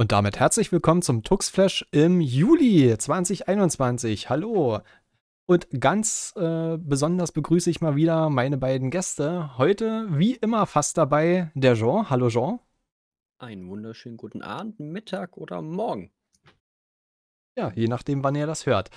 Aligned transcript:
Und 0.00 0.12
damit 0.12 0.40
herzlich 0.40 0.72
willkommen 0.72 1.02
zum 1.02 1.24
Tuxflash 1.24 1.86
im 1.90 2.22
Juli 2.22 2.96
2021. 2.96 4.30
Hallo. 4.30 4.80
Und 5.44 5.68
ganz 5.78 6.32
äh, 6.36 6.78
besonders 6.78 7.32
begrüße 7.32 7.68
ich 7.68 7.82
mal 7.82 7.96
wieder 7.96 8.30
meine 8.30 8.56
beiden 8.56 8.90
Gäste. 8.90 9.58
Heute, 9.58 10.06
wie 10.08 10.36
immer, 10.36 10.64
fast 10.64 10.96
dabei 10.96 11.52
der 11.54 11.74
Jean. 11.74 12.08
Hallo 12.08 12.30
Jean. 12.30 12.60
Einen 13.36 13.68
wunderschönen 13.68 14.16
guten 14.16 14.40
Abend, 14.40 14.80
Mittag 14.80 15.36
oder 15.36 15.60
Morgen. 15.60 16.10
Ja, 17.54 17.70
je 17.74 17.86
nachdem, 17.86 18.24
wann 18.24 18.36
ihr 18.36 18.46
das 18.46 18.64
hört. 18.64 18.88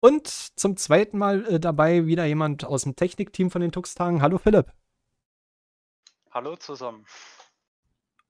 Und 0.00 0.28
zum 0.28 0.76
zweiten 0.76 1.16
Mal 1.16 1.46
äh, 1.46 1.58
dabei 1.58 2.04
wieder 2.04 2.26
jemand 2.26 2.66
aus 2.66 2.82
dem 2.82 2.96
Technikteam 2.96 3.50
von 3.50 3.62
den 3.62 3.72
Tux-Tagen. 3.72 4.20
Hallo 4.20 4.36
Philipp. 4.36 4.74
Hallo 6.30 6.54
zusammen. 6.56 7.06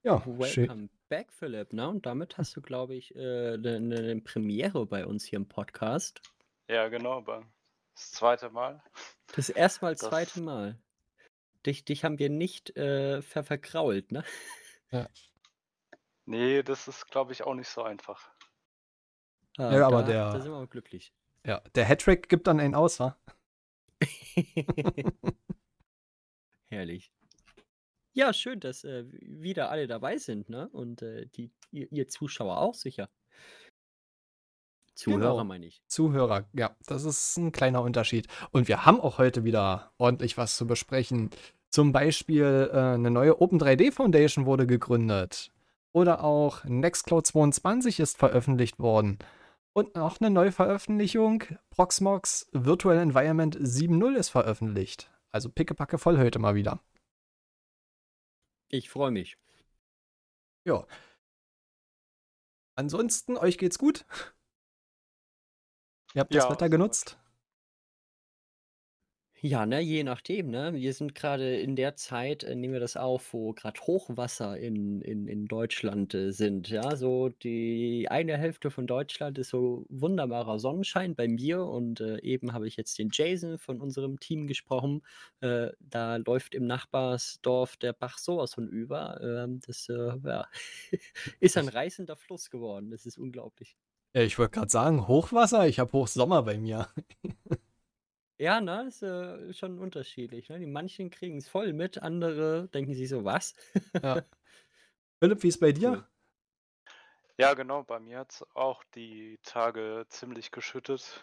Ja, 0.05 0.25
Welcome 0.25 0.91
back, 1.11 1.33
Philipp. 1.33 1.73
Na, 1.73 1.89
und 1.89 2.07
damit 2.07 2.39
hast 2.39 2.57
du, 2.57 2.63
glaube 2.63 2.95
ich, 2.95 3.15
eine 3.15 3.55
äh, 3.55 3.59
ne, 3.59 3.81
ne 3.81 4.21
Premiere 4.23 4.87
bei 4.87 5.05
uns 5.05 5.25
hier 5.25 5.37
im 5.39 5.49
Podcast. 5.49 6.23
Ja, 6.69 6.89
genau, 6.89 7.21
das 7.21 8.13
zweite 8.13 8.49
Mal. 8.49 8.83
Das 9.35 9.51
erste 9.51 9.85
Mal, 9.85 9.95
das 9.95 10.09
zweite 10.09 10.41
Mal. 10.41 10.79
Dich, 11.67 11.85
dich 11.85 12.05
haben 12.05 12.19
wir 12.19 12.31
nicht 12.31 12.75
äh, 12.77 13.21
ver 13.21 13.45
verkrault, 13.45 14.13
ne? 14.13 14.25
Ja. 14.91 15.09
Nee, 16.25 16.63
das 16.63 16.89
ist, 16.89 17.07
glaube 17.09 17.33
ich, 17.33 17.43
auch 17.43 17.55
nicht 17.55 17.69
so 17.69 17.83
einfach. 17.83 18.31
Ah, 19.59 19.75
ja, 19.75 19.87
aber 19.87 20.03
der. 20.05 20.33
Da 20.33 20.41
sind 20.41 20.53
wir 20.53 20.59
auch 20.59 20.71
glücklich. 20.71 21.13
Ja, 21.45 21.61
der 21.75 21.85
Hattrick 21.85 22.29
gibt 22.29 22.47
dann 22.47 22.61
einen 22.61 22.75
aus, 22.75 23.01
wa? 23.01 23.17
Herrlich. 26.71 27.13
Ja, 28.13 28.33
schön, 28.33 28.61
dass 28.61 28.85
äh, 28.85 29.05
wieder 29.11 29.71
alle 29.71 29.87
dabei 29.87 30.19
sind, 30.19 30.49
ne? 30.49 30.69
Und 30.73 31.03
äh, 31.03 31.27
die, 31.27 31.51
ihr, 31.71 31.91
ihr, 31.93 32.09
Zuschauer 32.09 32.59
auch 32.59 32.75
sicher. 32.75 33.09
Zuhörer 34.95 35.33
genau. 35.33 35.45
meine 35.45 35.67
ich. 35.67 35.83
Zuhörer, 35.87 36.49
ja, 36.53 36.77
das 36.87 37.05
ist 37.05 37.37
ein 37.37 37.53
kleiner 37.53 37.83
Unterschied. 37.83 38.27
Und 38.51 38.69
wir 38.69 38.85
haben 38.85 39.01
auch 39.01 39.19
heute 39.19 39.45
wieder 39.45 39.93
ordentlich 39.99 40.37
was 40.37 40.57
zu 40.57 40.67
besprechen. 40.67 41.31
Zum 41.71 41.93
Beispiel 41.93 42.71
äh, 42.73 42.77
eine 42.77 43.11
neue 43.11 43.41
Open 43.41 43.61
3D 43.61 43.93
Foundation 43.93 44.45
wurde 44.45 44.67
gegründet. 44.67 45.53
Oder 45.93 46.25
auch 46.25 46.65
Nextcloud 46.65 47.27
22 47.27 48.01
ist 48.01 48.19
veröffentlicht 48.19 48.79
worden. 48.81 49.19
Und 49.73 49.95
noch 49.95 50.21
eine 50.21 50.31
neue 50.31 50.51
Veröffentlichung, 50.51 51.45
Proxmox 51.71 52.49
Virtual 52.53 52.99
Environment 52.99 53.57
7.0 53.57 54.17
ist 54.17 54.29
veröffentlicht. 54.31 55.11
Also 55.31 55.49
pickepacke 55.49 55.97
voll 55.99 56.19
heute 56.19 56.41
mal 56.41 56.57
wieder. 56.57 56.81
Ich 58.71 58.89
freue 58.89 59.11
mich. 59.11 59.37
Ja. 60.65 60.87
Ansonsten, 62.77 63.37
euch 63.37 63.59
geht's 63.59 63.79
gut? 63.79 64.07
Ihr 66.15 66.21
habt 66.21 66.33
ja, 66.33 66.43
das 66.43 66.51
Wetter 66.51 66.69
genutzt? 66.69 67.19
Ja, 69.43 69.65
ne, 69.65 69.81
je 69.81 70.05
nachdem, 70.05 70.51
ne? 70.51 70.75
Wir 70.75 70.93
sind 70.93 71.15
gerade 71.15 71.57
in 71.57 71.75
der 71.75 71.97
Zeit, 71.97 72.45
äh, 72.45 72.55
nehmen 72.55 72.75
wir 72.75 72.81
das 72.81 72.99
auf, 72.99 73.33
wo 73.33 73.55
gerade 73.55 73.81
Hochwasser 73.81 74.59
in, 74.59 75.01
in, 75.01 75.27
in 75.27 75.47
Deutschland 75.47 76.13
äh, 76.13 76.31
sind. 76.31 76.69
Ja, 76.69 76.95
so 76.95 77.31
die 77.31 78.07
eine 78.11 78.37
Hälfte 78.37 78.71
von 78.71 78.87
Deutschland 78.87 79.39
ist 79.39 79.49
so 79.49 79.87
wunderbarer 79.89 80.59
Sonnenschein 80.59 81.15
bei 81.15 81.27
mir 81.27 81.65
und 81.65 82.01
äh, 82.01 82.21
eben 82.21 82.53
habe 82.53 82.69
ich 82.69 82.77
jetzt 82.77 82.99
den 82.99 83.09
Jason 83.11 83.59
von 83.59 83.81
unserem 83.81 84.21
Team 84.21 84.47
gesprochen. 84.47 85.01
Äh, 85.41 85.69
da 85.81 86.17
läuft 86.17 86.55
im 86.55 86.67
Nachbarsdorf 86.67 87.79
der 87.79 87.95
Bach 87.95 88.19
sowas 88.19 88.53
von 88.53 88.69
über. 88.69 89.21
Ähm, 89.23 89.61
das 89.67 89.89
äh, 89.89 90.19
ja, 90.23 90.49
ist 91.41 91.57
ein 91.57 91.69
reißender 91.69 92.17
Fluss 92.17 92.51
geworden. 92.51 92.91
Das 92.91 93.07
ist 93.07 93.17
unglaublich. 93.17 93.79
Ja, 94.15 94.21
ich 94.21 94.39
wollte 94.39 94.59
gerade 94.59 94.71
sagen, 94.71 95.09
Hochwasser, 95.09 95.67
ich 95.67 95.79
habe 95.79 95.93
Hochsommer 95.93 96.43
bei 96.43 96.59
mir. 96.59 96.89
Ja, 98.41 98.63
ne, 98.63 98.87
ist 98.89 99.03
äh, 99.03 99.53
schon 99.53 99.79
unterschiedlich. 99.79 100.49
Ne? 100.49 100.59
Die 100.59 100.67
manchen 100.67 101.11
kriegen 101.11 101.37
es 101.37 101.47
voll 101.47 101.75
mit, 101.75 101.99
andere 101.99 102.69
denken 102.69 102.95
sich 102.95 103.11
so, 103.11 103.23
was? 103.23 103.55
Ja. 104.03 104.23
Philipp, 105.21 105.43
wie 105.43 105.49
ist 105.49 105.61
bei 105.61 105.73
dir? 105.73 106.09
Ja, 107.37 107.53
genau, 107.53 107.83
bei 107.83 108.01
mir 108.01 108.21
hat 108.21 108.33
es 108.33 108.47
auch 108.55 108.83
die 108.95 109.39
Tage 109.43 110.07
ziemlich 110.09 110.53
geschüttet. 110.53 111.23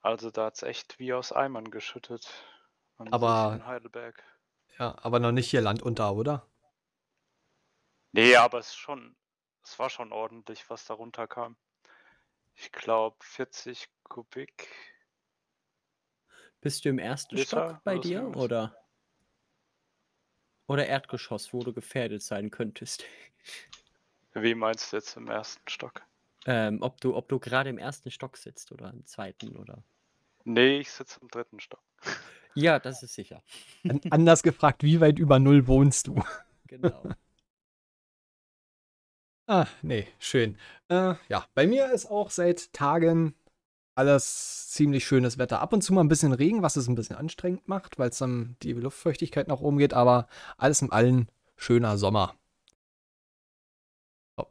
Also 0.00 0.30
da 0.30 0.46
hat 0.46 0.54
es 0.54 0.62
echt 0.62 1.00
wie 1.00 1.12
aus 1.12 1.32
Eimern 1.32 1.72
geschüttet. 1.72 2.30
aber 2.98 3.54
in 3.56 3.66
Heidelberg. 3.66 4.22
Ja, 4.78 4.96
aber 5.02 5.18
noch 5.18 5.32
nicht 5.32 5.50
hier 5.50 5.60
Land 5.60 5.82
unter, 5.82 6.14
oder? 6.14 6.46
Nee, 8.12 8.36
aber 8.36 8.60
es 8.60 8.76
schon, 8.76 9.16
es 9.64 9.76
war 9.80 9.90
schon 9.90 10.12
ordentlich, 10.12 10.70
was 10.70 10.84
da 10.84 10.94
runterkam. 10.94 11.56
Ich 12.54 12.70
glaube 12.70 13.16
40 13.22 13.88
Kubik 14.04 14.91
bist 16.62 16.84
du 16.84 16.88
im 16.88 16.98
ersten 16.98 17.36
Liter 17.36 17.68
Stock 17.68 17.84
bei 17.84 17.98
dir 17.98 18.34
oder? 18.34 18.74
Oder 20.68 20.86
Erdgeschoss, 20.86 21.52
wo 21.52 21.62
du 21.62 21.74
gefährdet 21.74 22.22
sein 22.22 22.50
könntest? 22.50 23.04
Wie 24.32 24.54
meinst 24.54 24.92
du 24.92 24.96
jetzt 24.96 25.16
im 25.18 25.28
ersten 25.28 25.68
Stock? 25.68 26.02
Ähm, 26.46 26.78
ob 26.80 27.00
du, 27.00 27.14
ob 27.14 27.28
du 27.28 27.38
gerade 27.38 27.68
im 27.68 27.78
ersten 27.78 28.10
Stock 28.10 28.36
sitzt 28.38 28.72
oder 28.72 28.90
im 28.90 29.04
zweiten 29.04 29.56
oder. 29.56 29.84
Nee, 30.44 30.78
ich 30.78 30.90
sitze 30.90 31.20
im 31.20 31.28
dritten 31.28 31.60
Stock. 31.60 31.82
Ja, 32.54 32.78
das 32.78 33.02
ist 33.02 33.14
sicher. 33.14 33.42
Anders 34.10 34.42
gefragt, 34.42 34.82
wie 34.82 35.00
weit 35.00 35.18
über 35.18 35.38
Null 35.38 35.66
wohnst 35.66 36.08
du? 36.08 36.22
Genau. 36.66 37.02
ah, 39.46 39.66
nee, 39.80 40.06
schön. 40.18 40.58
Äh, 40.88 41.14
ja, 41.28 41.46
bei 41.54 41.66
mir 41.66 41.90
ist 41.92 42.06
auch 42.06 42.30
seit 42.30 42.72
Tagen 42.74 43.34
alles 43.94 44.70
ziemlich 44.70 45.04
schönes 45.04 45.38
Wetter. 45.38 45.60
Ab 45.60 45.72
und 45.72 45.82
zu 45.82 45.92
mal 45.92 46.02
ein 46.02 46.08
bisschen 46.08 46.32
Regen, 46.32 46.62
was 46.62 46.76
es 46.76 46.88
ein 46.88 46.94
bisschen 46.94 47.16
anstrengend 47.16 47.68
macht, 47.68 47.98
weil 47.98 48.10
es 48.10 48.18
dann 48.18 48.56
die 48.62 48.72
Luftfeuchtigkeit 48.72 49.48
nach 49.48 49.60
oben 49.60 49.78
geht, 49.78 49.94
aber 49.94 50.28
alles 50.56 50.82
in 50.82 50.90
allem 50.90 51.26
schöner 51.56 51.98
Sommer. 51.98 52.34
So. 54.36 54.46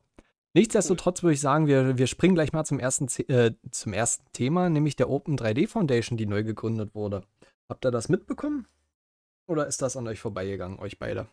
Nichtsdestotrotz 0.53 1.23
würde 1.23 1.33
ich 1.33 1.41
sagen, 1.41 1.67
wir, 1.67 1.97
wir 1.97 2.07
springen 2.07 2.35
gleich 2.35 2.53
mal 2.53 2.65
zum 2.65 2.79
ersten, 2.79 3.07
äh, 3.29 3.53
zum 3.71 3.93
ersten 3.93 4.25
Thema, 4.33 4.69
nämlich 4.69 4.95
der 4.95 5.09
Open 5.09 5.37
3D 5.37 5.67
Foundation, 5.67 6.17
die 6.17 6.27
neu 6.27 6.43
gegründet 6.43 6.93
wurde. 6.93 7.23
Habt 7.67 7.85
ihr 7.85 7.91
das 7.91 8.09
mitbekommen? 8.09 8.67
Oder 9.47 9.67
ist 9.67 9.81
das 9.81 9.97
an 9.97 10.07
euch 10.07 10.19
vorbeigegangen, 10.19 10.79
euch 10.79 10.99
beide? 10.99 11.27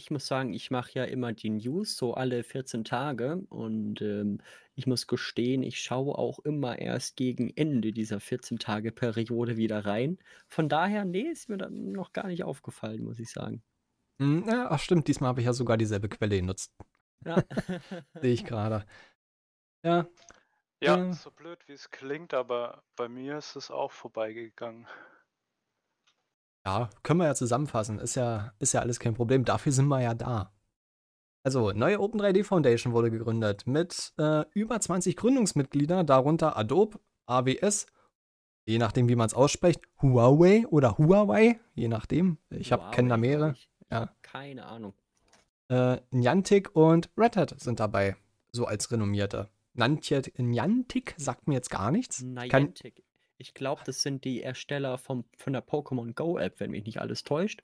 Ich 0.00 0.10
muss 0.10 0.26
sagen, 0.26 0.54
ich 0.54 0.70
mache 0.70 0.92
ja 0.94 1.04
immer 1.04 1.34
die 1.34 1.50
News 1.50 1.94
so 1.94 2.14
alle 2.14 2.42
14 2.42 2.84
Tage 2.84 3.42
und 3.50 4.00
ähm, 4.00 4.38
ich 4.74 4.86
muss 4.86 5.06
gestehen, 5.06 5.62
ich 5.62 5.78
schaue 5.78 6.16
auch 6.16 6.38
immer 6.38 6.78
erst 6.78 7.16
gegen 7.16 7.50
Ende 7.54 7.92
dieser 7.92 8.18
14-Tage-Periode 8.18 9.58
wieder 9.58 9.84
rein. 9.84 10.16
Von 10.48 10.70
daher, 10.70 11.04
nee, 11.04 11.28
ist 11.30 11.50
mir 11.50 11.58
dann 11.58 11.92
noch 11.92 12.14
gar 12.14 12.28
nicht 12.28 12.44
aufgefallen, 12.44 13.04
muss 13.04 13.18
ich 13.18 13.30
sagen. 13.30 13.62
Hm, 14.22 14.46
ja, 14.48 14.70
ach 14.70 14.78
stimmt, 14.78 15.06
diesmal 15.06 15.28
habe 15.28 15.40
ich 15.40 15.46
ja 15.46 15.52
sogar 15.52 15.76
dieselbe 15.76 16.08
Quelle 16.08 16.40
genutzt. 16.40 16.72
Ja. 17.26 17.36
Sehe 18.22 18.32
ich 18.32 18.46
gerade. 18.46 18.86
Ja. 19.84 20.08
Ja, 20.82 21.10
äh, 21.10 21.12
so 21.12 21.30
blöd 21.30 21.58
wie 21.68 21.74
es 21.74 21.90
klingt, 21.90 22.32
aber 22.32 22.82
bei 22.96 23.06
mir 23.06 23.36
ist 23.36 23.54
es 23.54 23.70
auch 23.70 23.92
vorbeigegangen. 23.92 24.86
Ja, 26.64 26.90
können 27.02 27.20
wir 27.20 27.26
ja 27.26 27.34
zusammenfassen. 27.34 27.98
Ist 27.98 28.16
ja, 28.16 28.52
ist 28.58 28.72
ja 28.72 28.80
alles 28.80 29.00
kein 29.00 29.14
Problem. 29.14 29.44
Dafür 29.44 29.72
sind 29.72 29.88
wir 29.88 30.00
ja 30.00 30.14
da. 30.14 30.52
Also, 31.42 31.72
neue 31.72 31.98
Open3D 31.98 32.44
Foundation 32.44 32.92
wurde 32.92 33.10
gegründet 33.10 33.66
mit 33.66 34.12
äh, 34.18 34.44
über 34.52 34.78
20 34.78 35.16
Gründungsmitgliedern, 35.16 36.06
darunter 36.06 36.56
Adobe, 36.56 37.00
AWS, 37.26 37.86
je 38.66 38.78
nachdem, 38.78 39.08
wie 39.08 39.16
man 39.16 39.26
es 39.26 39.34
ausspricht, 39.34 39.80
Huawei 40.02 40.66
oder 40.68 40.98
Huawei, 40.98 41.58
je 41.74 41.88
nachdem. 41.88 42.36
Ich 42.50 42.72
habe 42.72 42.90
kenne 42.94 43.08
da 43.08 43.16
mehrere. 43.16 43.54
Ja. 43.90 44.14
Keine 44.20 44.66
Ahnung. 44.66 44.92
Äh, 45.68 45.98
Niantic 46.10 46.76
und 46.76 47.10
Red 47.16 47.36
Hat 47.36 47.58
sind 47.58 47.80
dabei, 47.80 48.16
so 48.52 48.66
als 48.66 48.90
renommierte. 48.90 49.48
Niantic, 49.72 50.38
Niantic 50.38 51.14
sagt 51.16 51.48
mir 51.48 51.54
jetzt 51.54 51.70
gar 51.70 51.90
nichts. 51.90 52.22
Niantic. 52.22 53.02
Ich 53.40 53.54
glaube, 53.54 53.80
das 53.86 54.02
sind 54.02 54.24
die 54.24 54.42
Ersteller 54.42 54.98
vom, 54.98 55.24
von 55.38 55.54
der 55.54 55.66
Pokémon 55.66 56.14
Go 56.14 56.38
App, 56.38 56.60
wenn 56.60 56.72
mich 56.72 56.84
nicht 56.84 57.00
alles 57.00 57.24
täuscht. 57.24 57.62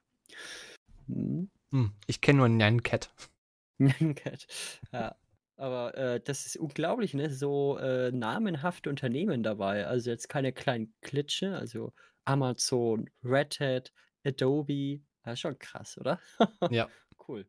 Hm. 1.07 1.51
Hm, 1.71 1.93
ich 2.07 2.23
kenne 2.23 2.39
nur 2.39 2.49
Nyancat. 2.49 3.13
Nyancat, 3.79 4.47
ja. 4.93 5.15
Aber 5.59 5.95
äh, 5.97 6.21
das 6.21 6.47
ist 6.47 6.57
unglaublich, 6.57 7.13
ne? 7.15 7.31
So 7.31 7.79
äh, 7.79 8.11
namenhafte 8.11 8.89
Unternehmen 8.89 9.43
dabei. 9.43 9.87
Also 9.87 10.11
jetzt 10.11 10.29
keine 10.29 10.53
kleinen 10.53 10.95
Klitsche, 11.03 11.57
also 11.57 11.93
Amazon, 12.25 13.11
Red 13.23 13.61
Hat, 13.61 13.93
Adobe. 14.25 15.01
Das 15.25 15.35
ist 15.35 15.41
schon 15.41 15.59
krass, 15.59 15.99
oder? 15.99 16.21
ja. 16.71 16.89
Cool. 17.27 17.47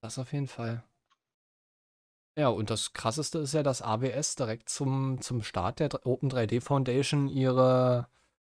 Das 0.00 0.18
auf 0.18 0.32
jeden 0.32 0.48
Fall. 0.48 0.84
Ja, 2.36 2.48
und 2.48 2.70
das 2.70 2.92
Krasseste 2.92 3.38
ist 3.40 3.54
ja, 3.54 3.62
dass 3.62 3.82
AWS 3.82 4.36
direkt 4.36 4.68
zum, 4.68 5.20
zum 5.20 5.42
Start 5.42 5.80
der 5.80 6.06
Open 6.06 6.30
3D 6.30 6.60
Foundation 6.60 7.28
ihre 7.28 8.08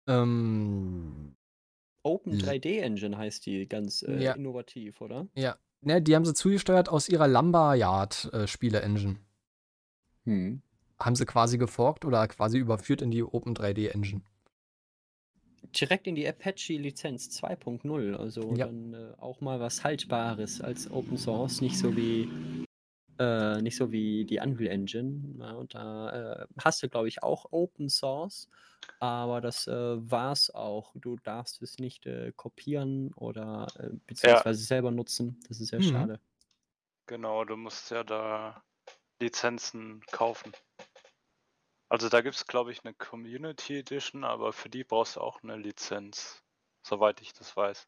ähm, 0.08 1.36
Open 2.04 2.38
3D 2.38 2.82
Engine 2.82 3.18
heißt 3.18 3.46
die 3.46 3.68
ganz 3.68 4.04
äh, 4.04 4.22
ja. 4.22 4.34
innovativ, 4.34 5.02
oder? 5.02 5.28
Ja, 5.36 5.58
Ne, 5.86 6.02
die 6.02 6.16
haben 6.16 6.24
sie 6.26 6.34
zugesteuert 6.34 6.88
aus 6.88 7.10
ihrer 7.10 7.28
Lumberyard-Spiele-Engine. 7.28 9.18
Hm. 10.26 10.62
Haben 10.98 11.16
sie 11.16 11.26
quasi 11.26 11.58
geforkt 11.58 12.06
oder 12.06 12.26
quasi 12.30 12.58
überführt 12.58 13.02
in 13.02 13.12
die 13.12 13.24
Open 13.24 13.54
3D-Engine. 13.54 14.22
Direkt 15.78 16.08
in 16.08 16.16
die 16.16 16.26
Apache-Lizenz 16.28 17.30
2.0, 17.44 18.16
also 18.16 18.54
Ja. 18.56 18.68
dann 18.68 18.94
äh, 18.94 19.14
auch 19.18 19.42
mal 19.42 19.60
was 19.60 19.84
Haltbares 19.84 20.62
als 20.62 20.90
Open 20.90 21.18
Source, 21.18 21.60
nicht 21.60 21.78
so 21.78 21.96
wie 21.98 22.30
äh, 23.20 23.62
nicht 23.62 23.76
so 23.78 23.92
wie 23.92 24.26
die 24.26 24.40
Unreal 24.40 24.72
Engine. 24.72 25.36
Ja, 25.40 25.52
und 25.54 25.76
da 25.76 26.44
äh, 26.44 26.48
hast 26.64 26.84
du, 26.84 26.90
glaube 26.90 27.08
ich, 27.08 27.24
auch 27.24 27.46
Open 27.52 27.90
Source, 27.90 28.50
aber 29.00 29.42
das 29.42 29.68
äh, 29.68 29.72
war's 30.12 30.50
auch. 30.50 30.94
Du 30.96 31.18
darfst 31.18 31.62
es 31.62 31.78
nicht 31.80 32.06
äh, 32.06 32.32
kopieren 32.36 33.14
oder 33.14 33.68
äh, 33.80 33.90
beziehungsweise 34.08 34.64
selber 34.64 34.92
nutzen. 34.92 35.40
Das 35.48 35.60
ist 35.60 35.70
sehr 35.70 35.80
Mhm. 35.80 35.92
schade. 35.92 36.20
Genau, 37.08 37.44
du 37.44 37.58
musst 37.58 37.92
ja 37.92 38.04
da 38.04 38.64
Lizenzen 39.20 40.02
kaufen. 40.12 40.54
Also 41.90 42.10
da 42.10 42.22
gibt 42.22 42.36
es, 42.36 42.48
glaube 42.48 42.72
ich, 42.72 42.84
eine 42.84 42.94
Community 42.94 43.78
Edition, 43.78 44.24
aber 44.24 44.52
für 44.52 44.70
die 44.70 44.84
brauchst 44.84 45.16
du 45.16 45.22
auch 45.22 45.44
eine 45.44 45.58
Lizenz, 45.58 46.44
soweit 46.82 47.22
ich 47.22 47.34
das 47.34 47.56
weiß. 47.56 47.88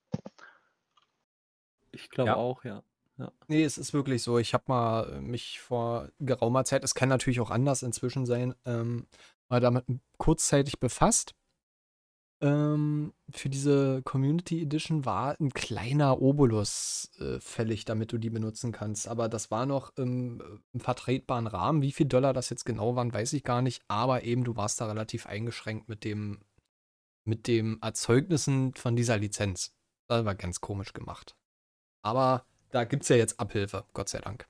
Ich 1.92 2.10
glaube 2.10 2.32
Ja. 2.32 2.36
auch, 2.36 2.64
ja. 2.64 2.84
Nee, 3.48 3.64
es 3.64 3.78
ist 3.78 3.94
wirklich 3.94 4.24
so. 4.24 4.40
Ich 4.40 4.54
habe 4.54 4.66
mal 4.68 5.14
äh, 5.14 5.22
mich 5.22 5.60
vor 5.60 6.10
geraumer 6.20 6.66
Zeit, 6.66 6.84
es 6.84 6.96
kann 6.96 7.10
natürlich 7.10 7.40
auch 7.40 7.52
anders 7.52 7.84
inzwischen 7.84 8.26
sein, 8.26 8.54
ähm, 8.66 9.08
mal 9.50 9.60
damit 9.62 9.86
kurzzeitig 10.18 10.80
befasst. 10.80 11.34
Ähm, 12.42 13.14
für 13.32 13.50
diese 13.50 14.02
Community 14.04 14.62
Edition 14.62 15.06
war 15.06 15.40
ein 15.40 15.52
kleiner 15.52 16.22
Obolus 16.22 17.10
äh, 17.20 17.40
fällig, 17.40 17.86
damit 17.86 18.12
du 18.12 18.18
die 18.18 18.30
benutzen 18.30 18.74
kannst. 18.74 19.08
Aber 19.08 19.30
das 19.30 19.50
war 19.52 19.66
noch 19.66 19.96
im, 19.96 20.62
im 20.74 20.80
vertretbaren 20.82 21.48
Rahmen. 21.48 21.82
Wie 21.82 21.94
viel 21.94 22.08
Dollar 22.08 22.34
das 22.34 22.50
jetzt 22.50 22.66
genau 22.66 22.96
waren, 22.98 23.14
weiß 23.14 23.32
ich 23.34 23.44
gar 23.44 23.62
nicht. 23.62 23.84
Aber 23.88 24.24
eben, 24.24 24.44
du 24.44 24.58
warst 24.58 24.82
da 24.82 24.88
relativ 24.88 25.26
eingeschränkt 25.28 25.88
mit 25.88 26.04
dem, 26.04 26.42
mit 27.24 27.48
dem 27.48 27.80
Erzeugnissen 27.82 28.74
von 28.76 28.98
dieser 28.98 29.18
Lizenz. 29.18 29.74
Das 30.08 30.26
war 30.26 30.36
ganz 30.36 30.60
komisch 30.60 30.92
gemacht. 30.92 31.38
Aber 32.04 32.46
da 32.76 32.84
gibt 32.84 33.04
es 33.04 33.10
ja 33.10 33.16
jetzt 33.16 33.40
Abhilfe, 33.40 33.86
Gott 33.94 34.10
sei 34.10 34.20
Dank. 34.20 34.48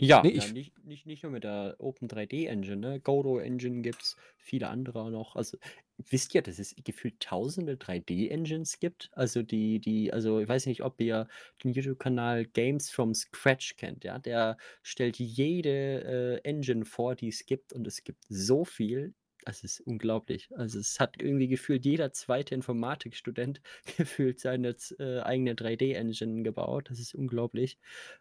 Ja, 0.00 0.22
Nee, 0.22 0.30
ja 0.30 0.36
ich- 0.42 0.52
nicht, 0.52 0.84
nicht, 0.84 1.06
nicht 1.06 1.22
nur 1.22 1.30
mit 1.30 1.44
der 1.44 1.76
Open 1.78 2.08
3D 2.08 2.46
Engine, 2.48 2.76
ne? 2.76 2.98
Godot 3.00 3.42
Engine 3.42 3.82
gibt's, 3.82 4.16
viele 4.36 4.68
andere 4.68 5.10
noch. 5.12 5.36
Also 5.36 5.58
wisst 5.98 6.34
ihr, 6.34 6.42
dass 6.42 6.58
es 6.58 6.74
gefühlt 6.82 7.20
tausende 7.20 7.76
3D 7.76 8.28
Engines 8.30 8.80
gibt? 8.80 9.10
Also 9.12 9.42
die, 9.42 9.78
die, 9.78 10.12
also 10.12 10.40
ich 10.40 10.48
weiß 10.48 10.66
nicht, 10.66 10.82
ob 10.82 11.00
ihr 11.00 11.28
den 11.62 11.72
YouTube-Kanal 11.72 12.46
Games 12.46 12.90
from 12.90 13.14
Scratch 13.14 13.76
kennt, 13.76 14.02
ja? 14.02 14.18
Der 14.18 14.56
stellt 14.82 15.18
jede 15.20 16.40
äh, 16.42 16.48
Engine 16.48 16.84
vor, 16.84 17.14
die 17.14 17.28
es 17.28 17.46
gibt 17.46 17.72
und 17.72 17.86
es 17.86 18.02
gibt 18.02 18.24
so 18.28 18.64
viel. 18.64 19.14
Das 19.44 19.64
ist 19.64 19.80
unglaublich. 19.80 20.48
Also 20.56 20.78
es 20.78 21.00
hat 21.00 21.20
irgendwie 21.20 21.48
gefühlt 21.48 21.84
jeder 21.84 22.12
zweite 22.12 22.54
Informatikstudent 22.54 23.60
gefühlt 23.96 24.38
seine 24.40 24.76
äh, 24.98 25.20
eigene 25.20 25.54
3D-Engine 25.54 26.42
gebaut. 26.42 26.90
Das 26.90 27.00
ist 27.00 27.14
unglaublich. 27.14 27.78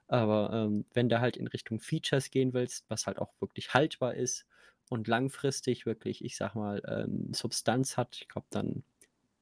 Aber 0.07 0.51
ähm, 0.53 0.85
wenn 0.93 1.09
du 1.09 1.19
halt 1.19 1.37
in 1.37 1.47
Richtung 1.47 1.79
Features 1.79 2.31
gehen 2.31 2.53
willst, 2.53 2.85
was 2.89 3.05
halt 3.05 3.19
auch 3.19 3.33
wirklich 3.39 3.73
haltbar 3.73 4.15
ist 4.15 4.45
und 4.89 5.07
langfristig 5.07 5.85
wirklich, 5.85 6.23
ich 6.25 6.35
sag 6.35 6.55
mal, 6.55 6.81
ähm, 6.87 7.33
Substanz 7.33 7.97
hat, 7.97 8.17
ich 8.19 8.27
glaube, 8.27 8.47
dann 8.49 8.83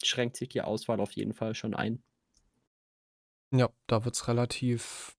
schränkt 0.04 0.36
sich 0.38 0.50
die 0.50 0.62
Auswahl 0.62 1.00
auf 1.00 1.14
jeden 1.14 1.34
Fall 1.34 1.56
schon 1.56 1.74
ein. 1.74 2.04
Ja, 3.52 3.70
da 3.88 4.06
wird 4.06 4.16
es 4.16 4.28
relativ 4.28 5.18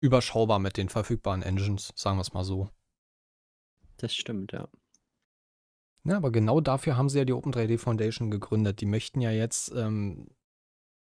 überschaubar 0.00 0.58
mit 0.58 0.76
den 0.76 0.90
verfügbaren 0.90 1.42
Engines, 1.42 1.92
sagen 1.96 2.18
wir 2.18 2.22
es 2.22 2.34
mal 2.34 2.44
so. 2.44 2.68
Das 3.96 4.14
stimmt, 4.14 4.52
ja. 4.52 4.68
Ja, 6.06 6.16
aber 6.18 6.30
genau 6.30 6.60
dafür 6.60 6.96
haben 6.96 7.08
sie 7.08 7.18
ja 7.18 7.24
die 7.24 7.32
Open 7.32 7.52
3D 7.52 7.78
Foundation 7.78 8.30
gegründet. 8.30 8.80
Die 8.80 8.86
möchten 8.86 9.20
ja 9.20 9.30
jetzt 9.30 9.72
ähm, 9.74 10.28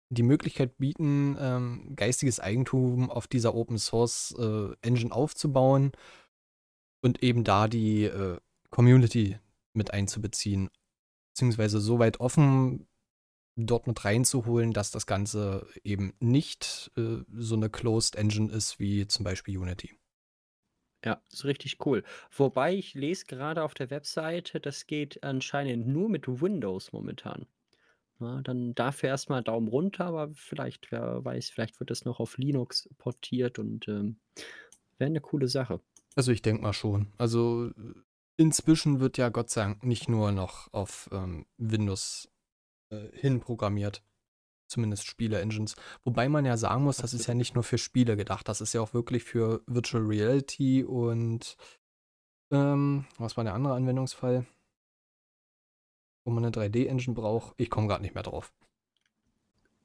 die 0.09 0.23
Möglichkeit 0.23 0.77
bieten, 0.77 1.35
ähm, 1.39 1.93
geistiges 1.95 2.39
Eigentum 2.39 3.09
auf 3.09 3.27
dieser 3.27 3.53
Open 3.53 3.77
Source 3.77 4.33
äh, 4.37 4.69
Engine 4.81 5.11
aufzubauen 5.13 5.91
und 7.01 7.21
eben 7.21 7.43
da 7.43 7.67
die 7.67 8.05
äh, 8.05 8.39
Community 8.69 9.37
mit 9.73 9.91
einzubeziehen. 9.91 10.69
Beziehungsweise 11.33 11.79
so 11.79 11.99
weit 11.99 12.19
offen 12.19 12.87
dort 13.55 13.87
mit 13.87 14.05
reinzuholen, 14.05 14.71
dass 14.71 14.91
das 14.91 15.05
Ganze 15.05 15.67
eben 15.83 16.13
nicht 16.19 16.91
äh, 16.95 17.23
so 17.33 17.55
eine 17.55 17.69
Closed 17.69 18.15
Engine 18.15 18.51
ist 18.51 18.79
wie 18.79 19.07
zum 19.07 19.25
Beispiel 19.25 19.57
Unity. 19.57 19.91
Ja, 21.05 21.21
ist 21.29 21.45
richtig 21.45 21.85
cool. 21.85 22.03
Wobei 22.31 22.73
ich 22.75 22.93
lese 22.93 23.25
gerade 23.25 23.63
auf 23.63 23.73
der 23.73 23.89
Webseite, 23.89 24.59
das 24.59 24.87
geht 24.87 25.23
anscheinend 25.23 25.87
nur 25.87 26.09
mit 26.09 26.27
Windows 26.27 26.93
momentan. 26.93 27.45
Ja, 28.19 28.41
dann 28.41 28.73
dafür 28.73 29.09
erstmal 29.09 29.43
Daumen 29.43 29.67
runter, 29.67 30.05
aber 30.05 30.29
vielleicht, 30.33 30.91
wer 30.91 31.25
weiß, 31.25 31.49
vielleicht 31.49 31.79
wird 31.79 31.89
das 31.89 32.05
noch 32.05 32.19
auf 32.19 32.37
Linux 32.37 32.89
portiert 32.97 33.59
und 33.59 33.87
ähm, 33.87 34.17
wäre 34.97 35.09
eine 35.09 35.19
coole 35.19 35.47
Sache. 35.47 35.81
Also 36.15 36.31
ich 36.31 36.41
denke 36.41 36.61
mal 36.61 36.73
schon. 36.73 37.11
Also 37.17 37.71
inzwischen 38.37 38.99
wird 38.99 39.17
ja 39.17 39.29
Gott 39.29 39.49
sei 39.49 39.63
Dank 39.63 39.83
nicht 39.83 40.07
nur 40.07 40.31
noch 40.31 40.71
auf 40.71 41.09
ähm, 41.11 41.45
Windows 41.57 42.29
äh, 42.89 43.09
hinprogrammiert. 43.13 44.03
Zumindest 44.73 45.05
Spiele-Engines. 45.05 45.75
Wobei 46.03 46.27
man 46.29 46.45
ja 46.45 46.57
sagen 46.57 46.83
muss, 46.83 46.97
das 46.97 47.13
ist 47.13 47.27
ja 47.27 47.35
nicht 47.35 47.53
nur 47.53 47.63
für 47.63 47.77
Spiele 47.77 48.17
gedacht. 48.17 48.49
Das 48.49 48.59
ist 48.59 48.73
ja 48.73 48.81
auch 48.81 48.95
wirklich 48.95 49.23
für 49.23 49.61
Virtual 49.67 50.03
Reality 50.03 50.83
und 50.83 51.57
ähm, 52.49 53.05
was 53.19 53.37
war 53.37 53.43
der 53.43 53.53
andere 53.53 53.75
Anwendungsfall? 53.75 54.47
Wo 56.25 56.31
man 56.31 56.43
eine 56.43 56.51
3D-Engine 56.51 57.13
braucht. 57.13 57.53
Ich 57.57 57.69
komme 57.69 57.87
gerade 57.87 58.01
nicht 58.01 58.15
mehr 58.15 58.23
drauf. 58.23 58.51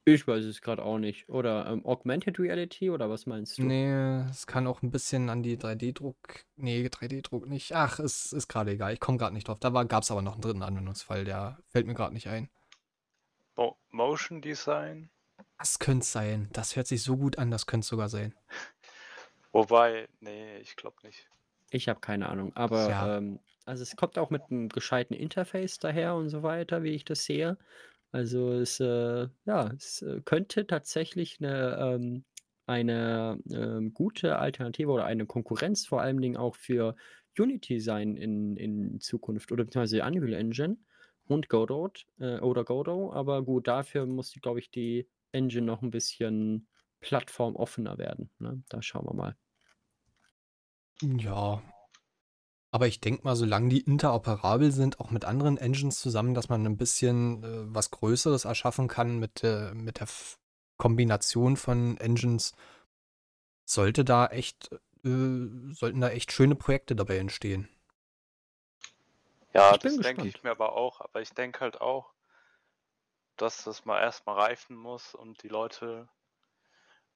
Ich 0.06 0.26
weiß 0.26 0.42
es 0.46 0.62
gerade 0.62 0.82
auch 0.82 0.96
nicht. 0.96 1.28
Oder 1.28 1.66
ähm, 1.66 1.84
Augmented 1.84 2.38
Reality 2.38 2.88
oder 2.88 3.10
was 3.10 3.26
meinst 3.26 3.58
du? 3.58 3.64
Nee, 3.64 4.22
es 4.30 4.46
kann 4.46 4.66
auch 4.66 4.80
ein 4.80 4.90
bisschen 4.90 5.28
an 5.28 5.42
die 5.42 5.58
3D-Druck. 5.58 6.46
Nee, 6.56 6.86
3D-Druck 6.86 7.46
nicht. 7.46 7.74
Ach, 7.74 7.98
es 7.98 8.32
ist 8.32 8.48
gerade 8.48 8.70
egal. 8.70 8.94
Ich 8.94 9.00
komme 9.00 9.18
gerade 9.18 9.34
nicht 9.34 9.48
drauf. 9.48 9.60
Da 9.60 9.68
gab 9.84 10.02
es 10.02 10.10
aber 10.10 10.22
noch 10.22 10.32
einen 10.32 10.40
dritten 10.40 10.62
Anwendungsfall, 10.62 11.26
der 11.26 11.58
fällt 11.66 11.86
mir 11.86 11.92
gerade 11.92 12.14
nicht 12.14 12.28
ein. 12.28 12.48
Mo 13.58 13.76
Motion 13.90 14.40
Design. 14.40 15.10
Das 15.58 15.80
könnte 15.80 16.04
es 16.04 16.12
sein. 16.12 16.48
Das 16.52 16.76
hört 16.76 16.86
sich 16.86 17.02
so 17.02 17.16
gut 17.16 17.38
an, 17.38 17.50
das 17.50 17.66
könnte 17.66 17.84
es 17.84 17.88
sogar 17.88 18.08
sein. 18.08 18.32
Wobei, 19.52 20.08
nee, 20.20 20.58
ich 20.58 20.76
glaube 20.76 20.96
nicht. 21.02 21.26
Ich 21.70 21.88
habe 21.88 21.98
keine 22.00 22.28
Ahnung. 22.28 22.54
Aber 22.54 22.88
Ja. 22.88 23.16
ähm, 23.16 23.40
also 23.66 23.82
es 23.82 23.96
kommt 23.96 24.16
auch 24.16 24.30
mit 24.30 24.42
einem 24.48 24.68
gescheiten 24.68 25.14
Interface 25.14 25.78
daher 25.80 26.14
und 26.14 26.28
so 26.28 26.42
weiter, 26.44 26.84
wie 26.84 26.94
ich 26.94 27.04
das 27.04 27.24
sehe. 27.24 27.58
Also 28.12 28.52
es, 28.52 28.78
äh, 28.78 29.26
ja, 29.44 29.70
es 29.76 30.02
äh, 30.02 30.20
könnte 30.24 30.66
tatsächlich 30.66 31.38
eine, 31.40 31.76
ähm, 31.78 32.24
eine 32.66 33.38
ähm, 33.50 33.92
gute 33.92 34.38
Alternative 34.38 34.90
oder 34.92 35.04
eine 35.04 35.26
Konkurrenz 35.26 35.84
vor 35.86 36.00
allen 36.00 36.20
Dingen 36.20 36.36
auch 36.36 36.54
für 36.54 36.94
Unity 37.36 37.80
sein 37.80 38.16
in, 38.16 38.56
in 38.56 39.00
Zukunft 39.00 39.50
oder 39.50 39.64
beziehungsweise 39.64 40.04
Unreal 40.04 40.32
Engine 40.34 40.78
und 41.28 41.48
Godot 41.48 42.06
äh, 42.18 42.38
oder 42.40 42.64
Godot. 42.64 43.14
Aber 43.14 43.42
gut, 43.42 43.68
dafür 43.68 44.06
muss, 44.06 44.32
glaube 44.40 44.58
ich, 44.58 44.70
die 44.70 45.08
Engine 45.32 45.66
noch 45.66 45.82
ein 45.82 45.90
bisschen 45.90 46.66
plattformoffener 47.00 47.98
werden. 47.98 48.30
Ne? 48.38 48.62
Da 48.68 48.82
schauen 48.82 49.06
wir 49.06 49.14
mal. 49.14 49.36
Ja. 51.02 51.62
Aber 52.70 52.86
ich 52.86 53.00
denke 53.00 53.22
mal, 53.24 53.36
solange 53.36 53.70
die 53.70 53.80
interoperabel 53.80 54.72
sind, 54.72 55.00
auch 55.00 55.10
mit 55.10 55.24
anderen 55.24 55.56
Engines 55.56 56.00
zusammen, 56.00 56.34
dass 56.34 56.48
man 56.48 56.66
ein 56.66 56.76
bisschen 56.76 57.42
äh, 57.42 57.74
was 57.74 57.90
Größeres 57.90 58.44
erschaffen 58.44 58.88
kann 58.88 59.18
mit, 59.18 59.42
äh, 59.42 59.72
mit 59.74 59.98
der 59.98 60.04
F 60.04 60.38
Kombination 60.76 61.56
von 61.56 61.96
Engines, 61.96 62.54
sollte 63.64 64.04
da 64.04 64.26
echt, 64.26 64.70
äh, 65.04 65.72
sollten 65.72 66.00
da 66.00 66.10
echt 66.10 66.30
schöne 66.30 66.54
Projekte 66.54 66.94
dabei 66.94 67.18
entstehen. 67.18 67.68
Ja, 69.58 69.76
das 69.76 69.96
denke 69.96 70.26
ich 70.26 70.42
mir 70.42 70.50
aber 70.50 70.72
auch. 70.72 71.00
Aber 71.00 71.20
ich 71.20 71.30
denke 71.30 71.60
halt 71.60 71.80
auch, 71.80 72.12
dass 73.36 73.64
das 73.64 73.84
mal 73.84 74.00
erstmal 74.00 74.38
reifen 74.38 74.76
muss 74.76 75.14
und 75.14 75.42
die 75.42 75.48
Leute, 75.48 76.08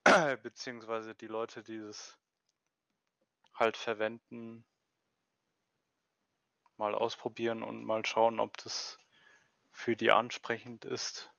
beziehungsweise 0.43 1.15
die 1.15 1.27
Leute, 1.27 1.63
die 1.63 1.79
das 1.79 2.19
halt 3.55 3.77
verwenden, 3.77 4.65
mal 6.77 6.95
ausprobieren 6.95 7.63
und 7.63 7.85
mal 7.85 8.05
schauen, 8.05 8.41
ob 8.41 8.57
das 8.59 8.99
für 9.71 9.97
die 9.97 10.11
ansprechend 10.11 10.85
ist. 10.85 11.31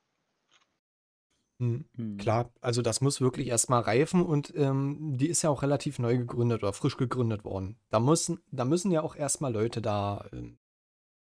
Hm. 1.59 1.85
Hm. 1.95 2.17
Klar, 2.17 2.51
also 2.61 2.81
das 2.81 3.01
muss 3.01 3.21
wirklich 3.21 3.47
erstmal 3.47 3.81
reifen 3.81 4.21
und 4.25 4.53
ähm, 4.55 5.17
die 5.17 5.27
ist 5.27 5.41
ja 5.43 5.49
auch 5.49 5.61
relativ 5.61 5.99
neu 5.99 6.17
gegründet 6.17 6.63
oder 6.63 6.73
frisch 6.73 6.97
gegründet 6.97 7.45
worden. 7.45 7.77
Da 7.89 7.99
müssen, 7.99 8.39
da 8.51 8.65
müssen 8.65 8.91
ja 8.91 9.01
auch 9.01 9.15
erstmal 9.15 9.53
Leute 9.53 9.81
da, 9.81 10.27
ähm, 10.33 10.57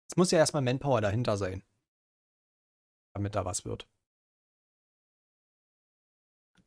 es 0.10 0.18
muss 0.18 0.32
ja 0.32 0.40
erstmal 0.40 0.64
Manpower 0.64 1.02
dahinter 1.02 1.38
sein, 1.38 1.64
damit 3.14 3.36
da 3.36 3.46
was 3.46 3.66
wird. 3.66 3.88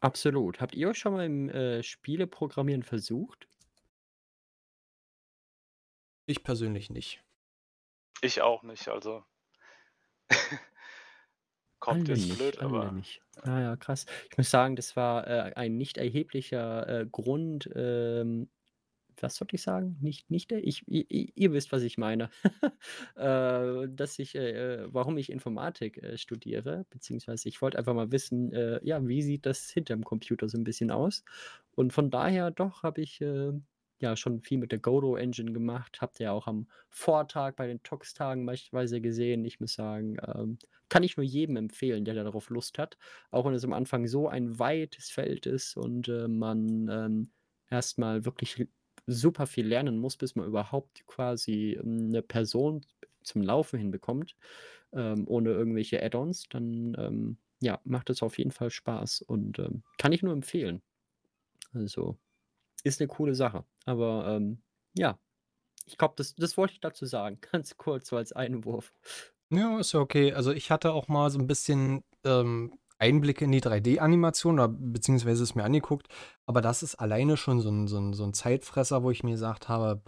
Absolut. 0.01 0.61
Habt 0.61 0.75
ihr 0.75 0.89
euch 0.89 0.99
schon 0.99 1.13
mal 1.13 1.25
im 1.25 1.49
äh, 1.49 1.83
Spieleprogrammieren 1.83 2.83
versucht? 2.83 3.49
Ich 6.27 6.43
persönlich 6.43 6.91
nicht. 6.91 7.23
Ich 8.21 8.43
auch 8.43 8.63
nicht, 8.63 8.89
also. 8.89 9.25
Kommt 11.79 12.09
Alle 12.09 12.19
jetzt 12.19 12.29
nicht, 12.29 12.39
blöd, 12.39 12.59
aber 12.61 12.93
nicht. 12.93 13.21
Ah 13.43 13.61
ja, 13.61 13.77
krass. 13.77 14.07
Ich 14.31 14.39
muss 14.39 14.51
sagen, 14.51 14.77
das 14.77 14.95
war 14.95 15.27
äh, 15.27 15.53
ein 15.55 15.77
nicht 15.77 15.99
erheblicher 15.99 16.89
äh, 16.89 17.07
Grund, 17.07 17.69
ähm, 17.75 18.49
was 19.23 19.37
sollte 19.37 19.57
ich 19.57 19.63
sagen? 19.63 19.97
Nicht, 20.01 20.31
nicht 20.31 20.51
der, 20.51 20.67
ich, 20.67 20.87
ihr, 20.89 21.05
ihr 21.09 21.53
wisst, 21.53 21.73
was 21.73 21.83
ich 21.83 21.99
meine. 21.99 22.31
äh, 23.17 23.89
dass 23.89 24.19
ich, 24.19 24.35
äh, 24.35 24.83
äh, 24.83 24.89
warum 24.93 25.17
ich 25.19 25.31
Informatik 25.31 26.03
äh, 26.03 26.19
studiere, 26.19 26.87
beziehungsweise 26.91 27.49
ich 27.49 27.63
wollte 27.63 27.79
einfach 27.79 27.95
mal 27.95 28.13
wissen, 28.13 28.53
äh, 28.53 28.81
ja, 28.85 29.07
wie 29.07 29.23
sieht 29.23 29.47
das 29.47 29.71
hinterm 29.71 30.05
Computer 30.05 30.49
so 30.49 30.59
ein 30.59 30.65
bisschen 30.65 30.91
aus? 30.91 31.25
Und 31.75 31.93
von 31.93 32.11
daher 32.11 32.51
doch 32.51 32.83
habe 32.83 33.01
ich 33.01 33.21
äh, 33.21 33.53
ja 34.03 34.17
schon 34.17 34.41
viel 34.43 34.59
mit 34.59 34.73
der 34.73 34.81
Godot 34.81 35.19
Engine 35.19 35.53
gemacht. 35.53 36.01
Habt 36.03 36.21
ihr 36.21 36.25
ja 36.25 36.33
auch 36.33 36.47
am 36.47 36.67
Vortag 36.91 37.55
bei 37.57 37.67
den 37.67 37.83
Tox-Tagen 37.83 38.45
beispielsweise 38.45 39.01
gesehen. 39.01 39.45
Ich 39.45 39.61
muss 39.61 39.75
sagen, 39.75 40.17
ähm, 40.27 40.59
kann 40.89 41.05
ich 41.05 41.17
nur 41.17 41.25
jedem 41.25 41.57
empfehlen, 41.57 42.05
der 42.05 42.15
darauf 42.15 42.51
Lust 42.51 42.79
hat. 42.79 42.99
Auch 43.31 43.47
wenn 43.47 43.55
es 43.55 43.65
am 43.65 43.73
Anfang 43.73 44.07
so 44.07 44.29
ein 44.29 44.59
weites 44.59 45.09
Feld 45.09 45.47
ist 45.47 45.77
und 45.77 46.09
äh, 46.09 46.29
man 46.29 46.89
ähm, 46.91 47.31
erstmal 47.71 48.27
wirklich 48.27 48.69
super 49.07 49.47
viel 49.47 49.67
lernen 49.67 49.99
muss, 49.99 50.17
bis 50.17 50.35
man 50.37 50.47
überhaupt 50.47 51.07
quasi 51.07 51.79
eine 51.81 52.19
ähm, 52.19 52.27
Person 52.27 52.87
zum 53.23 53.43
Laufen 53.43 53.79
hinbekommt, 53.79 54.37
ähm, 54.93 55.25
ohne 55.27 55.51
irgendwelche 55.51 56.03
Add-ons, 56.03 56.49
dann 56.49 56.95
ähm, 56.99 57.37
ja, 57.61 57.81
macht 57.85 58.11
es 58.11 58.23
auf 58.23 58.39
jeden 58.39 58.51
Fall 58.51 58.71
Spaß 58.71 59.23
und 59.23 59.59
ähm, 59.59 59.85
kann 59.99 60.13
ich 60.13 60.23
nur 60.23 60.33
empfehlen. 60.33 60.83
Also 61.73 62.19
ist 62.85 63.01
eine 63.01 63.09
coole 63.09 63.35
Sache. 63.35 63.65
Aber 63.87 64.27
ähm, 64.29 64.63
ja, 64.95 65.19
ich 65.87 65.99
glaube, 65.99 66.15
das, 66.17 66.35
das 66.35 66.57
wollte 66.57 66.75
ich 66.75 66.81
dazu 66.81 67.07
sagen. 67.07 67.39
Ganz 67.53 67.77
kurz 67.77 68.09
so 68.09 68.17
als 68.17 68.33
Einwurf. 68.33 68.93
Ja, 69.51 69.79
ist 69.79 69.93
ja 69.93 70.01
okay. 70.01 70.33
Also 70.33 70.53
ich 70.53 70.71
hatte 70.71 70.93
auch 70.93 71.09
mal 71.09 71.31
so 71.31 71.39
ein 71.39 71.47
bisschen 71.47 72.05
ähm, 72.25 72.79
Einblicke 73.03 73.45
in 73.45 73.53
die 73.53 73.61
3D-Animation, 73.61 74.55
oder 74.55 74.69
beziehungsweise 74.69 75.43
es 75.43 75.55
mir 75.55 75.65
angeguckt. 75.65 76.09
Aber 76.47 76.61
das 76.63 76.83
ist 76.83 76.95
alleine 76.97 77.37
schon 77.37 77.61
so 77.61 77.71
ein, 77.71 77.89
so 77.89 77.99
ein, 77.99 78.15
so 78.15 78.25
ein 78.25 78.35
Zeitfresser, 78.35 79.03
wo 79.03 79.11
ich 79.11 79.25
mir 79.25 79.33
gesagt 79.33 79.69
habe, 79.69 80.03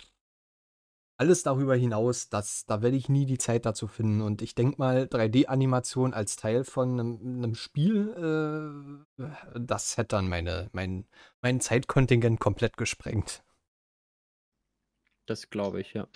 alles 1.16 1.42
darüber 1.44 1.76
hinaus, 1.76 2.28
das, 2.28 2.66
da 2.66 2.82
werde 2.82 2.96
ich 2.96 3.08
nie 3.08 3.26
die 3.26 3.38
Zeit 3.38 3.66
dazu 3.66 3.86
finden. 3.86 4.20
Und 4.20 4.42
ich 4.42 4.54
denke 4.54 4.76
mal, 4.78 5.06
3D-Animation 5.06 6.12
als 6.12 6.36
Teil 6.36 6.64
von 6.64 6.98
einem, 7.00 7.20
einem 7.44 7.54
Spiel, 7.54 9.04
äh, 9.18 9.24
das 9.58 9.96
hätte 9.96 10.16
dann 10.16 10.28
meine, 10.28 10.70
mein, 10.72 11.06
mein 11.40 11.60
Zeitkontingent 11.60 12.40
komplett 12.40 12.76
gesprengt. 12.76 13.44
Das 15.26 15.50
glaube 15.50 15.82
ich, 15.82 15.92
ja. 15.92 16.08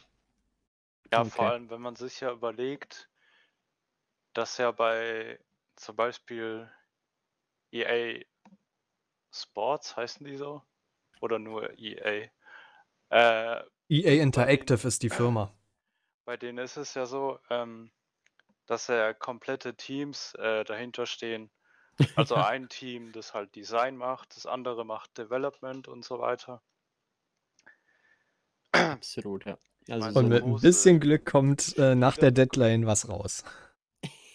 Ja, 1.12 1.20
Okay. 1.20 1.30
vor 1.30 1.46
allem, 1.48 1.68
wenn 1.70 1.80
man 1.82 1.96
sich 1.96 2.20
ja 2.20 2.32
überlegt, 2.32 3.10
dass 4.32 4.56
ja 4.56 4.70
bei 4.70 5.38
zum 5.78 5.96
Beispiel 5.96 6.70
EA 7.72 8.22
Sports 9.32 9.96
heißen 9.96 10.24
die 10.26 10.36
so? 10.36 10.62
Oder 11.20 11.38
nur 11.38 11.78
EA? 11.78 12.28
Äh, 13.10 13.62
EA 13.88 14.22
Interactive 14.22 14.86
ist 14.86 15.02
die 15.02 15.10
Firma. 15.10 15.52
bei 16.28 16.36
denen 16.36 16.58
ist 16.58 16.76
es 16.76 16.92
ja 16.92 17.06
so, 17.06 17.38
ähm, 17.48 17.90
dass 18.66 18.88
ja 18.88 19.14
komplette 19.14 19.74
Teams 19.76 20.34
äh, 20.34 20.62
dahinter 20.62 21.06
stehen. 21.06 21.50
Also 22.16 22.34
ein 22.36 22.68
Team, 22.68 23.12
das 23.12 23.32
halt 23.32 23.54
Design 23.56 23.96
macht, 23.96 24.36
das 24.36 24.44
andere 24.44 24.84
macht 24.84 25.16
Development 25.16 25.88
und 25.88 26.04
so 26.04 26.18
weiter. 26.18 26.60
Absolut, 28.72 29.46
ja. 29.46 29.56
Also 29.88 30.04
meine, 30.04 30.12
so 30.12 30.20
Und 30.20 30.28
mit 30.28 30.44
ein 30.44 30.56
bisschen 30.60 31.00
Glück 31.00 31.24
kommt 31.24 31.78
äh, 31.78 31.94
nach 31.94 32.18
der 32.18 32.30
Deadline 32.30 32.86
was 32.86 33.08
raus. 33.08 33.42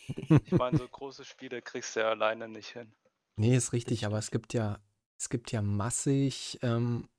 Ich 0.07 0.51
meine, 0.51 0.77
so 0.77 0.87
große 0.87 1.25
Spiele 1.25 1.61
kriegst 1.61 1.95
du 1.95 2.01
ja 2.01 2.09
alleine 2.09 2.47
nicht 2.47 2.69
hin. 2.69 2.93
Nee, 3.37 3.55
ist 3.55 3.73
richtig, 3.73 4.05
aber 4.05 4.17
es 4.17 4.31
gibt 4.31 4.53
ja, 4.53 4.79
es 5.19 5.29
gibt 5.29 5.51
ja 5.51 5.61
massig, 5.61 6.59
ähm, 6.61 7.09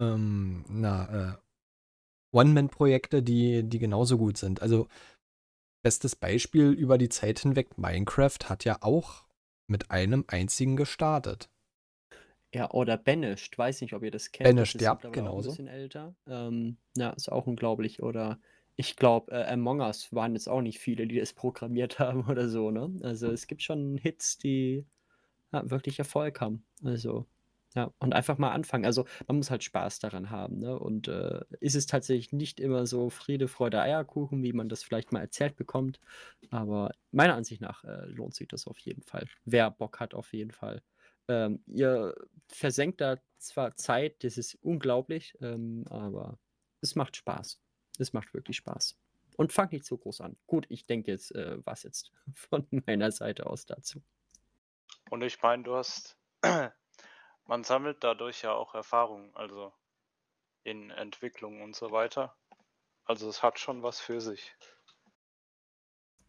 ähm, 0.00 0.64
na, 0.68 1.34
äh, 1.34 1.36
One-Man-Projekte, 2.32 3.22
die, 3.22 3.62
die 3.64 3.78
genauso 3.78 4.18
gut 4.18 4.36
sind. 4.36 4.62
Also, 4.62 4.88
bestes 5.82 6.16
Beispiel 6.16 6.70
über 6.70 6.98
die 6.98 7.08
Zeit 7.08 7.40
hinweg, 7.40 7.76
Minecraft 7.78 8.38
hat 8.48 8.64
ja 8.64 8.78
auch 8.80 9.26
mit 9.68 9.90
einem 9.90 10.24
einzigen 10.28 10.76
gestartet. 10.76 11.50
Ja, 12.52 12.70
oder 12.72 12.96
Banished, 12.96 13.56
weiß 13.56 13.80
nicht, 13.80 13.94
ob 13.94 14.02
ihr 14.02 14.10
das 14.10 14.32
kennt. 14.32 14.48
Banished, 14.48 14.74
das 14.76 14.82
ist 14.82 15.04
ja, 15.04 15.10
genauso. 15.10 15.50
Ein 15.50 15.52
bisschen 15.52 15.68
älter. 15.68 16.16
Ähm, 16.26 16.78
ja, 16.96 17.10
ist 17.10 17.30
auch 17.30 17.46
unglaublich. 17.46 18.02
Oder 18.02 18.40
ich 18.80 18.96
glaube, 18.96 19.30
äh, 19.32 19.44
Among 19.52 19.80
Us 19.82 20.10
waren 20.12 20.32
jetzt 20.34 20.48
auch 20.48 20.62
nicht 20.62 20.78
viele, 20.78 21.06
die 21.06 21.18
das 21.20 21.34
programmiert 21.34 21.98
haben 21.98 22.24
oder 22.26 22.48
so, 22.48 22.70
ne? 22.70 22.90
Also 23.02 23.30
es 23.30 23.46
gibt 23.46 23.62
schon 23.62 23.98
Hits, 23.98 24.38
die 24.38 24.86
ja, 25.52 25.68
wirklich 25.70 25.98
Erfolg 25.98 26.40
haben. 26.40 26.64
Also, 26.84 27.26
ja, 27.74 27.92
und 28.00 28.14
einfach 28.14 28.38
mal 28.38 28.52
anfangen. 28.52 28.86
Also 28.86 29.06
man 29.28 29.36
muss 29.38 29.50
halt 29.50 29.64
Spaß 29.64 30.00
daran 30.00 30.30
haben, 30.30 30.56
ne? 30.58 30.78
Und 30.78 31.08
äh, 31.08 31.42
ist 31.60 31.76
es 31.76 31.86
tatsächlich 31.86 32.32
nicht 32.32 32.58
immer 32.60 32.86
so 32.86 33.10
Friede, 33.10 33.48
Freude, 33.48 33.82
Eierkuchen, 33.82 34.42
wie 34.42 34.54
man 34.54 34.70
das 34.70 34.82
vielleicht 34.82 35.12
mal 35.12 35.20
erzählt 35.20 35.56
bekommt. 35.56 36.00
Aber 36.50 36.92
meiner 37.12 37.34
Ansicht 37.34 37.60
nach 37.60 37.84
äh, 37.84 38.06
lohnt 38.06 38.34
sich 38.34 38.48
das 38.48 38.66
auf 38.66 38.78
jeden 38.78 39.02
Fall. 39.02 39.26
Wer 39.44 39.70
Bock 39.70 40.00
hat, 40.00 40.14
auf 40.14 40.32
jeden 40.32 40.52
Fall. 40.52 40.82
Ähm, 41.28 41.62
ihr 41.66 42.14
versenkt 42.48 43.00
da 43.02 43.18
zwar 43.38 43.76
Zeit, 43.76 44.24
das 44.24 44.38
ist 44.38 44.56
unglaublich, 44.62 45.36
ähm, 45.42 45.84
aber 45.90 46.38
es 46.82 46.96
macht 46.96 47.16
Spaß. 47.16 47.60
Es 48.00 48.12
macht 48.12 48.34
wirklich 48.34 48.56
Spaß. 48.56 48.98
Und 49.36 49.52
fangt 49.52 49.72
nicht 49.72 49.84
so 49.84 49.96
groß 49.96 50.20
an. 50.20 50.36
Gut, 50.46 50.66
ich 50.68 50.86
denke 50.86 51.10
jetzt, 51.10 51.34
äh, 51.34 51.58
was 51.64 51.82
jetzt 51.82 52.12
von 52.34 52.66
meiner 52.86 53.10
Seite 53.10 53.46
aus 53.46 53.66
dazu. 53.66 54.02
Und 55.10 55.22
ich 55.22 55.40
meine, 55.42 55.62
du 55.62 55.74
hast, 55.74 56.16
man 57.46 57.64
sammelt 57.64 58.02
dadurch 58.04 58.42
ja 58.42 58.52
auch 58.52 58.74
Erfahrung, 58.74 59.34
also 59.34 59.72
in 60.62 60.90
Entwicklung 60.90 61.62
und 61.62 61.74
so 61.74 61.90
weiter. 61.90 62.36
Also 63.04 63.28
es 63.28 63.42
hat 63.42 63.58
schon 63.58 63.82
was 63.82 63.98
für 64.00 64.20
sich. 64.20 64.54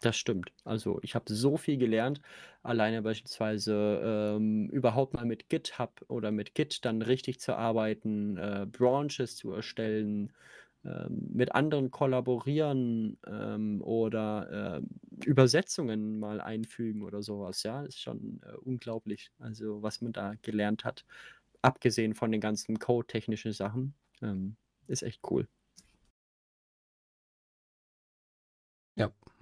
Das 0.01 0.17
stimmt. 0.17 0.51
Also 0.63 0.99
ich 1.03 1.13
habe 1.13 1.31
so 1.31 1.57
viel 1.57 1.77
gelernt, 1.77 2.21
alleine 2.63 3.03
beispielsweise 3.03 4.33
ähm, 4.35 4.67
überhaupt 4.69 5.13
mal 5.13 5.25
mit 5.25 5.47
GitHub 5.47 6.03
oder 6.07 6.31
mit 6.31 6.55
Git 6.55 6.83
dann 6.85 7.03
richtig 7.03 7.39
zu 7.39 7.55
arbeiten, 7.55 8.35
äh, 8.37 8.65
Branches 8.65 9.35
zu 9.35 9.51
erstellen, 9.51 10.33
mit 11.09 11.53
anderen 11.53 11.91
kollaborieren 11.91 13.17
ähm, 13.27 13.81
oder 13.83 14.79
ähm, 14.79 14.88
Übersetzungen 15.25 16.19
mal 16.19 16.41
einfügen 16.41 17.03
oder 17.03 17.21
sowas. 17.21 17.63
Ja, 17.63 17.83
ist 17.83 18.00
schon 18.00 18.41
äh, 18.43 18.53
unglaublich. 18.53 19.31
Also 19.38 19.83
was 19.83 20.01
man 20.01 20.11
da 20.13 20.33
gelernt 20.41 20.83
hat, 20.83 21.05
abgesehen 21.61 22.15
von 22.15 22.31
den 22.31 22.41
ganzen 22.41 22.79
code-technischen 22.79 23.51
Sachen, 23.51 23.93
ähm, 24.21 24.55
ist 24.88 25.03
echt 25.03 25.21
cool. 25.29 25.47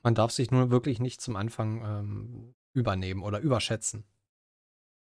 Man 0.03 0.15
darf 0.15 0.31
sich 0.31 0.51
nur 0.51 0.71
wirklich 0.71 0.99
nicht 0.99 1.21
zum 1.21 1.35
Anfang 1.35 1.83
ähm, 1.83 2.55
übernehmen 2.73 3.23
oder 3.23 3.39
überschätzen. 3.39 4.05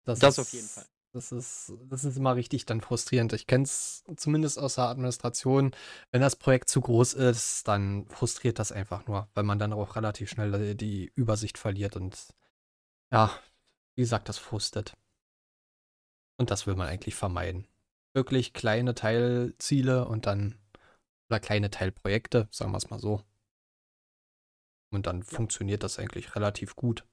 Das 0.05 0.23
ist, 0.23 0.39
auf 0.39 0.53
jeden 0.53 0.67
Fall. 0.67 0.87
Das 1.13 1.33
ist, 1.33 1.73
das 1.89 2.05
ist 2.05 2.17
immer 2.17 2.37
richtig 2.37 2.67
dann 2.67 2.81
frustrierend. 2.81 3.33
Ich 3.33 3.49
kenne 3.49 3.65
es 3.65 4.05
zumindest 4.17 4.61
aus 4.61 4.77
der 4.77 4.85
Administration. 4.85 5.73
Wenn 6.13 6.21
das 6.21 6.37
Projekt 6.37 6.69
zu 6.69 6.81
groß 6.81 7.15
ist, 7.15 7.67
dann 7.67 8.07
frustriert 8.07 8.61
das 8.61 8.71
einfach 8.71 9.07
nur, 9.07 9.29
weil 9.35 9.43
man 9.43 9.59
dann 9.59 9.73
auch 9.73 9.97
relativ 9.97 10.31
schnell 10.31 10.77
die 10.77 11.11
Übersicht 11.17 11.59
verliert 11.59 11.97
und 11.97 12.17
ja, 13.13 13.37
wie 13.97 14.03
gesagt, 14.03 14.29
das 14.29 14.39
frustet. 14.39 14.97
Und 16.39 16.51
das 16.51 16.67
will 16.67 16.77
man 16.77 16.89
eigentlich 16.89 17.17
vermeiden. 17.17 17.67
Wirklich 18.15 18.53
kleine 18.53 18.95
Teilziele 18.95 20.07
und 20.07 20.27
dann, 20.27 20.59
oder 21.29 21.41
kleine 21.41 21.71
Teilprojekte, 21.71 22.49
sagen 22.53 22.71
wir 22.73 22.79
es 22.79 22.89
mal 22.89 23.01
so. 23.01 23.23
Und 24.93 25.07
dann 25.07 25.23
funktioniert 25.25 25.83
das 25.83 25.99
eigentlich 25.99 26.37
relativ 26.37 26.77
gut. 26.77 27.05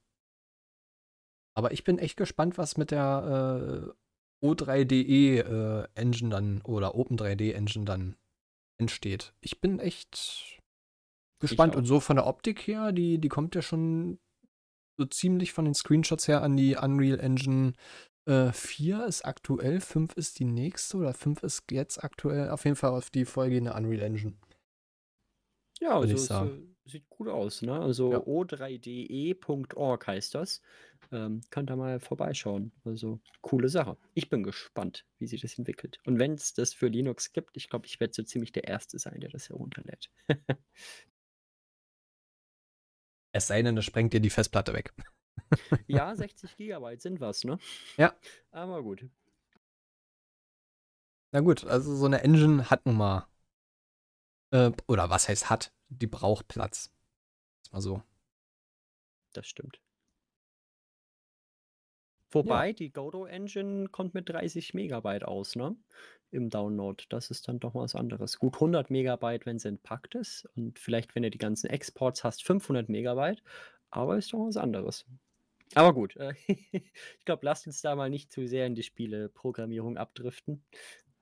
Aber 1.57 1.71
ich 1.71 1.83
bin 1.83 1.97
echt 1.97 2.17
gespannt, 2.17 2.59
was 2.59 2.77
mit 2.77 2.91
der 2.91 3.91
äh, 4.41 4.45
O3DE 4.45 5.39
äh, 5.39 5.87
Engine 5.95 6.29
dann 6.29 6.61
oder 6.61 6.93
Open3D 6.93 7.53
Engine 7.53 7.83
dann 7.83 8.15
entsteht. 8.79 9.33
Ich 9.41 9.59
bin 9.59 9.79
echt 9.79 10.59
gespannt. 11.39 11.75
Und 11.75 11.85
so 11.85 11.99
von 11.99 12.17
der 12.17 12.27
Optik 12.27 12.67
her, 12.67 12.91
die, 12.91 13.17
die 13.17 13.27
kommt 13.27 13.55
ja 13.55 13.63
schon 13.63 14.19
so 14.99 15.05
ziemlich 15.05 15.51
von 15.51 15.65
den 15.65 15.73
Screenshots 15.73 16.27
her 16.27 16.43
an 16.43 16.57
die 16.57 16.75
Unreal 16.75 17.19
Engine 17.19 17.73
äh, 18.27 18.51
4 18.51 19.05
ist 19.05 19.25
aktuell, 19.25 19.79
5 19.79 20.13
ist 20.13 20.37
die 20.37 20.45
nächste 20.45 20.97
oder 20.97 21.15
5 21.15 21.41
ist 21.41 21.71
jetzt 21.71 22.03
aktuell. 22.03 22.51
Auf 22.51 22.65
jeden 22.65 22.75
Fall 22.75 22.91
auf 22.91 23.09
die 23.09 23.25
vorgehende 23.25 23.73
Unreal 23.73 24.03
Engine. 24.03 24.35
Ja, 25.79 25.95
also 25.99 26.13
ich 26.15 26.21
es 26.21 26.27
sagen. 26.27 26.75
äh, 26.85 26.89
sieht 26.89 27.09
gut 27.09 27.27
aus, 27.27 27.61
ne? 27.61 27.79
Also 27.79 28.11
Ja. 28.11 28.19
o3de.org 28.19 30.07
heißt 30.07 30.35
das. 30.35 30.61
Ähm, 31.11 31.41
könnt 31.51 31.69
ihr 31.69 31.75
mal 31.75 31.99
vorbeischauen. 31.99 32.71
Also, 32.83 33.19
coole 33.41 33.69
Sache. 33.69 33.97
Ich 34.13 34.29
bin 34.29 34.43
gespannt, 34.43 35.05
wie 35.19 35.27
sich 35.27 35.41
das 35.41 35.57
entwickelt. 35.57 35.99
Und 36.05 36.19
wenn 36.19 36.33
es 36.33 36.53
das 36.53 36.73
für 36.73 36.87
Linux 36.87 37.31
gibt, 37.31 37.55
ich 37.55 37.69
glaube, 37.69 37.85
ich 37.85 37.99
werde 37.99 38.13
so 38.13 38.23
ziemlich 38.23 38.51
der 38.51 38.65
Erste 38.65 38.99
sein, 38.99 39.19
der 39.19 39.29
das 39.29 39.49
herunterlädt. 39.49 40.09
Es 43.33 43.47
sei 43.47 43.61
denn, 43.61 43.75
das 43.75 43.85
sprengt 43.85 44.13
dir 44.13 44.19
die 44.19 44.29
Festplatte 44.31 44.73
weg. 44.73 44.93
Ja, 45.87 46.13
60 46.15 46.57
Gigabyte 46.57 47.01
sind 47.01 47.19
was, 47.21 47.43
ne? 47.43 47.59
Ja. 47.97 48.13
Aber 48.51 48.81
gut. 48.83 49.05
Na 51.31 51.39
gut, 51.41 51.63
also 51.65 51.95
so 51.95 52.05
eine 52.05 52.21
Engine 52.23 52.69
hat 52.69 52.85
nun 52.85 52.97
mal. 52.97 53.27
Äh, 54.57 54.71
oder 54.87 55.09
was 55.09 55.29
heißt 55.29 55.49
hat? 55.49 55.71
Die 55.89 56.07
braucht 56.07 56.47
Platz. 56.47 56.91
Ist 57.61 57.73
mal 57.73 57.81
so. 57.81 58.01
Das 59.33 59.47
stimmt. 59.47 59.79
Wobei, 62.31 62.73
die 62.73 62.91
Godot-Engine 62.91 63.87
kommt 63.89 64.13
mit 64.13 64.27
30 64.27 64.73
Megabyte 64.73 65.23
aus, 65.23 65.55
ne? 65.55 65.77
Im 66.29 66.49
Download. 66.49 67.01
Das 67.07 67.31
ist 67.31 67.47
dann 67.47 67.59
doch 67.59 67.73
was 67.73 67.95
anderes. 67.95 68.37
Gut 68.37 68.55
100 68.55 68.89
Megabyte, 68.89 69.45
wenn 69.45 69.59
sie 69.59 69.69
entpackt 69.69 70.15
ist. 70.15 70.45
Und 70.55 70.77
vielleicht, 70.77 71.15
wenn 71.15 71.23
du 71.23 71.29
die 71.29 71.37
ganzen 71.37 71.67
Exports 71.67 72.25
hast, 72.25 72.43
500 72.43 72.89
Megabyte. 72.89 73.41
Aber 73.89 74.17
ist 74.17 74.33
doch 74.33 74.45
was 74.45 74.57
anderes. 74.57 75.05
Aber 75.73 75.93
gut, 75.93 76.17
äh, 76.17 76.33
ich 76.71 77.25
glaube, 77.25 77.45
lasst 77.45 77.67
uns 77.67 77.81
da 77.81 77.95
mal 77.95 78.09
nicht 78.09 78.31
zu 78.31 78.45
sehr 78.47 78.65
in 78.65 78.75
die 78.75 78.83
Spieleprogrammierung 78.83 79.97
abdriften. 79.97 80.65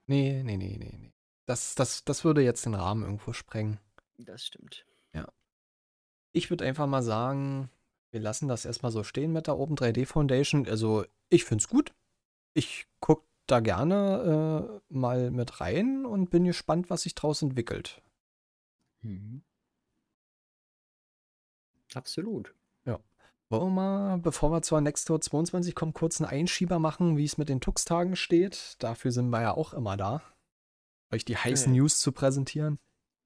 Nee, 0.08 0.42
nee, 0.44 0.58
nee, 0.58 0.78
nee, 0.78 0.98
nee. 0.98 1.15
Das, 1.46 1.76
das, 1.76 2.04
das 2.04 2.24
würde 2.24 2.42
jetzt 2.42 2.66
den 2.66 2.74
Rahmen 2.74 3.04
irgendwo 3.04 3.34
sprengen. 3.34 3.80
Das 4.18 4.46
stimmt. 4.46 4.86
Ich 6.32 6.50
würde 6.50 6.66
einfach 6.66 6.88
mal 6.88 7.04
sagen, 7.04 7.70
wir 8.12 8.20
lassen 8.20 8.48
das 8.48 8.66
erstmal 8.66 8.92
so 8.92 9.04
stehen 9.04 9.32
mit 9.32 9.48
der 9.48 9.58
Open 9.58 9.76
3D 9.76 10.06
Foundation. 10.06 10.68
Also, 10.68 11.06
ich 11.30 11.46
finde 11.46 11.62
es 11.62 11.70
gut. 11.70 11.94
Ich 12.54 12.88
gucke 13.00 13.26
da 13.48 13.60
gerne 13.60 14.82
äh, 14.90 14.94
mal 14.94 15.32
mit 15.32 15.62
rein 15.62 16.06
und 16.06 16.30
bin 16.30 16.46
gespannt, 16.46 16.90
was 16.90 17.04
sich 17.04 17.14
draus 17.16 17.42
entwickelt. 17.42 18.02
Mhm. 19.02 19.44
Absolut. 21.94 22.56
Wollen 23.50 23.68
wir 23.68 23.70
mal, 23.70 24.18
bevor 24.18 24.52
wir 24.52 24.64
zur 24.64 24.82
Nextdoor 24.82 25.22
22 25.22 25.76
kommen, 25.76 25.94
kurz 25.94 26.20
einen 26.20 26.30
Einschieber 26.30 26.80
machen, 26.80 27.16
wie 27.16 27.26
es 27.26 27.38
mit 27.38 27.48
den 27.48 27.62
Tux-Tagen 27.62 28.16
steht? 28.16 28.76
Dafür 28.80 29.12
sind 29.12 29.30
wir 29.30 29.42
ja 29.42 29.54
auch 29.54 29.74
immer 29.74 29.96
da. 29.98 30.24
Euch 31.12 31.26
die 31.26 31.38
heißen 31.38 31.72
Okay. 31.72 31.80
News 31.80 32.00
zu 32.00 32.12
präsentieren. 32.12 32.80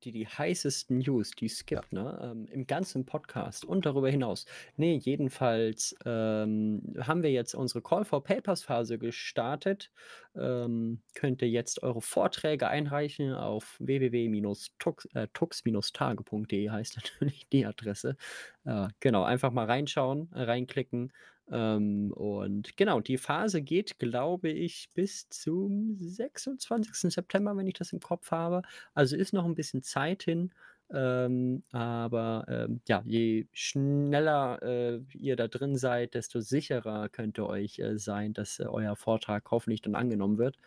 Die, 0.03 0.11
die 0.13 0.27
heißesten 0.27 0.99
News, 0.99 1.31
die 1.31 1.47
es 1.47 1.65
gibt, 1.65 1.91
ne? 1.91 2.17
Ähm, 2.23 2.45
Im 2.45 2.65
ganzen 2.67 3.05
Podcast 3.05 3.65
und 3.65 3.85
darüber 3.85 4.09
hinaus. 4.09 4.45
Nee, 4.77 4.95
jedenfalls 4.95 5.93
ähm, 6.05 6.93
haben 7.01 7.21
wir 7.21 7.31
jetzt 7.31 7.53
unsere 7.53 7.81
Call 7.81 8.05
for 8.05 8.23
Papers 8.23 8.63
Phase 8.63 8.97
gestartet. 8.97 9.91
Ähm, 10.35 11.01
könnt 11.15 11.41
ihr 11.41 11.49
jetzt 11.49 11.83
eure 11.83 12.01
Vorträge 12.01 12.69
einreichen 12.69 13.33
auf 13.33 13.75
www.tux-tage.de 13.79 16.69
heißt 16.69 16.95
natürlich 17.03 17.49
die 17.49 17.65
Adresse. 17.65 18.15
Äh, 18.63 18.87
genau, 19.01 19.23
einfach 19.23 19.51
mal 19.51 19.65
reinschauen, 19.65 20.31
äh, 20.31 20.43
reinklicken. 20.43 21.11
Ähm, 21.51 22.11
und 22.13 22.77
genau, 22.77 22.99
die 23.01 23.17
Phase 23.17 23.61
geht, 23.61 23.99
glaube 23.99 24.49
ich, 24.49 24.89
bis 24.93 25.29
zum 25.29 25.97
26. 25.99 27.11
September, 27.13 27.55
wenn 27.57 27.67
ich 27.67 27.73
das 27.73 27.93
im 27.93 27.99
Kopf 27.99 28.31
habe. 28.31 28.61
Also 28.93 29.15
ist 29.15 29.33
noch 29.33 29.45
ein 29.45 29.55
bisschen 29.55 29.83
Zeit 29.83 30.23
hin. 30.23 30.51
Ähm, 30.91 31.61
aber 31.71 32.45
ähm, 32.47 32.81
ja, 32.87 33.03
je 33.05 33.45
schneller 33.53 34.59
äh, 34.63 35.01
ihr 35.13 35.35
da 35.35 35.47
drin 35.47 35.75
seid, 35.77 36.15
desto 36.15 36.39
sicherer 36.39 37.09
könnt 37.09 37.37
ihr 37.37 37.45
euch 37.45 37.77
äh, 37.79 37.97
sein, 37.99 38.33
dass 38.33 38.59
äh, 38.59 38.65
euer 38.65 38.95
Vortrag 38.95 39.51
hoffentlich 39.51 39.81
dann 39.81 39.93
angenommen 39.95 40.39
wird. 40.39 40.57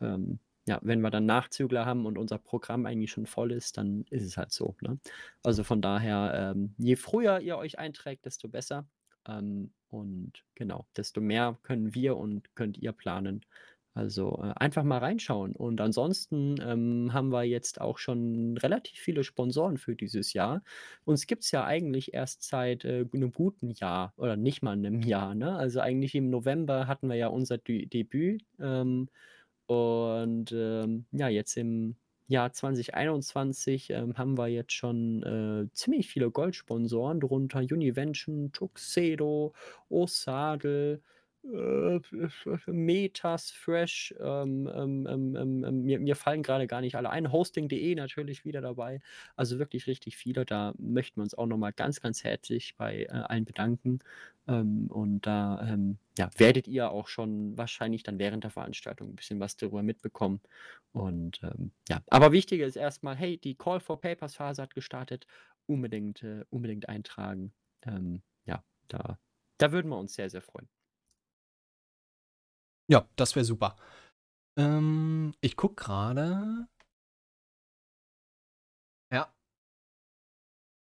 Ähm, 0.00 0.38
ja, 0.66 0.78
wenn 0.82 1.00
wir 1.00 1.10
dann 1.10 1.26
Nachzügler 1.26 1.86
haben 1.86 2.06
und 2.06 2.18
unser 2.18 2.38
Programm 2.38 2.86
eigentlich 2.86 3.12
schon 3.12 3.26
voll 3.26 3.52
ist, 3.52 3.76
dann 3.78 4.04
ist 4.10 4.24
es 4.24 4.36
halt 4.36 4.50
so. 4.50 4.74
Ne? 4.80 4.98
Also 5.42 5.62
von 5.62 5.80
daher, 5.80 6.54
ähm, 6.56 6.74
je 6.78 6.96
früher 6.96 7.40
ihr 7.40 7.56
euch 7.56 7.78
einträgt, 7.78 8.24
desto 8.24 8.48
besser. 8.48 8.86
Ähm, 9.28 9.72
und 9.88 10.32
genau, 10.54 10.86
desto 10.96 11.20
mehr 11.20 11.58
können 11.62 11.94
wir 11.94 12.16
und 12.16 12.54
könnt 12.54 12.78
ihr 12.78 12.92
planen. 12.92 13.44
Also 13.94 14.42
äh, 14.42 14.52
einfach 14.56 14.84
mal 14.84 14.98
reinschauen. 14.98 15.56
Und 15.56 15.80
ansonsten 15.80 16.56
ähm, 16.60 17.14
haben 17.14 17.32
wir 17.32 17.44
jetzt 17.44 17.80
auch 17.80 17.96
schon 17.96 18.58
relativ 18.58 18.98
viele 18.98 19.24
Sponsoren 19.24 19.78
für 19.78 19.96
dieses 19.96 20.34
Jahr. 20.34 20.62
Uns 21.04 21.26
gibt 21.26 21.44
es 21.44 21.50
ja 21.50 21.64
eigentlich 21.64 22.12
erst 22.12 22.42
seit 22.42 22.84
äh, 22.84 23.06
einem 23.14 23.32
guten 23.32 23.70
Jahr 23.70 24.12
oder 24.18 24.36
nicht 24.36 24.62
mal 24.62 24.72
einem 24.72 25.00
Jahr. 25.00 25.34
Ne? 25.34 25.56
Also 25.56 25.80
eigentlich 25.80 26.14
im 26.14 26.28
November 26.28 26.86
hatten 26.88 27.08
wir 27.08 27.16
ja 27.16 27.28
unser 27.28 27.56
Dü 27.56 27.86
Debüt. 27.86 28.44
Ähm, 28.60 29.08
und 29.66 30.52
ähm, 30.52 31.06
ja, 31.12 31.28
jetzt 31.28 31.56
im 31.56 31.96
Jahr 32.28 32.52
2021 32.52 33.90
ähm, 33.90 34.16
haben 34.18 34.36
wir 34.38 34.48
jetzt 34.48 34.72
schon 34.72 35.22
äh, 35.22 35.72
ziemlich 35.72 36.08
viele 36.08 36.30
Goldsponsoren, 36.30 37.20
darunter 37.20 37.60
Univention, 37.60 38.52
Tuxedo, 38.52 39.54
Osadel, 39.88 41.02
äh, 41.52 42.00
Metas, 42.66 43.50
Fresh, 43.50 44.14
ähm, 44.20 44.68
ähm, 44.72 45.06
ähm, 45.08 45.36
ähm, 45.36 45.64
ähm, 45.64 45.82
mir, 45.82 46.00
mir 46.00 46.16
fallen 46.16 46.42
gerade 46.42 46.66
gar 46.66 46.80
nicht 46.80 46.96
alle 46.96 47.10
ein. 47.10 47.30
Hosting.de 47.32 47.94
natürlich 47.94 48.44
wieder 48.44 48.60
dabei. 48.60 49.00
Also 49.36 49.58
wirklich 49.58 49.86
richtig 49.86 50.16
viele. 50.16 50.44
Da 50.44 50.74
möchten 50.78 51.16
wir 51.16 51.22
uns 51.22 51.34
auch 51.34 51.46
nochmal 51.46 51.72
ganz, 51.72 52.00
ganz 52.00 52.24
herzlich 52.24 52.76
bei 52.76 53.04
äh, 53.04 53.08
allen 53.08 53.44
bedanken. 53.44 54.00
Und 54.48 55.22
da 55.22 55.76
ja, 56.16 56.30
werdet 56.36 56.68
ihr 56.68 56.92
auch 56.92 57.08
schon 57.08 57.58
wahrscheinlich 57.58 58.04
dann 58.04 58.20
während 58.20 58.44
der 58.44 58.52
Veranstaltung 58.52 59.08
ein 59.08 59.16
bisschen 59.16 59.40
was 59.40 59.56
darüber 59.56 59.82
mitbekommen. 59.82 60.40
Und 60.92 61.40
ja, 61.88 62.00
aber 62.10 62.30
wichtiger 62.30 62.64
ist 62.64 62.76
erstmal, 62.76 63.16
hey, 63.16 63.38
die 63.38 63.56
Call 63.56 63.80
for 63.80 64.00
Papers 64.00 64.36
Phase 64.36 64.62
hat 64.62 64.72
gestartet. 64.72 65.26
Unbedingt, 65.66 66.22
äh, 66.22 66.44
unbedingt 66.50 66.88
eintragen. 66.88 67.52
Ja, 68.44 68.62
da, 68.86 69.18
da 69.58 69.72
würden 69.72 69.88
wir 69.88 69.98
uns 69.98 70.14
sehr, 70.14 70.30
sehr 70.30 70.42
freuen. 70.42 70.68
Ja, 72.88 73.08
das 73.16 73.34
wäre 73.34 73.44
super. 73.44 73.76
Ähm, 74.58 75.34
ich 75.40 75.56
gucke 75.56 75.84
gerade. 75.84 76.66
Ja. 79.12 79.32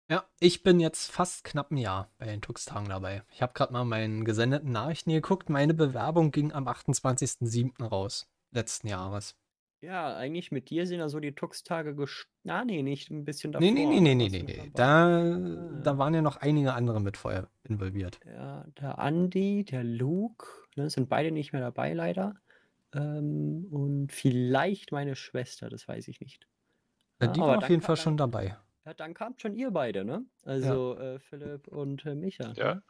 Ja, 0.10 0.26
ich 0.40 0.64
bin 0.64 0.80
jetzt 0.80 1.12
fast 1.12 1.44
knapp 1.44 1.72
ein 1.72 1.78
Jahr 1.78 2.12
bei 2.18 2.26
den 2.26 2.42
Tux-Tagen 2.42 2.90
dabei. 2.90 3.24
Ich 3.32 3.42
habe 3.42 3.54
gerade 3.54 3.72
mal 3.72 3.86
meinen 3.86 4.26
gesendeten 4.26 4.72
Nachrichten 4.72 5.12
geguckt. 5.12 5.50
Meine 5.50 5.74
Bewerbung 5.74 6.32
ging 6.32 6.52
am 6.52 6.68
28.07. 6.68 7.84
raus, 7.84 8.28
letzten 8.52 8.88
Jahres. 8.88 9.38
Ja, 9.84 10.16
eigentlich 10.16 10.52
mit 10.52 10.70
dir 10.70 10.86
sind 10.86 11.00
ja 11.00 11.10
so 11.10 11.20
die 11.20 11.34
Tux-Tage 11.34 11.96
gest... 11.96 12.28
Ah, 12.48 12.64
nee, 12.64 12.84
nicht 12.84 13.10
ein 13.10 13.26
bisschen 13.26 13.52
davor. 13.52 13.66
Nee, 13.66 13.72
nee, 13.72 13.86
nee, 13.86 14.00
nee, 14.00 14.16
nee, 14.16 14.30
nee, 14.30 14.44
nee. 14.44 14.72
Da, 14.76 15.38
da 15.84 15.98
waren 15.98 16.14
ja 16.14 16.22
noch 16.22 16.38
einige 16.38 16.74
andere 16.74 17.00
mit 17.00 17.18
vorher 17.18 17.50
involviert. 17.64 18.20
Ja, 18.26 18.66
der 18.80 19.00
Andi, 19.00 19.64
der 19.64 19.84
Luke, 19.84 20.46
ne, 20.76 20.90
sind 20.90 21.10
beide 21.10 21.32
nicht 21.32 21.54
mehr 21.54 21.62
dabei, 21.62 21.94
leider. 21.94 22.36
Ähm, 22.94 23.68
und 23.72 24.12
vielleicht 24.12 24.92
meine 24.92 25.16
Schwester, 25.16 25.70
das 25.70 25.88
weiß 25.88 26.08
ich 26.10 26.20
nicht. 26.22 26.48
Ja, 27.20 27.28
Ja, 27.28 27.34
die 27.34 27.40
war 27.40 27.56
auf 27.56 27.62
dann 27.62 27.70
jeden 27.72 27.82
Fall 27.82 27.96
dann- 27.96 28.04
schon 28.04 28.18
dabei. 28.18 28.58
Ja, 28.86 28.94
dann 28.96 29.14
kamt 29.14 29.40
schon 29.42 29.54
ihr 29.56 29.70
beide, 29.72 30.04
ne? 30.04 30.26
Also 30.44 30.98
äh, 30.98 31.20
Philipp 31.20 31.68
und 31.68 32.04
äh, 32.06 32.16
Micha. 32.16 32.52
Ja? 32.56 32.82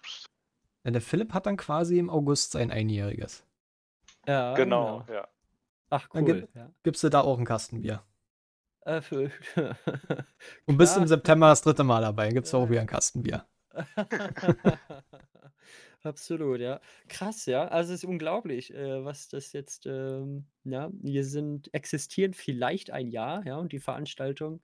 Ja, 0.83 0.91
der 0.91 1.01
Philipp 1.01 1.33
hat 1.33 1.45
dann 1.45 1.57
quasi 1.57 1.99
im 1.99 2.09
August 2.09 2.53
sein 2.53 2.71
Einjähriges. 2.71 3.45
ja 4.25 4.53
genau, 4.55 5.05
ja. 5.11 5.27
Ach, 5.89 6.07
Dann 6.13 6.23
cool. 6.23 6.41
gibt- 6.41 6.55
Ja. 6.55 6.71
Gibst 6.83 7.03
du 7.03 7.09
da 7.09 7.21
auch 7.21 7.37
ein 7.37 7.43
Kastenbier? 7.45 8.01
Äh, 8.85 9.01
für, 9.01 9.29
Und 10.65 10.77
bist 10.77 10.93
Klar. 10.93 11.03
im 11.03 11.07
September 11.07 11.49
das 11.49 11.61
dritte 11.61 11.83
Mal 11.83 12.01
dabei, 12.01 12.29
gibt's 12.29 12.53
auch 12.53 12.63
Ja. 12.63 12.69
wieder 12.71 12.81
ein 12.81 12.87
Kastenbier. 12.87 13.45
Absolut, 16.03 16.59
ja. 16.59 16.81
Krass, 17.09 17.45
ja. 17.45 17.67
Also 17.67 17.93
es 17.93 17.99
ist 18.03 18.09
unglaublich, 18.09 18.73
äh, 18.73 19.03
was 19.05 19.27
das 19.29 19.53
jetzt, 19.53 19.85
ähm, 19.85 20.45
ja, 20.63 20.89
wir 20.93 21.23
sind, 21.23 21.71
existieren 21.73 22.33
vielleicht 22.33 22.89
ein 22.91 23.07
Jahr, 23.07 23.45
ja, 23.45 23.57
und 23.57 23.71
die 23.71 23.79
Veranstaltung, 23.79 24.61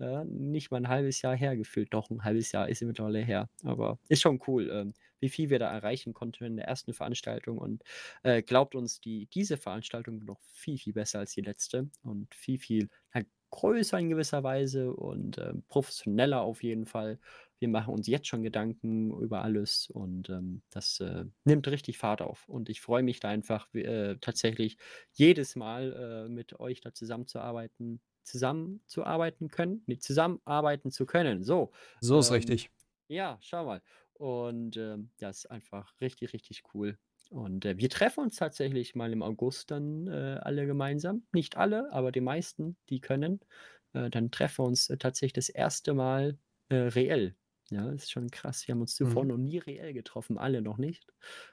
ja, 0.00 0.24
nicht 0.24 0.70
mal 0.72 0.78
ein 0.78 0.88
halbes 0.88 1.22
Jahr 1.22 1.36
her 1.36 1.56
gefühlt. 1.56 1.94
Doch, 1.94 2.10
ein 2.10 2.24
halbes 2.24 2.52
Jahr 2.52 2.68
ist 2.68 2.80
sie 2.80 2.86
mittlerweile 2.86 3.20
her. 3.20 3.48
Aber 3.64 3.98
ist 4.08 4.22
schon 4.22 4.40
cool, 4.48 4.70
ähm, 4.70 4.94
wie 5.20 5.28
viel 5.28 5.50
wir 5.50 5.58
da 5.60 5.72
erreichen 5.72 6.14
konnten 6.14 6.44
in 6.44 6.56
der 6.56 6.66
ersten 6.66 6.94
Veranstaltung. 6.94 7.58
Und 7.58 7.82
äh, 8.24 8.42
glaubt 8.42 8.74
uns, 8.74 9.00
die, 9.00 9.26
diese 9.26 9.56
Veranstaltung 9.58 10.18
noch 10.24 10.40
viel, 10.54 10.78
viel 10.78 10.94
besser 10.94 11.20
als 11.20 11.34
die 11.34 11.42
letzte 11.42 11.90
und 12.02 12.34
viel, 12.34 12.58
viel 12.58 12.88
ja, 13.14 13.22
größer 13.52 13.98
in 14.00 14.10
gewisser 14.10 14.42
Weise 14.42 14.92
und 14.94 15.38
ähm, 15.38 15.64
professioneller 15.68 16.42
auf 16.42 16.62
jeden 16.64 16.86
Fall. 16.86 17.20
Wir 17.60 17.68
machen 17.68 17.94
uns 17.94 18.08
jetzt 18.08 18.26
schon 18.26 18.42
Gedanken 18.42 19.12
über 19.20 19.42
alles 19.42 19.88
und 19.88 20.28
ähm, 20.30 20.62
das 20.70 20.98
äh, 21.00 21.26
nimmt 21.44 21.68
richtig 21.68 21.98
Fahrt 21.98 22.22
auf. 22.22 22.48
Und 22.48 22.68
ich 22.68 22.80
freue 22.80 23.04
mich 23.04 23.20
da 23.20 23.28
einfach 23.28 23.72
äh, 23.74 24.16
tatsächlich 24.20 24.78
jedes 25.12 25.54
Mal 25.56 26.26
äh, 26.26 26.28
mit 26.28 26.58
euch 26.60 26.80
da 26.80 26.92
zusammenzuarbeiten, 26.92 28.00
zusammenzuarbeiten 28.24 29.48
können, 29.48 29.84
nee, 29.86 29.98
zusammenarbeiten 29.98 30.90
zu 30.90 31.06
können. 31.06 31.44
So, 31.44 31.70
So 32.00 32.18
ist 32.18 32.30
Ähm, 32.30 32.32
richtig. 32.32 32.70
ja, 33.08 33.38
schau 33.42 33.64
mal. 33.66 33.82
Und 34.14 34.76
ähm, 34.76 35.12
ja, 35.20 35.30
ist 35.30 35.46
einfach 35.50 35.94
richtig, 36.00 36.32
richtig 36.32 36.62
cool. 36.74 36.98
Und 37.32 37.64
äh, 37.64 37.78
wir 37.78 37.88
treffen 37.88 38.20
uns 38.24 38.36
tatsächlich 38.36 38.94
mal 38.94 39.12
im 39.12 39.22
August 39.22 39.70
dann 39.70 40.06
äh, 40.06 40.38
alle 40.42 40.66
gemeinsam. 40.66 41.26
Nicht 41.32 41.56
alle, 41.56 41.90
aber 41.92 42.12
die 42.12 42.20
meisten, 42.20 42.76
die 42.90 43.00
können. 43.00 43.40
Äh, 43.94 44.10
dann 44.10 44.30
treffen 44.30 44.64
wir 44.64 44.68
uns 44.68 44.90
äh, 44.90 44.98
tatsächlich 44.98 45.32
das 45.32 45.48
erste 45.48 45.94
Mal 45.94 46.38
äh, 46.68 46.76
reell. 46.76 47.36
Ja, 47.70 47.90
ist 47.90 48.10
schon 48.10 48.30
krass. 48.30 48.66
Wir 48.68 48.74
haben 48.74 48.82
uns 48.82 48.94
zuvor 48.94 49.24
Mhm. 49.24 49.26
noch 49.26 49.38
nie 49.38 49.56
reell 49.58 49.94
getroffen, 49.94 50.36
alle 50.36 50.60
noch 50.60 50.76
nicht. 50.76 51.06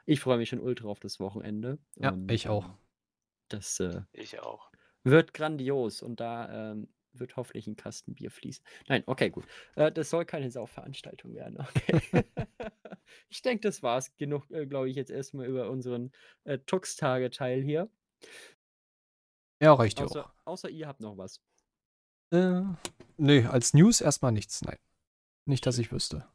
Ich 0.05 0.19
freue 0.19 0.37
mich 0.37 0.49
schon 0.49 0.59
ultra 0.59 0.89
auf 0.89 0.99
das 0.99 1.19
Wochenende. 1.21 1.79
Ja, 2.01 2.17
Und 2.17 2.27
ich 2.27 2.49
auch. 2.49 2.65
ähm, 2.65 2.79
das 3.49 3.79
äh, 3.81 4.01
Ich 4.11 4.39
auch. 4.39 4.71
wird 5.03 5.33
grandios 5.33 6.01
und 6.01 6.19
da 6.19 6.71
ähm, 6.71 6.93
wird 7.13 7.35
hoffentlich 7.35 7.67
ein 7.67 7.75
Kasten 7.75 8.15
Bier 8.15 8.31
fließen. 8.31 8.63
Nein, 8.87 9.03
okay, 9.05 9.29
gut. 9.29 9.45
Äh, 9.75 9.91
das 9.91 10.09
soll 10.09 10.25
keine 10.25 10.51
Saufveranstaltung 10.51 11.33
werden. 11.33 11.57
Okay. 11.69 12.23
ich 13.29 13.41
denke, 13.41 13.61
das 13.61 13.81
war's. 13.81 14.15
Genug, 14.17 14.49
äh, 14.51 14.65
glaube 14.65 14.89
ich, 14.89 14.95
jetzt 14.95 15.11
erstmal 15.11 15.47
über 15.47 15.69
unseren 15.69 16.11
äh, 16.43 16.59
Tux-Tage-Teil 16.59 17.61
hier. 17.61 17.89
Ja, 19.61 19.73
reicht 19.73 19.99
ja 19.99 20.05
auch. 20.05 20.09
Außer, 20.11 20.33
außer 20.45 20.69
ihr 20.69 20.87
habt 20.87 21.01
noch 21.01 21.17
was. 21.17 21.41
Äh, 22.31 22.61
nee, 23.17 23.45
als 23.45 23.73
News 23.73 24.01
erstmal 24.01 24.31
nichts. 24.31 24.61
Nein. 24.61 24.77
Nicht, 25.45 25.65
dass 25.65 25.77
ich 25.79 25.91
wüsste. 25.91 26.27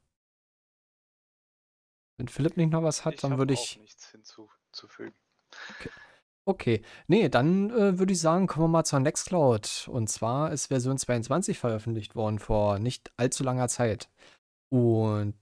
Wenn 2.17 2.29
Philipp 2.29 2.57
nicht 2.57 2.71
noch 2.71 2.83
was 2.83 3.05
hat, 3.05 3.15
ich 3.15 3.21
dann 3.21 3.39
würde 3.39 3.55
ich. 3.55 3.79
nichts 3.79 4.11
hinzuzufügen. 4.11 5.15
Okay. 5.71 5.91
Nee, 7.07 7.29
dann 7.29 7.71
äh, 7.71 7.99
würde 7.99 8.13
ich 8.13 8.21
sagen, 8.21 8.47
kommen 8.47 8.65
wir 8.65 8.69
mal 8.69 8.85
zur 8.85 9.01
Nextcloud. 9.01 9.89
Und 9.91 10.09
zwar 10.09 10.53
ist 10.53 10.67
Version 10.67 10.99
22 10.99 11.59
veröffentlicht 11.59 12.15
worden 12.15 12.39
vor 12.39 12.79
nicht 12.79 13.13
allzu 13.17 13.45
langer 13.45 13.69
Zeit. 13.69 14.11
Und 14.71 15.35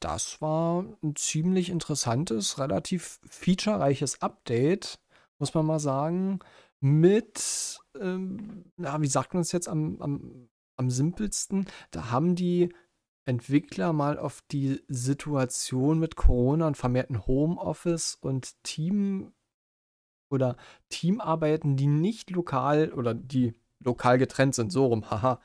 das 0.00 0.40
war 0.40 0.84
ein 1.02 1.14
ziemlich 1.14 1.70
interessantes, 1.70 2.58
relativ 2.58 3.20
featurereiches 3.28 4.22
Update, 4.22 4.98
muss 5.38 5.54
man 5.54 5.66
mal 5.66 5.78
sagen. 5.78 6.40
Mit, 6.80 7.80
ähm, 8.00 8.64
na, 8.76 9.00
wie 9.00 9.08
sagt 9.08 9.34
man 9.34 9.42
es 9.42 9.52
jetzt 9.52 9.68
am, 9.68 10.00
am, 10.00 10.48
am 10.76 10.90
simpelsten? 10.90 11.66
Da 11.90 12.10
haben 12.10 12.34
die 12.34 12.72
Entwickler 13.26 13.92
mal 13.92 14.18
auf 14.18 14.42
die 14.50 14.80
Situation 14.88 15.98
mit 15.98 16.16
Corona 16.16 16.66
und 16.66 16.76
vermehrten 16.76 17.26
Homeoffice 17.26 18.14
und 18.14 18.54
Team 18.64 19.32
oder 20.30 20.56
Teamarbeiten, 20.90 21.76
die 21.76 21.86
nicht 21.86 22.30
lokal 22.30 22.92
oder 22.92 23.14
die 23.14 23.54
lokal 23.80 24.18
getrennt 24.18 24.54
sind, 24.54 24.72
so 24.72 24.86
rum, 24.86 25.04
haha. 25.10 25.40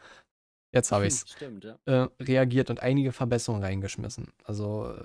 Jetzt 0.74 0.92
habe 0.92 1.08
ich 1.08 1.14
es 1.14 1.26
ja. 1.64 1.80
äh, 1.86 2.08
reagiert 2.22 2.70
und 2.70 2.82
einige 2.82 3.12
Verbesserungen 3.12 3.64
reingeschmissen. 3.64 4.34
Also 4.44 4.96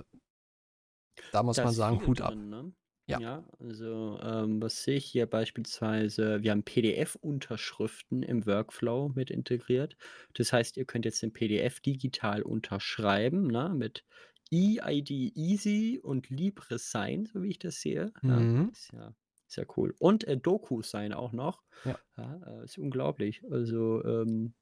da 1.31 1.43
muss 1.43 1.57
Da 1.57 1.63
man 1.63 1.73
sagen, 1.73 2.05
Hut 2.07 2.21
ab. 2.21 2.33
drin, 2.33 2.49
ne? 2.49 2.73
Ja. 3.07 3.17
Ja, 3.19 3.43
also 3.57 4.19
ähm, 4.21 4.61
was 4.61 4.83
sehe 4.83 4.97
ich 4.97 5.05
hier 5.05 5.25
beispielsweise, 5.25 6.43
wir 6.43 6.51
haben 6.51 6.61
PDF-Unterschriften 6.63 8.21
im 8.21 8.45
Workflow 8.45 9.09
mit 9.15 9.31
integriert. 9.31 9.97
Das 10.35 10.53
heißt, 10.53 10.77
ihr 10.77 10.85
könnt 10.85 11.05
jetzt 11.05 11.23
den 11.23 11.33
PDF 11.33 11.79
digital 11.79 12.43
unterschreiben, 12.43 13.47
ne, 13.47 13.73
mit 13.75 14.05
EID 14.51 15.09
Easy 15.35 15.99
und 16.01 16.29
LibreSign, 16.29 17.25
so 17.25 17.41
wie 17.41 17.49
ich 17.49 17.57
das 17.59 17.81
sehe. 17.81 18.13
Mhm. 18.21 18.71
ja, 18.93 19.15
ist 19.49 19.55
ja 19.57 19.65
cool. 19.77 19.95
Und 19.99 20.25
äh, 20.25 20.37
DocuSign 20.37 21.13
auch 21.13 21.31
noch. 21.31 21.63
Ja. 21.85 21.97
äh, 22.17 22.63
ist 22.63 22.77
unglaublich. 22.77 23.43
Also, 23.49 24.03
ähm, 24.05 24.53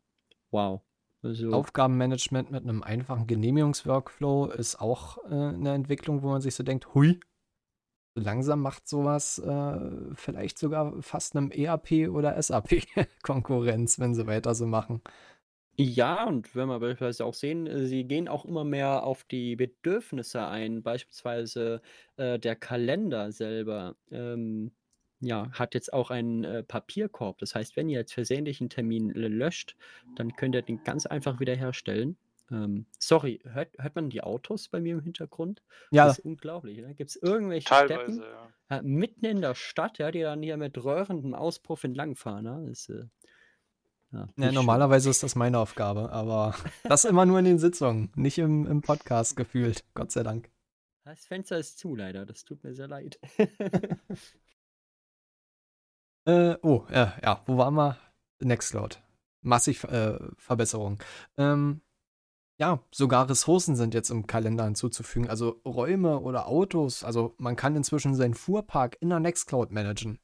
wow. 0.52 0.82
Also, 1.24 1.52
Aufgabenmanagement 1.52 2.52
mit 2.52 2.64
einem 2.64 2.84
einfachen 2.84 3.28
Genehmigungsworkflow 3.28 4.48
ist 4.48 4.80
auch 4.80 5.18
äh, 5.26 5.34
eine 5.34 5.74
Entwicklung, 5.74 6.22
wo 6.22 6.30
man 6.30 6.42
sich 6.42 6.56
so 6.56 6.64
denkt, 6.64 6.94
hui, 6.94 7.20
langsam 8.16 8.62
macht 8.62 8.88
sowas 8.88 9.40
äh, 9.40 9.80
vielleicht 10.14 10.58
sogar 10.58 11.02
fast 11.02 11.36
einem 11.36 11.52
ERP 11.52 12.10
oder 12.10 12.42
SAP 12.42 12.84
Konkurrenz, 13.24 14.00
wenn 14.00 14.16
sie 14.16 14.28
weiter 14.28 14.56
so 14.56 14.68
machen. 14.68 15.02
Ja, 15.80 16.26
und 16.26 16.56
wenn 16.56 16.70
wir 16.70 16.80
beispielsweise 16.80 17.24
auch 17.24 17.36
sehen, 17.36 17.68
äh, 17.68 17.86
sie 17.86 18.04
gehen 18.06 18.28
auch 18.28 18.46
immer 18.46 18.64
mehr 18.64 19.04
auf 19.04 19.24
die 19.24 19.56
Bedürfnisse 19.56 20.48
ein. 20.48 20.82
Beispielsweise 20.82 21.82
äh, 22.16 22.40
der 22.40 22.56
Kalender 22.56 23.32
selber 23.32 23.96
ähm, 24.10 24.72
ja, 25.20 25.50
hat 25.52 25.74
jetzt 25.74 25.94
auch 25.94 26.12
einen 26.12 26.44
äh, 26.44 26.64
Papierkorb. 26.64 27.40
Das 27.40 27.56
heißt, 27.56 27.76
wenn 27.76 27.90
ihr 27.90 28.00
jetzt 28.00 28.14
versehentlich 28.14 28.62
einen 28.62 28.70
Termin 28.70 29.10
löscht, 29.10 29.76
dann 30.16 30.36
könnt 30.36 30.56
ihr 30.56 30.62
den 30.62 30.84
ganz 30.84 31.06
einfach 31.06 31.40
wiederherstellen. 31.40 32.18
Ähm, 32.50 32.86
sorry, 32.98 33.42
hört, 33.44 33.78
hört 33.78 33.96
man 33.96 34.10
die 34.10 34.22
Autos 34.22 34.70
bei 34.70 34.80
mir 34.80 34.94
im 34.94 35.02
Hintergrund? 35.02 35.62
Ja, 35.92 36.06
Das 36.06 36.20
ist 36.20 36.26
unglaublich. 36.26 36.78
Ne? 36.78 36.94
Gibt 36.94 37.10
es 37.10 37.16
irgendwelche 37.18 37.68
Teilweise, 37.68 38.22
ja. 38.22 38.78
ja, 38.78 38.82
mitten 38.84 39.26
in 39.26 39.42
der 39.42 39.56
Stadt, 39.56 39.98
ja, 39.98 40.12
die 40.12 40.22
dann 40.22 40.42
hier 40.42 40.56
mit 40.56 40.82
röhrendem 40.82 41.34
Auspuff 41.34 41.84
entlangfahren? 41.84 42.46
Ne? 42.46 42.66
Das 42.70 42.88
ist, 42.88 42.90
äh, 42.90 43.06
ja, 44.14 44.30
ja, 44.38 44.52
normalerweise 44.54 45.10
ist 45.10 45.24
das 45.24 45.36
meine 45.36 45.60
Aufgabe, 45.60 46.12
aber 46.12 46.56
das 46.84 47.04
immer 47.04 47.26
nur 47.26 47.40
in 47.40 47.46
den 47.46 47.60
Sitzungen, 47.60 48.12
nicht 48.16 48.38
im, 48.38 48.66
im 48.66 48.82
Podcast 48.82 49.36
gefühlt. 49.36 49.84
Gott 49.94 50.12
sei 50.12 50.24
Dank. 50.24 50.50
Das 51.04 51.26
Fenster 51.26 51.58
ist 51.58 51.78
zu, 51.78 51.96
leider. 51.96 52.26
Das 52.26 52.46
tut 52.46 52.64
mir 52.64 52.74
sehr 52.74 52.88
leid. 52.88 53.20
Äh, 56.28 56.58
oh, 56.62 56.84
äh, 56.90 57.08
ja, 57.24 57.42
wo 57.46 57.58
waren 57.58 57.76
wir? 57.76 57.98
Nextcloud. 58.40 59.02
Massig 59.42 59.84
äh, 59.86 60.20
Verbesserung. 60.38 61.00
Ähm, 61.38 61.82
ja, 62.60 62.80
sogar 62.92 63.30
Ressourcen 63.30 63.76
sind 63.76 63.94
jetzt 63.94 64.10
im 64.10 64.28
Kalender 64.28 64.66
hinzuzufügen. 64.66 65.30
Also 65.30 65.62
Räume 65.66 66.20
oder 66.20 66.48
Autos. 66.48 67.04
Also 67.04 67.34
man 67.38 67.56
kann 67.56 67.76
inzwischen 67.76 68.14
seinen 68.16 68.34
Fuhrpark 68.34 68.98
in 69.00 69.10
der 69.10 69.20
Nextcloud 69.20 69.72
managen. 69.72 70.20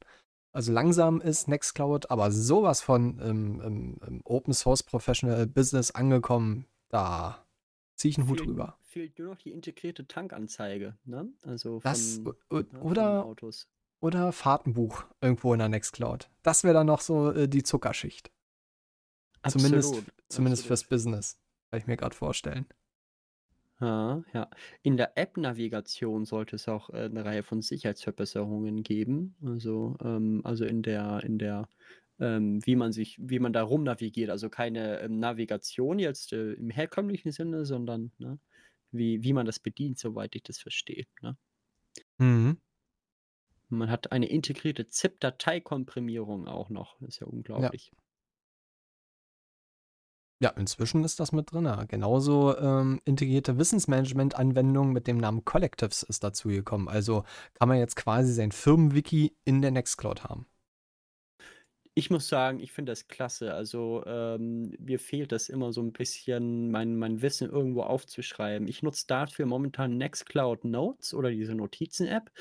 Also 0.52 0.72
langsam 0.72 1.22
ist 1.22 1.48
Nextcloud 1.48 2.12
aber 2.12 2.32
sowas 2.32 2.82
von 2.82 3.18
im, 3.20 3.62
im, 3.62 3.98
im 4.06 4.22
Open 4.26 4.54
Source 4.54 4.84
Professional 4.84 5.48
Business 5.48 5.92
angekommen. 5.92 6.66
Da 6.90 7.46
ziehe 7.96 8.10
ich 8.12 8.18
einen 8.18 8.28
Hut 8.30 8.46
drüber. 8.46 8.78
Fehlt 8.82 9.18
nur 9.18 9.30
noch 9.30 9.38
die 9.38 9.52
integrierte 9.52 10.08
Tankanzeige, 10.08 10.98
ne? 11.06 11.32
Also 11.44 11.80
Das, 11.82 12.18
von, 12.18 12.36
o- 12.52 12.58
ne, 12.58 12.66
von 12.72 12.82
oder, 12.82 13.26
Autos. 13.26 13.68
Oder 14.04 14.34
Fahrtenbuch 14.34 15.06
irgendwo 15.22 15.54
in 15.54 15.60
der 15.60 15.70
Nextcloud. 15.70 16.30
Das 16.42 16.66
wäre 16.66 16.74
dann 16.74 16.88
noch 16.88 17.00
so 17.00 17.32
äh, 17.32 17.48
die 17.48 17.64
Zuckerschicht. 17.64 18.32
Zumindest, 19.48 19.94
Absolut, 19.94 20.14
zumindest 20.28 20.64
absolut. 20.64 20.68
fürs 20.68 20.84
Business. 20.90 21.40
Kann 21.72 21.80
ich 21.80 21.88
mir 21.88 21.96
gerade 21.96 22.16
vorstellen. 22.16 22.66
Ja, 23.80 24.22
ja. 24.34 24.50
In 24.82 24.98
der 24.98 25.18
App-Navigation 25.18 26.26
sollte 26.26 26.58
es 26.58 26.68
auch 26.68 26.90
äh, 26.90 27.06
eine 27.06 27.24
Reihe 27.24 27.44
von 27.44 27.62
Sicherheitsverbesserungen 27.62 28.84
geben. 28.84 29.36
Also, 29.46 29.96
ähm, 30.04 30.42
also 30.44 30.66
in 30.66 30.82
der, 30.82 31.24
in 31.24 31.40
der, 31.40 31.70
ähm, 32.20 32.60
wie 32.66 32.76
man 32.76 32.92
sich, 32.92 33.18
wie 33.22 33.40
man 33.40 33.54
da 33.54 33.64
rumnavigiert. 33.64 34.30
Also 34.30 34.50
keine 34.50 35.00
ähm, 35.00 35.20
Navigation 35.20 35.98
jetzt 35.98 36.34
äh, 36.34 36.54
im 36.54 36.70
herkömmlichen 36.70 37.32
Sinne, 37.32 37.66
sondern 37.66 38.12
ne, 38.18 38.38
wie, 38.92 39.24
wie 39.24 39.34
man 39.34 39.46
das 39.46 39.60
bedient, 39.60 39.98
soweit 39.98 40.36
ich 40.36 40.44
das 40.44 40.60
verstehe. 40.60 41.06
Ne? 41.22 41.38
Mhm. 42.18 42.58
Man 43.78 43.90
hat 43.90 44.12
eine 44.12 44.28
integrierte 44.28 44.88
ZIP-Dateikomprimierung 44.88 46.48
auch 46.48 46.70
noch. 46.70 46.98
Das 47.00 47.10
ist 47.10 47.20
ja 47.20 47.28
unglaublich. 47.28 47.92
Ja, 50.40 50.50
inzwischen 50.50 51.06
ist 51.06 51.22
das 51.22 51.32
mit 51.32 51.54
drin. 51.54 51.66
ja. 51.66 51.86
Genauso 51.86 52.58
ähm, 52.58 53.00
integrierte 53.06 53.58
Wissensmanagement-Anwendung 53.58 54.92
mit 54.92 55.08
dem 55.08 55.18
Namen 55.18 55.46
Collectives 55.46 56.04
ist 56.04 56.24
dazu 56.24 56.50
gekommen. 56.50 56.90
Also 56.90 57.24
kann 57.54 57.70
man 57.70 57.78
jetzt 57.78 57.96
quasi 57.96 58.34
sein 58.34 58.52
Firmenwiki 58.52 59.38
in 59.46 59.62
der 59.62 59.72
Nextcloud 59.72 60.26
haben. 60.26 60.46
Ich 61.96 62.10
muss 62.10 62.28
sagen, 62.28 62.60
ich 62.60 62.72
finde 62.72 62.92
das 62.92 63.08
klasse. 63.08 63.54
Also 63.54 64.04
ähm, 64.08 64.76
mir 64.80 64.98
fehlt 65.00 65.32
das 65.32 65.48
immer 65.48 65.72
so 65.72 65.82
ein 65.82 65.94
bisschen, 65.94 66.72
mein, 66.72 66.96
mein 66.98 67.22
Wissen 67.22 67.50
irgendwo 67.50 67.84
aufzuschreiben. 67.84 68.68
Ich 68.68 68.82
nutze 68.82 69.06
dafür 69.08 69.46
momentan 69.46 69.98
Nextcloud 69.98 70.64
Notes 70.66 71.14
oder 71.14 71.30
diese 71.30 71.54
Notizen-App. 71.54 72.32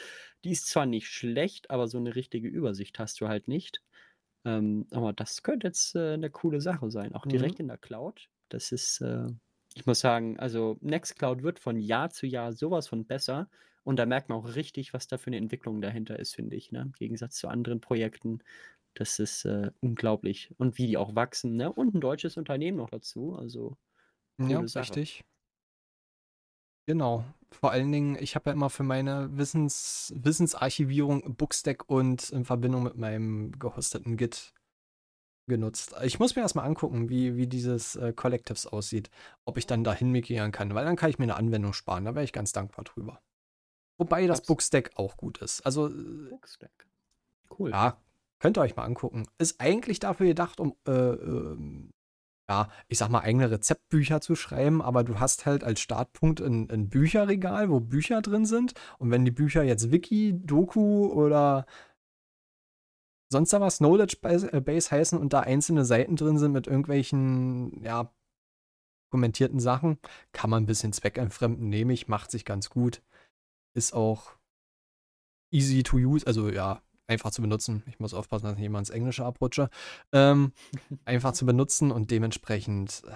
Die 0.45 0.53
ist 0.53 0.69
zwar 0.69 0.87
nicht 0.87 1.09
schlecht, 1.09 1.71
aber 1.71 1.87
so 1.87 1.99
eine 1.99 2.15
richtige 2.15 2.49
Übersicht 2.49 2.99
hast 2.99 3.21
du 3.21 3.29
halt 3.29 3.47
nicht. 3.47 3.83
Ähm, 4.47 4.87
aber 4.91 5.13
das 5.13 5.43
könnte 5.43 5.67
jetzt 5.69 5.95
äh, 5.97 6.15
eine 6.15 6.31
coole 6.31 6.61
Sache 6.63 6.91
sein, 6.91 7.15
auch 7.15 7.27
direkt 7.27 7.61
in 7.61 7.69
der 7.69 7.79
Cloud. 7.79 8.29
Das 8.49 8.73
ist, 8.73 9.01
äh, 9.03 9.27
ich 9.75 9.87
muss 9.87 10.01
sagen, 10.01 10.39
also 10.41 10.79
Nextcloud 10.81 11.43
wird 11.43 11.59
von 11.61 11.79
Jahr 11.79 12.11
zu 12.11 12.27
Jahr 12.27 12.53
sowas 12.55 12.89
von 12.89 13.07
besser. 13.07 13.51
Und 13.85 13.97
da 13.99 14.07
merkt 14.07 14.29
man 14.29 14.39
auch 14.39 14.55
richtig, 14.55 14.95
was 14.95 15.09
da 15.09 15.19
für 15.19 15.29
eine 15.29 15.39
Entwicklung 15.39 15.81
dahinter 15.81 16.19
ist, 16.19 16.35
finde 16.35 16.57
ich. 16.57 16.73
Ne? 16.73 16.83
Im 16.83 16.93
Gegensatz 16.93 17.37
zu 17.37 17.49
anderen 17.49 17.81
Projekten. 17.81 18.41
Das 18.95 19.19
ist 19.19 19.45
äh, 19.45 19.71
unglaublich. 19.81 20.51
Und 20.59 20.79
wie 20.79 20.87
die 20.87 20.97
auch 20.97 21.15
wachsen, 21.15 21.57
ne? 21.57 21.73
Und 21.73 21.95
ein 21.95 22.01
deutsches 22.01 22.37
Unternehmen 22.37 22.77
noch 22.77 22.91
dazu. 22.91 23.35
Also, 23.37 23.77
Ja, 24.39 24.67
Sache. 24.67 24.83
richtig. 24.83 25.25
Genau. 26.87 27.25
Vor 27.51 27.71
allen 27.71 27.93
Dingen, 27.93 28.17
ich 28.21 28.35
habe 28.35 28.51
ja 28.51 28.55
immer 28.55 28.71
für 28.71 28.83
meine 28.83 29.37
Wissens 29.37 30.13
Wissensarchivierung 30.17 31.37
Bookstack 31.37 31.89
und 31.89 32.31
in 32.31 32.45
Verbindung 32.45 32.83
mit 32.83 32.97
meinem 32.97 33.53
gehosteten 33.59 34.17
Git 34.17 34.53
genutzt. 35.47 35.95
Ich 36.03 36.19
muss 36.19 36.35
mir 36.35 36.43
erstmal 36.43 36.67
angucken, 36.67 37.09
wie, 37.09 37.37
wie 37.37 37.47
dieses 37.47 37.97
äh, 37.97 38.13
Collectives 38.13 38.67
aussieht, 38.67 39.11
ob 39.45 39.59
ich 39.59 39.67
dann 39.67 39.85
dahin 39.85 40.11
migrieren 40.11 40.53
kann, 40.53 40.75
weil 40.75 40.85
dann 40.85 40.97
kann 40.97 41.11
ich 41.11 41.19
mir 41.19 41.25
eine 41.25 41.37
Anwendung 41.37 41.73
sparen. 41.73 42.05
Da 42.05 42.15
wäre 42.15 42.25
ich 42.25 42.33
ganz 42.33 42.53
dankbar 42.53 42.85
drüber. 42.85 43.21
Wobei 43.99 44.27
das 44.27 44.43
Bookstack 44.43 44.93
auch 44.97 45.17
gut 45.17 45.39
ist. 45.39 45.61
Also, 45.63 45.89
äh, 45.89 46.31
Bookstack. 46.31 46.87
Cool. 47.59 47.71
ja, 47.71 47.97
könnt 48.43 48.59
ihr 48.59 48.63
euch 48.63 48.75
mal 48.75 48.85
angucken. 48.85 49.29
Ist 49.39 49.61
eigentlich 49.61 50.01
dafür 50.01 50.27
gedacht, 50.27 50.59
um, 50.59 50.75
äh, 50.89 50.91
ähm, 50.91 51.93
ja, 52.51 52.69
ich 52.89 52.99
sag 52.99 53.09
mal, 53.09 53.21
eigene 53.21 53.53
Rezeptbücher 53.53 54.21
zu 54.21 54.35
schreiben, 54.35 54.83
aber 54.83 55.05
du 55.05 55.21
hast 55.21 55.47
halt 55.47 55.63
als 55.63 55.81
Startpunkt 55.81 56.41
ein, 56.41 56.69
ein 56.69 56.89
Bücherregal, 56.89 57.71
wo 57.71 57.79
Bücher 57.79 58.21
drin 58.21 58.45
sind. 58.45 58.75
Und 58.99 59.13
wenn 59.13 59.25
die 59.25 59.31
Bücher 59.31 59.63
jetzt 59.63 59.93
Wiki, 59.93 60.35
Doku 60.45 61.07
oder 61.07 61.67
sonst 63.31 63.53
was 63.53 63.79
Knowledge 63.79 64.17
äh, 64.25 64.61
Base 64.61 64.91
heißen 64.91 65.19
und 65.19 65.33
da 65.33 65.41
einzelne 65.41 65.85
Seiten 65.85 66.17
drin 66.17 66.39
sind 66.39 66.51
mit 66.51 66.67
irgendwelchen, 66.67 67.81
ja, 67.85 68.13
kommentierten 69.13 69.61
Sachen, 69.61 69.99
kann 70.33 70.51
man 70.51 70.65
ein 70.65 70.67
bisschen 70.67 70.93
zweckentfremden, 70.93 71.69
nehme 71.69 71.93
ich, 71.93 72.09
macht 72.09 72.33
sich 72.33 72.45
ganz 72.45 72.71
gut. 72.71 73.03
Ist 73.75 73.95
auch 73.95 74.33
easy 75.53 75.85
to 75.85 75.99
use, 75.99 76.27
also 76.27 76.49
ja, 76.49 76.83
einfach 77.13 77.31
zu 77.31 77.43
benutzen. 77.43 77.83
Ich 77.87 77.99
muss 78.01 78.15
aufpassen, 78.15 78.47
dass 78.47 78.55
ich 78.55 78.63
jemand 78.63 78.89
ins 78.89 78.95
Englische 78.95 79.25
abrutsche. 79.25 79.71
Ähm, 80.13 80.53
einfach 81.05 81.33
zu 81.33 81.47
benutzen 81.47 81.91
und 81.91 82.11
dementsprechend, 82.11 83.03
äh, 83.07 83.15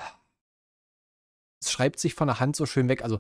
es 1.60 1.72
schreibt 1.72 1.98
sich 1.98 2.14
von 2.14 2.28
der 2.28 2.40
Hand 2.40 2.56
so 2.56 2.66
schön 2.66 2.88
weg. 2.88 3.02
Also, 3.02 3.18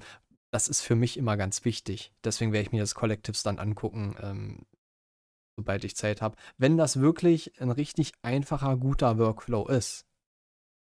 das 0.50 0.68
ist 0.68 0.80
für 0.80 0.94
mich 0.94 1.16
immer 1.16 1.36
ganz 1.36 1.64
wichtig. 1.64 2.12
Deswegen 2.24 2.52
werde 2.52 2.66
ich 2.66 2.72
mir 2.72 2.80
das 2.80 2.94
Collectives 2.94 3.42
dann 3.42 3.58
angucken, 3.58 4.16
ähm, 4.22 4.66
sobald 5.56 5.84
ich 5.84 5.96
Zeit 5.96 6.22
habe. 6.22 6.36
Wenn 6.56 6.76
das 6.76 7.00
wirklich 7.00 7.60
ein 7.60 7.70
richtig 7.70 8.12
einfacher, 8.22 8.76
guter 8.76 9.18
Workflow 9.18 9.66
ist. 9.68 10.06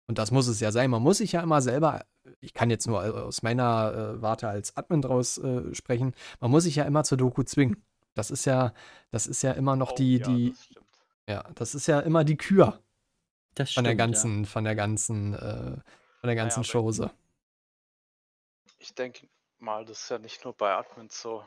Und 0.08 0.18
das 0.18 0.32
muss 0.32 0.48
es 0.48 0.60
ja 0.60 0.72
sein. 0.72 0.90
Man 0.90 1.04
muss 1.04 1.20
sich 1.20 1.34
ja 1.34 1.42
immer 1.42 1.62
selber, 1.62 2.06
ich 2.40 2.54
kann 2.54 2.70
jetzt 2.70 2.88
nur 2.88 3.02
aus 3.26 3.44
meiner 3.44 3.94
äh, 3.94 4.22
Warte 4.22 4.48
als 4.48 4.76
Admin 4.76 5.02
draus 5.02 5.38
äh, 5.38 5.74
sprechen, 5.74 6.14
man 6.40 6.52
muss 6.52 6.64
sich 6.64 6.76
ja 6.76 6.84
immer 6.84 7.04
zur 7.04 7.18
Doku 7.18 7.44
zwingen. 7.44 7.84
Das 8.14 8.32
ist 8.32 8.46
ja, 8.46 8.74
das 9.12 9.28
ist 9.28 9.42
ja 9.42 9.52
immer 9.54 9.76
noch 9.76 9.92
Oh, 9.94 9.96
die, 9.96 10.18
ja, 10.18 10.26
die, 10.28 10.50
Das 10.52 10.64
stimmt. 10.66 10.86
ja, 11.28 11.44
das 11.56 11.76
ist 11.76 11.88
ja 11.88 12.00
immer 12.02 12.24
die 12.24 12.38
Kür 12.38 12.82
Das 13.56 13.72
von 13.74 13.84
der 13.84 13.92
stimmt, 13.94 14.00
ja. 14.00 14.06
ganzen, 14.06 14.46
von 14.46 14.64
der 14.64 14.76
ganzen, 14.76 15.34
äh, 15.34 15.78
von 16.20 16.28
der 16.28 16.36
ganzen 16.36 16.60
aber- 16.62 16.70
Chose. 16.70 17.12
Ich 18.80 18.94
denke 18.96 19.28
mal, 19.60 19.86
das 19.86 20.02
ist 20.04 20.10
ja 20.10 20.18
nicht 20.20 20.44
nur 20.44 20.54
bei 20.54 20.74
Admins 20.74 21.22
so. 21.22 21.44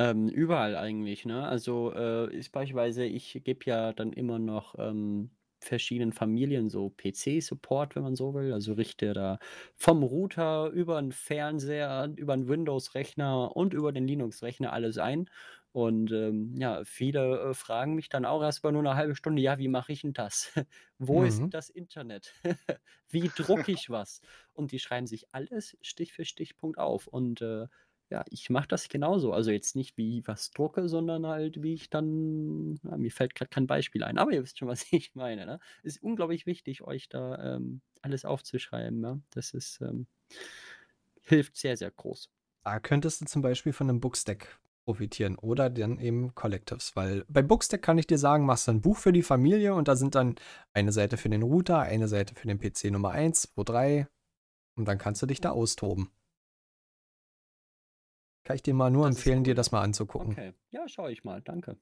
Ähm, 0.00 0.28
überall 0.28 0.76
eigentlich, 0.76 1.24
ne? 1.24 1.46
Also 1.48 1.92
äh, 1.94 2.32
ist 2.36 2.50
beispielsweise, 2.52 3.04
ich 3.04 3.40
gebe 3.44 3.64
ja 3.64 3.92
dann 3.92 4.12
immer 4.12 4.38
noch 4.38 4.76
ähm, 4.78 5.30
verschiedenen 5.60 6.12
Familien 6.12 6.68
so 6.70 6.90
PC-Support, 6.90 7.96
wenn 7.96 8.02
man 8.02 8.16
so 8.16 8.34
will. 8.34 8.52
Also 8.52 8.74
richte 8.74 9.12
da 9.12 9.38
vom 9.76 10.02
Router 10.02 10.68
über 10.70 10.98
einen 10.98 11.12
Fernseher, 11.12 12.12
über 12.16 12.32
einen 12.34 12.48
Windows-Rechner 12.48 13.54
und 13.56 13.74
über 13.74 13.92
den 13.92 14.06
Linux-Rechner 14.06 14.72
alles 14.72 14.98
ein. 14.98 15.28
Und 15.72 16.10
ähm, 16.12 16.54
ja, 16.56 16.82
viele 16.84 17.40
äh, 17.50 17.54
fragen 17.54 17.94
mich 17.94 18.08
dann 18.08 18.24
auch 18.24 18.42
erst 18.42 18.64
mal 18.64 18.72
nur 18.72 18.80
eine 18.82 18.94
halbe 18.96 19.14
Stunde, 19.14 19.42
ja, 19.42 19.58
wie 19.58 19.68
mache 19.68 19.92
ich 19.92 20.00
denn 20.00 20.12
das? 20.14 20.52
Wo 20.98 21.22
ist 21.22 21.44
Mhm. 21.44 21.50
das 21.50 21.68
Internet? 21.68 22.34
wie 23.08 23.30
drucke 23.32 23.72
ich 23.72 23.90
was? 23.90 24.20
Und 24.52 24.72
die 24.72 24.78
schreiben 24.78 25.06
sich 25.06 25.26
alles 25.34 25.76
Stich 25.82 26.12
für 26.12 26.24
Stichpunkt 26.24 26.78
auf. 26.78 27.06
Und 27.06 27.42
äh, 27.42 27.66
ja, 28.10 28.24
ich 28.30 28.48
mache 28.50 28.68
das 28.68 28.88
genauso. 28.88 29.32
Also 29.32 29.50
jetzt 29.50 29.76
nicht 29.76 29.98
wie 29.98 30.18
ich 30.18 30.28
was 30.28 30.50
drucke, 30.50 30.88
sondern 30.88 31.26
halt 31.26 31.62
wie 31.62 31.74
ich 31.74 31.90
dann, 31.90 32.80
ja, 32.82 32.96
mir 32.96 33.10
fällt 33.10 33.34
gerade 33.34 33.50
kein 33.50 33.66
Beispiel 33.66 34.02
ein, 34.02 34.18
aber 34.18 34.32
ihr 34.32 34.42
wisst 34.42 34.58
schon, 34.58 34.68
was 34.68 34.86
ich 34.92 35.14
meine. 35.14 35.46
Ne? 35.46 35.60
Ist 35.82 36.02
unglaublich 36.02 36.46
wichtig, 36.46 36.82
euch 36.82 37.08
da 37.08 37.56
ähm, 37.56 37.80
alles 38.02 38.24
aufzuschreiben. 38.24 39.02
Ja? 39.02 39.18
Das 39.30 39.52
ist, 39.52 39.80
ähm, 39.80 40.06
hilft 41.20 41.56
sehr, 41.56 41.76
sehr 41.76 41.90
groß. 41.90 42.30
Da 42.64 42.80
könntest 42.80 43.20
du 43.20 43.26
zum 43.26 43.42
Beispiel 43.42 43.72
von 43.72 43.88
einem 43.88 44.00
Bookstack 44.00 44.58
profitieren 44.84 45.36
oder 45.36 45.68
dann 45.68 45.98
eben 45.98 46.34
Collectives, 46.34 46.96
weil 46.96 47.24
bei 47.28 47.42
Bookstack 47.42 47.82
kann 47.82 47.98
ich 47.98 48.06
dir 48.06 48.16
sagen, 48.16 48.46
machst 48.46 48.68
du 48.68 48.72
ein 48.72 48.80
Buch 48.80 48.96
für 48.96 49.12
die 49.12 49.22
Familie 49.22 49.74
und 49.74 49.86
da 49.86 49.96
sind 49.96 50.14
dann 50.14 50.36
eine 50.72 50.92
Seite 50.92 51.18
für 51.18 51.28
den 51.28 51.42
Router, 51.42 51.80
eine 51.80 52.08
Seite 52.08 52.34
für 52.34 52.48
den 52.48 52.58
PC 52.58 52.84
Nummer 52.84 53.10
1, 53.10 53.52
2, 53.54 53.62
3 53.64 54.08
und 54.76 54.88
dann 54.88 54.96
kannst 54.96 55.20
du 55.20 55.26
dich 55.26 55.42
da 55.42 55.50
austoben. 55.50 56.10
Kann 58.48 58.54
ich 58.56 58.62
dir 58.62 58.72
mal 58.72 58.90
nur 58.90 59.06
Das 59.06 59.16
empfehlen, 59.16 59.44
dir 59.44 59.54
das 59.54 59.72
mal 59.72 59.82
anzugucken. 59.82 60.30
Okay, 60.30 60.54
ja, 60.70 60.88
schaue 60.88 61.12
ich 61.12 61.22
mal. 61.22 61.42
Danke. 61.42 61.76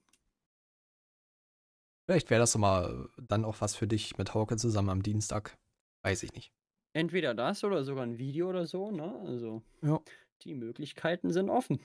Vielleicht 2.07 2.29
wäre 2.29 2.41
das 2.41 2.55
doch 2.55 2.59
mal 2.59 3.09
dann 3.19 3.45
auch 3.45 3.61
was 3.61 3.77
für 3.77 3.87
dich 3.87 4.19
mit 4.19 4.35
Hauke 4.35 4.57
zusammen 4.57 4.89
am 4.89 5.01
Dienstag. 5.05 5.57
Weiß 6.03 6.25
ich 6.25 6.33
nicht. 6.33 6.53
Entweder 6.93 7.35
das 7.35 7.63
oder 7.63 7.85
sogar 7.85 8.03
ein 8.03 8.19
Video 8.19 8.49
oder 8.49 8.67
so. 8.67 8.91
Ne? 8.91 9.17
Also 9.27 9.63
Ja. 9.81 10.01
die 10.43 10.55
Möglichkeiten 10.55 11.33
sind 11.33 11.51
offen. 11.51 11.79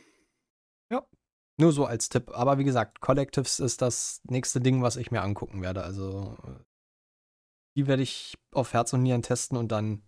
Nur 1.59 1.73
so 1.73 1.85
als 1.85 2.09
Tipp. 2.09 2.31
Aber 2.31 2.57
wie 2.57 2.63
gesagt, 2.63 3.01
Collectives 3.01 3.59
ist 3.59 3.83
das 3.83 4.21
nächste 4.23 4.61
Ding, 4.61 4.81
was 4.81 4.95
ich 4.95 5.11
mir 5.11 5.21
angucken 5.21 5.61
werde. 5.61 5.83
Also 5.83 6.39
äh, 6.43 6.63
die 7.77 7.85
werde 7.85 8.01
ich 8.01 8.35
auf 8.51 8.73
Herz 8.73 8.93
und 8.93 9.03
Nieren 9.03 9.21
testen 9.21 9.57
und 9.59 9.71
dann 9.71 10.01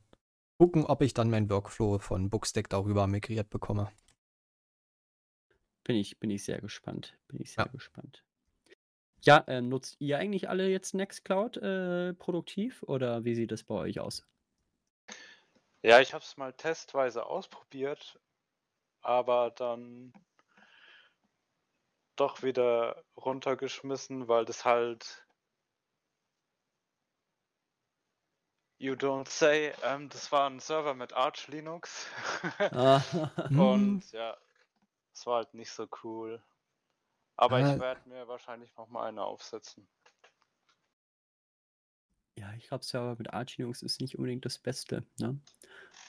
gucken, 0.57 0.83
ob 0.83 1.03
ich 1.03 1.13
dann 1.13 1.29
meinen 1.29 1.51
Workflow 1.51 1.99
von 1.99 2.31
Bookstack 2.31 2.69
darüber 2.69 3.05
migriert 3.05 3.51
bekomme. 3.51 3.91
Bin 5.86 5.96
ich, 5.96 6.19
bin 6.19 6.30
ich 6.30 6.43
sehr 6.43 6.60
gespannt. 6.62 7.17
Bin 7.28 7.39
ich 7.41 7.54
sehr 7.54 7.65
Ja. 7.65 7.72
gespannt. 7.72 8.24
Ja, 9.22 9.43
ähm, 9.48 9.69
nutzt 9.69 9.96
ihr 10.00 10.17
eigentlich 10.19 10.50
alle 10.50 10.67
jetzt 10.69 10.93
Nextcloud 10.93 11.58
äh, 11.58 12.13
produktiv 12.13 12.84
oder 12.84 13.26
wie 13.26 13.36
sieht 13.36 13.52
das 13.52 13.63
bei 13.63 13.76
euch 13.76 14.00
aus? 14.00 14.28
Ja, 15.84 16.00
ich 16.02 16.15
habe 16.15 16.24
es 16.24 16.36
mal 16.36 16.52
testweise 16.54 17.28
ausprobiert, 17.28 18.19
aber 19.02 19.52
dann 19.52 20.13
doch 22.15 22.41
wieder 22.41 23.04
runtergeschmissen, 23.15 24.28
weil 24.28 24.46
das 24.46 24.65
halt 24.65 25.28
You 28.80 28.93
don't 28.96 29.28
say, 29.30 29.74
ähm, 29.82 30.10
das 30.10 30.32
war 30.32 30.48
ein 30.48 30.60
Server 30.60 30.93
mit 30.93 31.13
Arch 31.13 31.48
Linux 31.48 32.08
Ah, 32.72 33.02
und 33.56 34.12
ja, 34.12 34.38
es 35.13 35.26
war 35.26 35.38
halt 35.38 35.54
nicht 35.54 35.71
so 35.71 35.88
cool. 36.04 36.41
Aber 37.36 37.58
Ah. 37.58 37.73
ich 37.73 37.80
werde 37.80 38.08
mir 38.10 38.28
wahrscheinlich 38.28 38.76
noch 38.78 38.89
mal 38.89 39.06
eine 39.08 39.23
aufsetzen. 39.23 39.88
ja, 42.36 42.52
ich 42.58 42.67
glaube, 42.67 42.84
Server 42.84 43.15
mit 43.17 43.32
Arch 43.34 43.58
Linux 43.58 43.84
ist 43.84 44.02
nicht 44.02 44.17
unbedingt 44.17 44.43
das 44.45 44.58
Beste. 44.58 45.04
Ne? 45.19 45.39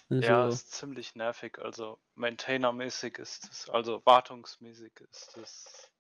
Also, 0.09 0.23
Ja, 0.23 0.49
ist 0.49 0.73
ziemlich 0.73 1.15
nervig. 1.15 1.59
Also 1.59 1.99
Maintainer-mäßig 2.15 3.19
ist 3.19 3.49
es, 3.51 3.69
also 3.71 4.01
wartungsmäßig 4.07 4.93
ist 5.11 5.37
es 5.37 5.91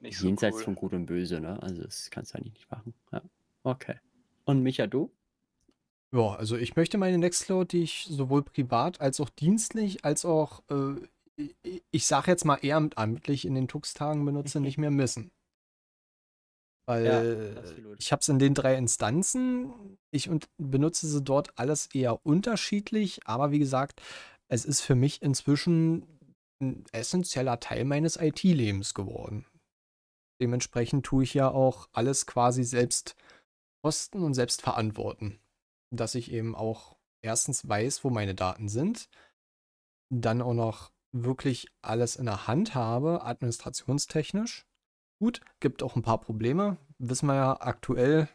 nicht 0.00 0.18
so 0.18 0.26
jenseits 0.26 0.58
cool. 0.58 0.64
von 0.64 0.74
Gut 0.74 0.92
und 0.92 1.06
Böse, 1.06 1.40
ne? 1.40 1.62
Also 1.62 1.82
das 1.82 2.10
kannst 2.10 2.34
du 2.34 2.38
eigentlich 2.38 2.54
nicht 2.54 2.70
machen. 2.70 2.94
Ja. 3.12 3.22
Okay. 3.62 3.98
Und 4.44 4.62
Micha, 4.62 4.86
du? 4.86 5.10
Ja, 6.12 6.34
also 6.34 6.56
ich 6.56 6.76
möchte 6.76 6.98
meine 6.98 7.18
Nextcloud, 7.18 7.72
die 7.72 7.82
ich 7.82 8.06
sowohl 8.08 8.42
privat 8.42 9.00
als 9.00 9.20
auch 9.20 9.30
dienstlich, 9.30 10.04
als 10.04 10.24
auch, 10.24 10.62
äh, 10.68 11.00
ich- 11.62 11.82
ich 11.90 12.06
sag 12.06 12.26
jetzt 12.26 12.44
mal 12.44 12.58
ehrenamtlich 12.62 13.44
in 13.44 13.54
den 13.54 13.68
Tux-Tagen 13.68 14.24
benutze, 14.24 14.60
nicht 14.60 14.78
mehr 14.78 14.90
missen. 14.90 15.30
Weil 16.86 17.56
absolut. 17.56 18.00
ich 18.00 18.10
habe 18.10 18.20
es 18.20 18.28
in 18.28 18.38
den 18.38 18.54
drei 18.54 18.74
Instanzen, 18.76 19.98
ich 20.10 20.28
und 20.28 20.48
benutze 20.58 21.06
sie 21.06 21.22
dort 21.22 21.56
alles 21.58 21.86
eher 21.94 22.24
unterschiedlich, 22.26 23.20
aber 23.26 23.52
wie 23.52 23.60
gesagt, 23.60 24.02
es 24.48 24.64
ist 24.64 24.80
für 24.80 24.96
mich 24.96 25.22
inzwischen 25.22 26.18
ein 26.60 26.84
essentieller 26.92 27.60
Teil 27.60 27.84
meines 27.84 28.16
IT-Lebens 28.16 28.94
geworden. 28.94 29.46
Dementsprechend 30.42 31.06
tue 31.06 31.22
ich 31.22 31.34
ja 31.34 31.50
auch 31.50 31.88
alles 31.92 32.26
quasi 32.26 32.64
selbst 32.64 33.14
kosten 33.84 34.22
und 34.22 34.34
selbst 34.34 34.62
verantworten. 34.62 35.40
Dass 35.94 36.14
ich 36.14 36.32
eben 36.32 36.54
auch 36.54 36.96
erstens 37.22 37.68
weiß, 37.68 38.04
wo 38.04 38.10
meine 38.10 38.34
Daten 38.34 38.68
sind, 38.68 39.08
dann 40.12 40.42
auch 40.42 40.54
noch 40.54 40.92
wirklich 41.12 41.66
alles 41.82 42.16
in 42.16 42.26
der 42.26 42.46
Hand 42.46 42.74
habe, 42.74 43.24
administrationstechnisch. 43.24 44.66
Gut, 45.18 45.40
gibt 45.60 45.82
auch 45.82 45.96
ein 45.96 46.02
paar 46.02 46.20
Probleme. 46.20 46.76
Wissen 46.98 47.26
wir 47.26 47.34
ja 47.34 47.60
aktuell 47.60 48.28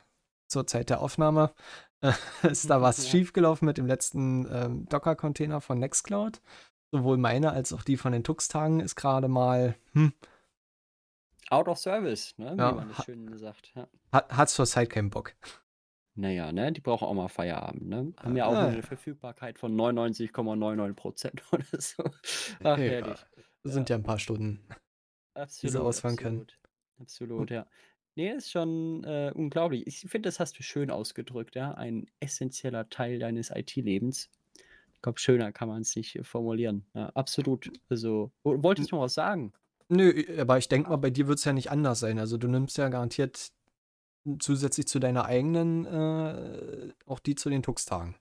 zur 0.47 0.67
Zeit 0.67 0.89
der 0.89 1.01
Aufnahme, 1.01 1.53
äh, 2.01 2.11
ist 2.43 2.69
da 2.69 2.81
was 2.81 3.03
Ja. 3.05 3.09
schiefgelaufen 3.11 3.65
mit 3.65 3.77
dem 3.77 3.87
letzten 3.87 4.47
ähm, 4.51 4.85
Docker-Container 4.89 5.61
von 5.61 5.79
Nextcloud. 5.79 6.41
Sowohl 6.91 7.17
meine 7.17 7.51
als 7.51 7.73
auch 7.73 7.83
die 7.83 7.97
von 7.97 8.11
den 8.11 8.23
Tux-Tagen 8.23 8.79
ist 8.79 8.95
gerade 8.95 9.27
mal, 9.27 9.75
hm, 9.93 10.13
Out 11.49 11.67
of 11.67 11.77
Service, 11.77 12.33
ne? 12.37 12.53
wie 12.55 12.57
Ja, 12.59 12.71
man 12.71 12.89
das 12.89 13.03
schön 13.05 13.37
sagt. 13.37 13.71
Ja. 13.75 13.87
hat, 14.11 14.35
hat 14.35 14.49
zurzeit 14.49 14.89
keinen 14.89 15.09
Bock. 15.11 15.33
Naja, 16.15 16.51
ne? 16.53 16.71
Die 16.71 16.81
brauchen 16.81 17.05
auch 17.05 17.13
mal 17.13 17.27
Feierabend, 17.27 17.87
ne? 17.89 18.13
Haben 18.17 18.37
ja 18.37 18.45
auch 18.45 18.53
Ah. 18.53 18.67
eine 18.67 18.83
Verfügbarkeit 18.83 19.59
von 19.59 19.75
99,99 19.75 20.93
Prozent 20.93 21.43
oder 21.51 21.65
so. 21.79 22.03
Ach, 22.63 22.63
Ja, 22.63 22.75
herrlich. 22.77 23.25
Das 23.63 23.73
sind 23.73 23.89
ja 23.89 23.95
ein 23.97 24.03
paar 24.03 24.19
Stunden. 24.19 24.59
Absolut. 25.33 25.75
ausfallen 25.81 26.15
können. 26.17 26.41
absolut. 26.41 26.59
Absolut, 26.99 27.51
ja. 27.51 27.65
Ne, 28.15 28.35
ist 28.35 28.49
schon, 28.51 29.03
äh, 29.03 29.31
unglaublich. 29.35 29.85
Ich 29.87 29.99
finde, 29.99 30.27
das 30.29 30.39
hast 30.39 30.57
du 30.57 30.63
schön 30.63 30.89
ausgedrückt, 30.89 31.55
ja. 31.55 31.73
Ein 31.73 32.05
essenzieller 32.21 32.87
Teil 32.89 33.19
deines 33.19 33.49
IT-Lebens. 33.53 34.29
Ich 34.93 35.01
glaube, 35.01 35.19
schöner 35.19 35.51
kann 35.51 35.67
man's 35.67 35.95
nicht, 35.97 36.15
äh, 36.15 36.23
formulieren. 36.23 36.85
Ja, 36.93 37.07
absolut. 37.09 37.69
Also, 37.89 38.31
wo 38.43 38.63
wolltest 38.63 38.91
du 38.91 38.95
noch 38.95 39.03
was 39.03 39.13
sagen? 39.15 39.51
Nö, 39.89 40.23
aber 40.39 40.57
ich 40.57 40.69
denke 40.69 40.89
mal, 40.89 40.95
bei 40.95 41.09
dir 41.09 41.27
wird's 41.27 41.43
ja 41.43 41.51
nicht 41.51 41.69
anders 41.71 41.99
sein. 41.99 42.17
Also, 42.17 42.37
du 42.37 42.47
nimmst 42.47 42.77
ja 42.77 42.87
garantiert 42.87 43.51
zusätzlich 44.39 44.87
zu 44.87 44.99
deiner 44.99 45.25
eigenen, 45.25 45.85
äh, 45.85 46.93
auch 47.05 47.19
die 47.19 47.35
zu 47.35 47.49
den 47.49 47.63
Tux-Tagen. 47.63 48.15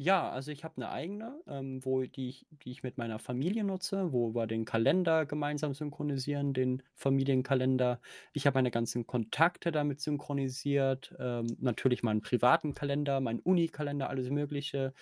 Ja, 0.00 0.30
also 0.30 0.50
ich 0.50 0.64
habe 0.64 0.80
'ne 0.80 0.88
eigene, 0.90 1.42
ähm, 1.46 1.84
wo 1.84 2.02
die 2.02 2.28
ich 2.30 2.46
die 2.50 2.70
ich 2.70 2.82
mit 2.82 2.96
meiner 2.96 3.18
Familie 3.18 3.62
nutze, 3.62 4.10
wo 4.12 4.34
wir 4.34 4.46
den 4.46 4.64
Kalender 4.64 5.26
gemeinsam 5.26 5.74
synchronisieren, 5.74 6.54
den 6.54 6.82
Familienkalender. 6.94 8.00
Ich 8.32 8.46
habe 8.46 8.54
meine 8.56 8.70
ganzen 8.70 9.06
Kontakte 9.06 9.70
damit 9.70 10.00
synchronisiert, 10.00 11.14
ähm, 11.18 11.46
natürlich 11.60 12.02
meinen 12.02 12.22
privaten 12.22 12.72
Kalender, 12.74 13.20
meinen 13.20 13.40
Unikalender, 13.40 14.08
alles 14.08 14.30
Mögliche. 14.30 14.94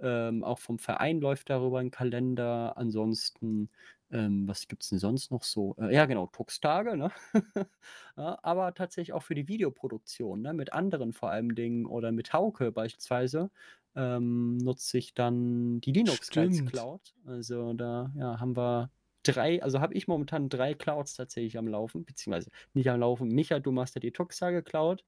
Ähm, 0.00 0.42
auch 0.44 0.58
vom 0.60 0.78
Verein 0.78 1.20
läuft 1.20 1.50
darüber 1.50 1.80
'n 1.80 1.90
Kalender. 1.90 2.76
Ansonsten, 2.78 3.68
ähm, 4.10 4.48
was 4.48 4.66
gibt's 4.66 4.88
denn 4.88 4.98
sonst 4.98 5.30
noch 5.30 5.42
so? 5.42 5.74
Äh, 5.78 5.94
ja 5.94 6.06
genau, 6.06 6.26
Tux-Tage, 6.28 6.96
ne? 6.96 7.10
Ja, 8.16 8.38
aber 8.42 8.74
tatsächlich 8.74 9.12
auch 9.12 9.22
für 9.22 9.34
die 9.36 9.46
Videoproduktion, 9.48 10.40
ne, 10.42 10.52
mit 10.54 10.72
anderen 10.72 11.12
vor 11.12 11.30
allem 11.30 11.54
Dingen 11.54 11.86
oder 11.86 12.10
mit 12.10 12.32
Hauke 12.32 12.72
beispielsweise, 12.72 13.50
ähm, 13.98 14.58
nutze 14.58 14.98
ich 14.98 15.14
dann 15.14 15.80
die 15.82 15.92
Linux 15.92 16.32
Guides 16.32 16.64
Stimmt. 16.64 16.64
Cloud. 16.64 17.14
Also, 17.26 17.72
da, 17.74 18.12
ja, 18.16 18.40
haben 18.40 18.56
wir 18.56 18.92
3 19.24 19.62
also, 19.62 19.80
habe 19.80 19.94
ich 19.94 20.08
momentan 20.08 20.48
3 20.48 20.74
Clouds 20.74 21.14
tatsächlich 21.14 21.58
am 21.58 21.68
Laufen, 21.68 22.04
beziehungsweise 22.06 22.50
nicht 22.74 22.88
am 22.90 23.00
Laufen. 23.00 23.28
Micha, 23.30 23.60
du 23.60 23.72
machst 23.72 23.94
ja 23.96 24.00
die 24.00 24.12
Tux-Tage 24.12 24.62
Cloud. 24.62 25.04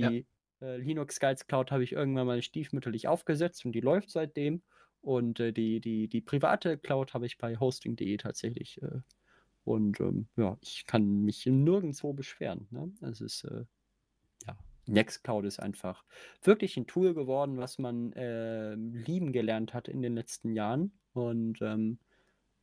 Ja. 0.00 0.14
Die, 0.14 0.26
äh, 0.60 0.76
Linux 0.78 1.20
Guides 1.20 1.46
Cloud 1.46 1.70
habe 1.72 1.84
ich 1.84 1.92
irgendwann 1.92 2.26
mal 2.26 2.42
stiefmütterlich 2.42 3.08
aufgesetzt 3.08 3.64
und 3.64 3.72
die 3.72 3.80
läuft 3.80 4.10
seitdem. 4.10 4.62
Und, 5.00 5.40
äh, 5.40 5.52
die 5.52 5.80
die 5.80 6.08
die 6.08 6.20
private 6.22 6.78
Cloud 6.78 7.14
habe 7.14 7.26
ich 7.26 7.38
bei 7.38 7.56
hosting.de 7.58 8.16
tatsächlich, 8.18 8.82
äh, 8.82 9.00
und, 9.64 10.00
ähm, 10.00 10.28
ja, 10.36 10.58
ich 10.62 10.86
kann 10.86 11.22
mich 11.22 11.46
nirgendwo 11.46 12.12
beschweren, 12.14 12.68
ne? 12.70 12.92
Es 13.02 13.20
ist, 13.20 13.44
äh 13.44 13.64
ja, 13.64 13.66
Nextcloud 14.86 15.44
ist 15.46 15.60
einfach 15.60 16.04
wirklich 16.42 16.76
'n 16.76 16.86
Tool 16.86 17.14
geworden, 17.14 17.56
was 17.58 17.78
man, 17.78 18.12
ähm, 18.16 18.94
lieben 18.94 19.32
gelernt 19.32 19.74
hat 19.74 19.88
in 19.88 20.02
den 20.02 20.14
letzten 20.14 20.52
Jahren. 20.54 20.98
Und, 21.12 21.60
ähm, 21.62 21.98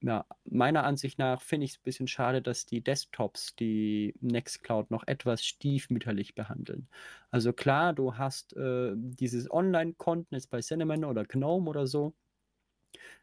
ja, 0.02 0.26
meiner 0.46 0.84
Ansicht 0.86 1.20
nach 1.20 1.42
finde 1.44 1.66
ich's 1.66 1.78
bisschen 1.80 2.08
schade, 2.08 2.42
dass 2.42 2.66
die 2.66 2.84
Desktops 2.84 3.56
die 3.56 4.16
Nextcloud 4.22 4.92
noch 4.92 5.06
etwas 5.08 5.46
stiefmütterlich 5.46 6.36
behandeln. 6.36 6.90
Also 7.32 7.54
klar, 7.54 7.94
du 7.94 8.18
hast, 8.18 8.56
äh, 8.58 8.94
dieses 8.98 9.52
Online-Konten 9.52 10.36
jetzt 10.36 10.50
bei 10.52 10.62
Cinnamon 10.62 11.06
oder 11.06 11.26
GNOME 11.26 11.70
oder 11.70 11.88
so. 11.88 12.16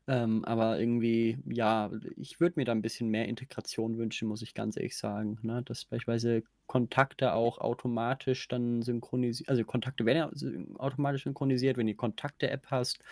Ähm, 0.06 0.44
aber 0.44 0.78
irgendwie, 0.80 1.38
ja, 1.46 1.90
ich 2.16 2.40
würde 2.40 2.54
mir 2.56 2.64
da 2.64 2.72
'n 2.72 2.82
bisschen 2.82 3.08
mehr 3.10 3.26
Integration 3.28 3.98
wünschen, 3.98 4.28
muss 4.28 4.42
ich 4.42 4.54
ganz 4.54 4.76
ehrlich 4.76 4.96
sagen, 4.96 5.38
ne? 5.42 5.62
Dass 5.64 5.84
beispielsweise 5.84 6.42
Kontakte 6.66 7.32
auch 7.34 7.58
automatisch 7.58 8.48
dann 8.48 8.82
synchronisi 8.82 9.44
also, 9.48 9.64
Kontakte 9.64 10.04
werden 10.06 10.30
ja 10.34 10.78
automatisch 10.78 11.24
synchronisiert, 11.24 11.76
wenn 11.76 11.86
die 11.86 11.94
Kontakte-App 11.96 12.66
hast. 12.70 13.02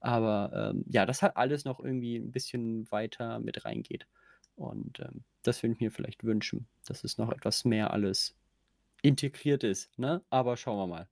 Aber, 0.00 0.72
ähm, 0.74 0.84
ja, 0.88 1.06
das 1.06 1.22
halt 1.22 1.36
alles 1.36 1.64
noch 1.64 1.80
irgendwie 1.80 2.16
'n 2.16 2.32
bisschen 2.32 2.90
weiter 2.90 3.38
mit 3.40 3.64
reingeht. 3.64 4.06
Und, 4.56 5.00
ähm, 5.00 5.24
das 5.42 5.62
würde 5.62 5.74
ich 5.74 5.80
mir 5.80 5.90
vielleicht 5.92 6.24
wünschen, 6.24 6.68
dass 6.86 7.04
es 7.04 7.18
noch 7.18 7.32
etwas 7.32 7.64
mehr 7.64 7.92
alles 7.92 8.36
integriert 9.02 9.64
ist, 9.64 9.98
ne? 9.98 10.22
Aber 10.30 10.56
schauen 10.58 10.78
wir 10.78 10.86
mal. 10.88 11.08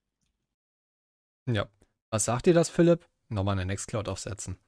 Ja. 1.49 1.69
Was 2.11 2.25
sagt 2.25 2.47
dir 2.47 2.55
das, 2.55 2.71
Philipp? 2.71 3.07
Noch 3.29 3.45
mal 3.45 3.55
'ne 3.55 3.67
Nextcloud 3.67 4.09
aufsetzen. 4.09 4.59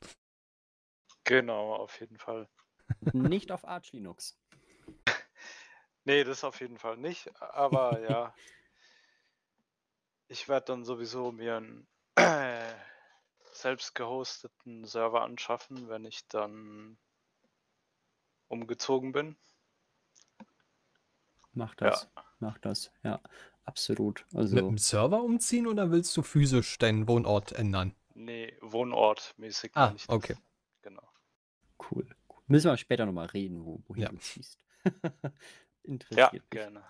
Genau, 1.26 1.74
auf 1.74 1.98
jeden 2.00 2.18
Fall. 2.18 2.48
Nicht 3.14 3.52
auf 3.52 3.66
Arch 3.66 3.92
Linux. 3.92 4.36
Ne, 6.06 6.24
das 6.24 6.44
auf 6.44 6.60
jeden 6.60 6.78
Fall 6.78 6.96
nicht, 6.96 7.30
aber 7.40 8.00
ja. 8.00 8.34
Ich 10.30 10.48
werde 10.48 10.66
dann 10.66 10.84
sowieso 10.84 11.30
mir 11.30 11.56
'n 11.56 11.86
selbst 13.52 13.94
gehosteten 13.94 14.84
Server 14.84 15.22
anschaffen, 15.22 15.88
wenn 15.88 16.04
ich 16.04 16.26
dann 16.28 16.98
umgezogen 18.50 19.12
bin. 19.12 19.36
Mach 21.54 21.74
Ja. 21.80 22.06
das, 22.06 22.10
mach 22.38 22.58
das, 22.58 22.92
ja, 23.02 23.20
absolut. 23.64 24.26
Mit 24.50 24.68
Also 24.68 24.68
'm 24.68 24.78
Server 24.78 25.22
umziehen 25.22 25.66
oder 25.66 25.90
willst 25.90 26.16
du 26.16 26.22
physisch 26.22 26.78
deinen 26.78 27.08
Wohnort 27.08 27.52
ändern? 27.52 27.94
Ne, 28.16 28.56
wohnortmäßig 28.62 29.72
Ah, 29.74 29.94
okay. 30.08 30.36
Cool, 31.80 32.06
cool. 32.28 32.42
Müssen 32.46 32.70
wir 32.70 32.76
später 32.76 33.06
noch 33.06 33.12
mal 33.12 33.26
reden, 33.26 33.64
wo 33.64 33.82
wohin 33.86 34.02
Ja. 34.02 34.08
du 34.08 34.16
ziehst. 34.18 34.58
Ja, 36.14 36.32
Interessiert 36.32 36.42
mich. 36.50 36.50
gerne. 36.50 36.84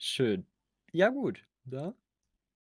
Schön. 0.00 0.46
Ja 0.92 1.08
gut, 1.10 1.46
ja. 1.64 1.94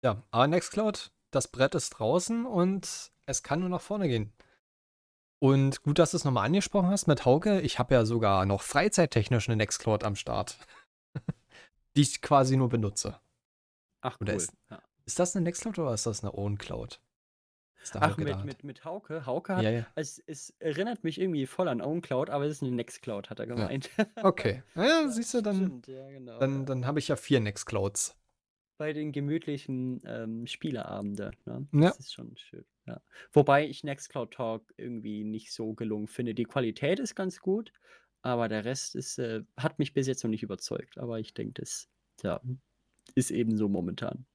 Ja, 0.04 0.22
aber 0.30 0.46
Nextcloud, 0.48 1.12
das 1.30 1.48
Brett 1.48 1.74
ist 1.74 1.90
draußen 1.90 2.46
und 2.46 3.12
es 3.26 3.42
kann 3.42 3.60
nur 3.60 3.68
nach 3.70 3.80
vorne 3.80 4.08
gehen. 4.08 4.32
Und 5.42 5.82
gut, 5.82 5.98
dass 5.98 6.12
du's 6.12 6.24
noch 6.24 6.32
mal 6.32 6.44
angesprochen 6.44 6.88
hast 6.88 7.06
mit 7.08 7.24
Hauke. 7.26 7.60
Ich 7.60 7.78
habe 7.78 7.94
ja 7.94 8.04
sogar 8.06 8.46
noch 8.46 8.62
freizeittechnisch 8.62 9.48
'ne 9.48 9.56
Nextcloud 9.56 10.02
am 10.04 10.16
Start, 10.16 10.56
die 11.96 12.02
ich 12.02 12.22
quasi 12.22 12.56
nur 12.56 12.68
benutze. 12.70 13.20
Ach 14.04 14.18
Oder 14.20 14.34
cool, 14.34 14.42
ist 14.42 14.52
ja. 14.70 14.82
ist 15.06 15.18
das 15.18 15.34
'ne 15.34 15.42
Nextcloud 15.42 15.78
oder 15.78 15.94
ist 15.94 16.06
das 16.06 16.22
'ne 16.22 16.32
OwnCloud? 16.34 17.00
Der 17.94 18.02
Ach, 18.02 18.16
Hauke 18.16 18.24
mit 18.24 18.44
mit 18.44 18.64
mit 18.64 18.84
Hauke? 18.84 19.26
Hauke 19.26 19.56
hat 19.56 19.64
Ja, 19.64 19.70
ja. 19.70 19.86
es 19.94 20.18
es 20.26 20.50
erinnert 20.58 21.04
mich 21.04 21.20
irgendwie 21.20 21.46
voll 21.46 21.68
an 21.68 21.80
OwnCloud, 21.80 22.30
aber 22.30 22.44
es 22.44 22.52
ist 22.54 22.62
'ne 22.62 22.70
Nextcloud, 22.72 23.30
hat 23.30 23.38
er 23.40 23.46
Ja. 23.56 23.70
gemeint. 23.70 23.90
Okay. 24.22 24.62
Ja, 24.74 24.84
Ja, 24.84 25.08
siehst 25.08 25.34
du, 25.34 25.42
dann 25.42 25.74
stimmt, 25.76 25.86
ja 25.88 26.10
genau, 26.10 26.40
dann 26.40 26.66
dann 26.66 26.86
habe 26.86 26.98
ich 27.00 27.08
ja 27.08 27.16
4 27.16 27.40
Nextclouds. 27.40 28.16
Bei 28.80 28.92
den 28.92 29.10
gemütlichen, 29.12 30.02
ähm, 30.04 30.46
Spieleabende, 30.46 31.30
ne? 31.46 31.66
Ja. 31.72 31.96
Das 31.96 31.98
ist 31.98 32.12
schon 32.12 32.36
schön, 32.36 32.66
ja. 32.86 33.00
Wobei 33.32 33.66
ich 33.66 33.84
Nextcloud 33.84 34.34
Talk 34.34 34.74
irgendwie 34.76 35.24
nicht 35.24 35.52
so 35.52 35.72
gelungen 35.72 36.08
finde. 36.08 36.34
Die 36.34 36.44
Qualität 36.44 36.98
ist 37.00 37.14
ganz 37.14 37.40
gut, 37.40 37.72
aber 38.20 38.48
der 38.48 38.66
Rest 38.66 38.94
ist, 38.94 39.18
äh 39.18 39.44
hat 39.56 39.78
mich 39.78 39.94
bis 39.94 40.06
jetzt 40.06 40.22
noch 40.24 40.30
nicht 40.30 40.42
überzeugt. 40.42 40.98
Aber 40.98 41.18
ich 41.20 41.32
denke, 41.32 41.62
das, 41.62 41.88
ja, 42.22 42.42
ist 43.16 43.30
eben 43.32 43.56
so 43.56 43.68
momentan. 43.68 44.26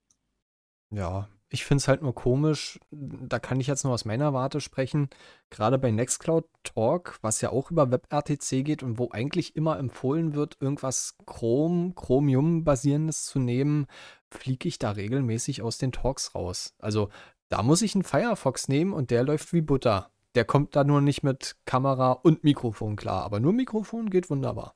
Ja, 0.92 1.30
ich 1.54 1.66
finde 1.66 1.82
es 1.82 1.88
halt 1.90 2.02
nur 2.02 2.16
komisch, 2.16 2.80
da 2.92 3.38
kann 3.40 3.60
ich 3.60 3.68
jetzt 3.68 3.84
nur 3.84 3.94
aus 3.94 4.06
meiner 4.06 4.34
Warte 4.34 4.62
sprechen, 4.62 5.10
grade 5.50 5.78
bei 5.78 5.92
Nextcloud 5.92 6.46
Talk, 6.64 7.20
was 7.22 7.42
ja 7.42 7.50
auch 7.52 7.72
über 7.72 7.92
WebRTC 7.92 8.64
geht 8.64 8.84
und 8.84 8.98
wo 8.98 9.10
eigentlich 9.12 9.56
immer 9.58 9.78
empfohlen 9.78 10.34
wird, 10.34 10.58
irgendwas 10.62 11.18
Chrome 11.26 11.94
Chromium-Basierendes 11.96 13.26
zu 13.26 13.40
nehmen, 13.40 13.88
fliege 14.32 14.68
ich 14.70 14.80
da 14.80 14.92
regelmäßig 14.92 15.62
aus 15.62 15.78
den 15.78 15.92
Talks 15.92 16.34
raus. 16.36 16.74
Also, 16.80 17.10
da 17.50 17.64
muss 17.64 17.82
ich 17.82 17.96
'n 17.96 18.04
Firefox 18.04 18.70
nehmen 18.70 18.94
und 18.94 19.12
der 19.12 19.24
läuft 19.24 19.52
wie 19.54 19.62
Butter. 19.62 20.10
Der 20.36 20.46
kommt 20.46 20.76
da 20.78 20.86
nur 20.86 21.02
nicht 21.02 21.24
mit 21.24 21.58
Kamera 21.66 22.14
und 22.14 22.46
Mikrofon 22.46 22.96
klar, 22.96 23.24
aber 23.24 23.42
nur 23.42 23.52
Mikrofon 23.54 24.10
geht 24.10 24.30
wunderbar. 24.30 24.74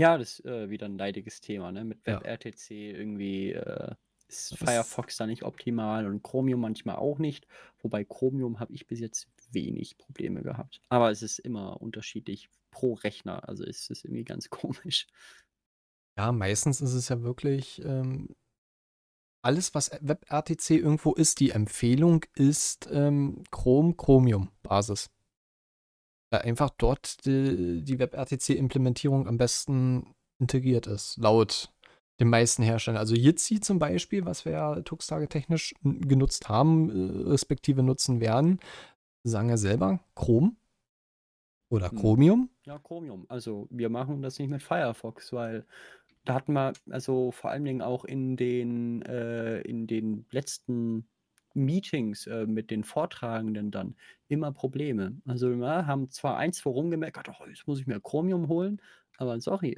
Ja, 0.00 0.16
das, 0.16 0.38
äh, 0.44 0.70
wieder 0.70 0.86
'n 0.86 0.96
leidiges 0.96 1.40
Thema, 1.40 1.72
ne? 1.72 1.84
Mit 1.84 2.06
Ja. 2.06 2.20
WebRTC 2.20 2.70
irgendwie, 2.92 3.50
äh, 3.52 3.94
ist 4.28 4.52
Das 4.52 4.58
Firefox 4.58 5.16
da 5.16 5.26
nicht 5.26 5.42
optimal 5.42 6.06
und 6.06 6.22
Chromium 6.22 6.60
manchmal 6.60 6.96
auch 6.96 7.18
nicht. 7.18 7.46
Wobei 7.80 8.04
Chromium 8.04 8.60
habe 8.60 8.72
ich 8.72 8.86
bis 8.86 9.00
jetzt 9.00 9.28
wenig 9.50 9.98
Probleme 9.98 10.42
gehabt. 10.42 10.80
Aber 10.88 11.10
es 11.10 11.22
ist 11.22 11.38
immer 11.38 11.80
unterschiedlich 11.80 12.48
pro 12.70 12.94
Rechner. 12.94 13.48
Also, 13.48 13.64
es 13.64 13.90
ist 13.90 14.04
irgendwie 14.04 14.24
ganz 14.24 14.50
komisch. 14.50 15.06
Ja, 16.18 16.32
meistens 16.32 16.80
ist 16.80 16.94
es 16.94 17.08
ja 17.08 17.22
wirklich, 17.22 17.82
ähm 17.84 18.34
alles, 19.42 19.74
was 19.74 19.90
WebRTC 20.00 20.70
irgendwo 20.70 21.14
ist, 21.14 21.40
die 21.40 21.50
Empfehlung 21.50 22.24
ist, 22.34 22.88
ähm, 22.90 23.44
Chrome 23.50 23.94
Chromium-Basis. 23.94 25.10
Weil 26.30 26.42
einfach 26.42 26.70
dort 26.76 27.24
die 27.24 27.82
die 27.82 27.98
WebRTC-Implementierung 27.98 29.26
am 29.26 29.38
besten 29.38 30.14
integriert 30.40 30.86
ist, 30.86 31.16
laut 31.16 31.72
den 32.20 32.28
meisten 32.28 32.62
Herstellern. 32.62 32.98
Also, 32.98 33.14
Jitsi 33.14 33.60
zum 33.60 33.78
Beispiel, 33.78 34.24
was 34.26 34.44
wir 34.44 34.52
ja 34.52 34.80
Tux-Tage 34.82 35.28
technisch 35.28 35.74
genutzt 35.82 36.48
haben, 36.48 36.90
äh, 36.90 37.28
respektive 37.30 37.82
nutzen 37.82 38.20
werden, 38.20 38.60
sagen 39.24 39.50
ja 39.50 39.56
selber 39.58 40.00
Chrome 40.16 40.52
oder 41.70 41.90
Mhm. 41.90 41.90
Chromium. 41.90 42.50
Ja, 42.66 42.78
Chromium. 42.78 43.26
Also, 43.28 43.66
wir 43.70 43.88
machen 43.88 44.20
das 44.22 44.38
nicht 44.38 44.50
mit 44.50 44.62
Firefox, 44.62 45.32
weil 45.32 45.66
da 46.24 46.34
hatten 46.34 46.52
wir 46.54 46.72
also, 46.90 47.30
vor 47.32 47.50
allen 47.50 47.64
Dingen 47.64 47.82
auch 47.82 48.04
in 48.04 48.36
den 48.36 49.02
äh, 49.02 49.60
in 49.62 49.86
den 49.86 50.26
letzten 50.30 51.08
Meetings, 51.54 52.26
äh, 52.26 52.46
mit 52.46 52.70
den 52.70 52.84
Vortragenden 52.84 53.70
dann 53.70 53.96
immer 54.28 54.52
Probleme. 54.52 55.16
Also, 55.26 55.50
wir 55.58 55.86
haben 55.86 56.10
zwar 56.10 56.36
ein, 56.38 56.52
2 56.52 56.70
rumgemeckert: 56.70 57.28
„Oh, 57.40 57.46
jetzt 57.48 57.66
muss 57.66 57.80
ich 57.80 57.86
mir 57.86 58.00
Chromium 58.00 58.48
holen“, 58.48 58.82
aber 59.18 59.40
sorry. 59.40 59.76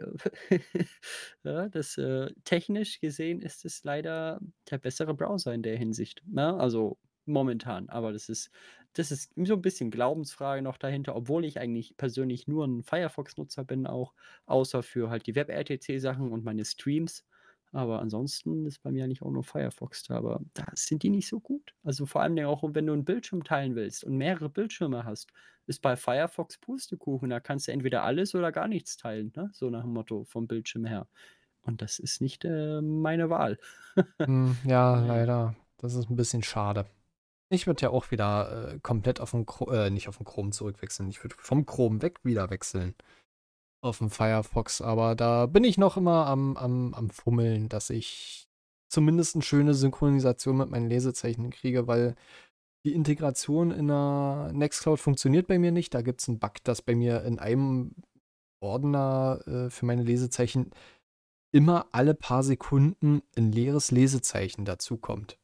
Ja, 1.45 1.69
das, 1.71 1.99
äh 1.99 2.31
technisch 2.45 3.01
gesehen 3.01 3.41
ist 3.43 3.65
es 3.65 3.85
leider 3.85 4.41
der 4.71 4.79
bessere 4.79 5.15
Browser 5.15 5.55
in 5.55 5.63
der 5.63 5.77
Hinsicht, 5.79 6.23
ne? 6.27 6.55
Also, 6.59 6.99
momentan. 7.27 7.89
Aber 7.91 8.13
das 8.13 8.29
ist 8.29 8.51
das 8.95 9.13
ist 9.13 9.33
so 9.37 9.55
'n 9.55 9.63
bisschen 9.63 9.91
Glaubensfrage 9.93 10.63
noch 10.63 10.77
dahinter, 10.79 11.15
obwohl 11.17 11.45
ich 11.45 11.61
eigentlich 11.61 11.97
persönlich 11.97 12.49
nur 12.49 12.65
'n 12.67 12.83
Firefox-Nutzer 12.85 13.65
bin 13.65 13.87
auch, 13.87 14.15
außer 14.47 14.83
für 14.83 15.11
halt 15.11 15.27
die 15.29 15.35
WebRTC-Sachen 15.37 16.33
und 16.33 16.45
meine 16.45 16.65
Streams. 16.65 17.25
Aber 17.73 18.01
ansonsten 18.01 18.67
ist 18.67 18.83
bei 18.83 18.91
mir 18.93 19.05
eigentlich 19.05 19.23
auch 19.23 19.31
nur 19.31 19.45
Firefox 19.45 20.03
da, 20.05 20.17
aber 20.17 20.41
da 20.55 20.67
sind 20.75 21.03
die 21.05 21.11
nicht 21.11 21.29
so 21.29 21.41
gut. 21.41 21.75
Also, 21.85 22.07
vor 22.07 22.23
allem 22.23 22.39
auch, 22.47 22.65
wenn 22.75 22.87
du 22.87 22.93
'n 22.95 23.05
Bildschirm 23.05 23.45
teilen 23.45 23.77
willst 23.77 24.05
und 24.05 24.17
mehrere 24.17 24.49
Bildschirme 24.51 25.05
hast, 25.05 25.31
ist 25.67 25.81
bei 25.83 25.97
Firefox 25.97 26.59
Pustekuchen. 26.59 27.31
Da 27.31 27.41
kannst 27.41 27.69
du 27.69 27.73
entweder 27.73 28.03
alles 28.05 28.35
oder 28.35 28.53
gar 28.53 28.69
nichts 28.69 28.97
teilen, 28.97 29.33
ne? 29.37 29.51
So 29.53 29.71
nach 29.71 29.83
dem 29.85 29.93
Motto 29.95 30.25
vom 30.25 30.49
Bildschirm 30.49 30.85
her. 30.87 31.09
Und 31.63 31.83
das 31.83 31.99
ist 32.01 32.21
nicht, 32.23 32.45
äh, 32.45 32.81
meine 32.83 33.31
Wahl. 33.31 33.59
Hm, 34.27 34.59
ja, 34.65 35.01
leider. 35.01 35.57
Das 35.79 35.95
ist 35.95 36.11
'n 36.11 36.17
bisschen 36.17 36.43
schade. 36.43 36.87
Ich 37.51 37.67
würde 37.67 37.83
ja 37.83 37.91
auch 37.91 38.11
wieder, 38.11 38.75
äh, 38.75 38.81
komplett 38.81 39.21
auf 39.21 39.35
'n 39.35 39.47
Chro 39.47 39.71
äh, 39.73 39.91
nicht 39.91 40.09
auf 40.09 40.21
'n 40.21 40.25
Chrome 40.27 40.51
zurückwechseln. 40.53 41.11
Ich 41.11 41.23
würde 41.25 41.37
vom 41.39 41.67
Chrome 41.67 42.03
weg 42.03 42.21
wieder 42.25 42.51
wechseln 42.51 42.95
auf 43.83 44.01
'n 44.01 44.11
Firefox, 44.11 44.81
aber 44.83 45.15
da 45.15 45.47
bin 45.47 45.65
ich 45.65 45.79
noch 45.79 45.97
immer 45.97 46.27
am 46.27 46.57
am 46.57 46.95
am 46.95 47.11
Fummeln, 47.11 47.69
dass 47.69 47.91
ich 47.91 48.49
zumindest 48.89 49.37
'ne 49.37 49.43
schöne 49.43 49.75
Synchronisation 49.75 50.57
mit 50.59 50.71
meinen 50.71 50.89
Lesezeichen 50.91 51.51
kriege, 51.51 51.87
weil 51.87 52.15
die 52.87 52.95
Integration 52.95 53.71
in 53.73 53.89
der 53.89 54.51
Nextcloud 54.55 55.01
funktioniert 55.01 55.47
bei 55.49 55.59
mir 55.59 55.73
nicht. 55.73 55.95
Da 55.95 56.03
gibt's 56.03 56.29
'n 56.29 56.39
Bug, 56.41 56.55
dass 56.65 56.83
bei 56.83 56.95
mir 56.97 57.23
in 57.25 57.39
einem 57.41 57.95
Ordner, 58.61 59.41
äh, 59.47 59.71
für 59.71 59.87
meine 59.87 60.05
Lesezeichen 60.05 60.71
immer 61.53 61.89
alle 61.93 62.15
paar 62.15 62.43
Sekunden 62.45 63.23
'n 63.37 63.53
leeres 63.53 63.91
Lesezeichen 63.93 64.65
dazukommt. 64.67 65.39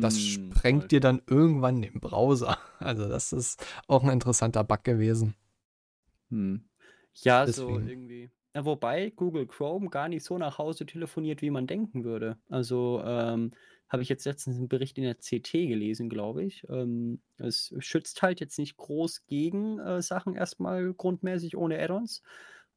Das 0.00 0.18
Hm, 0.18 0.20
sprengt 0.20 0.90
dir 0.92 1.00
dann 1.00 1.22
irgendwann 1.26 1.82
den 1.82 2.00
Browser. 2.00 2.58
Also, 2.80 3.08
das 3.08 3.32
ist 3.32 3.64
auch 3.88 4.02
'n 4.04 4.10
interessanter 4.10 4.62
Bug 4.64 4.84
gewesen. 4.84 5.34
Mhm. 6.30 6.64
Ja, 7.22 7.46
so 7.46 7.78
Deswegen. 7.78 7.86
irgendwie 7.86 8.30
ja, 8.54 8.64
wobei 8.64 9.10
Google 9.10 9.46
Chrome 9.46 9.90
gar 9.90 10.08
nicht 10.08 10.24
so 10.24 10.38
nach 10.38 10.58
Hause 10.58 10.86
telefoniert, 10.86 11.42
wie 11.42 11.50
man 11.50 11.66
denken 11.66 12.04
würde. 12.04 12.38
Also, 12.48 13.02
ähm, 13.04 13.52
habe 13.88 14.02
ich 14.02 14.08
jetzt 14.08 14.24
letztens 14.26 14.58
'n 14.58 14.68
Bericht 14.68 14.96
in 14.98 15.04
der 15.04 15.16
CT 15.20 15.66
gelesen, 15.66 16.08
glaube 16.08 16.44
ich. 16.44 16.64
Ähm, 16.68 17.22
es 17.38 17.74
schützt 17.80 18.22
halt 18.22 18.40
jetzt 18.40 18.58
nicht 18.58 18.76
groß 18.76 19.26
gegen, 19.26 19.78
äh, 19.80 20.02
Sachen 20.02 20.36
erst 20.36 20.60
mal 20.60 20.94
grundmäßig 20.94 21.56
ohne 21.56 21.78
Add-ons, 21.82 22.22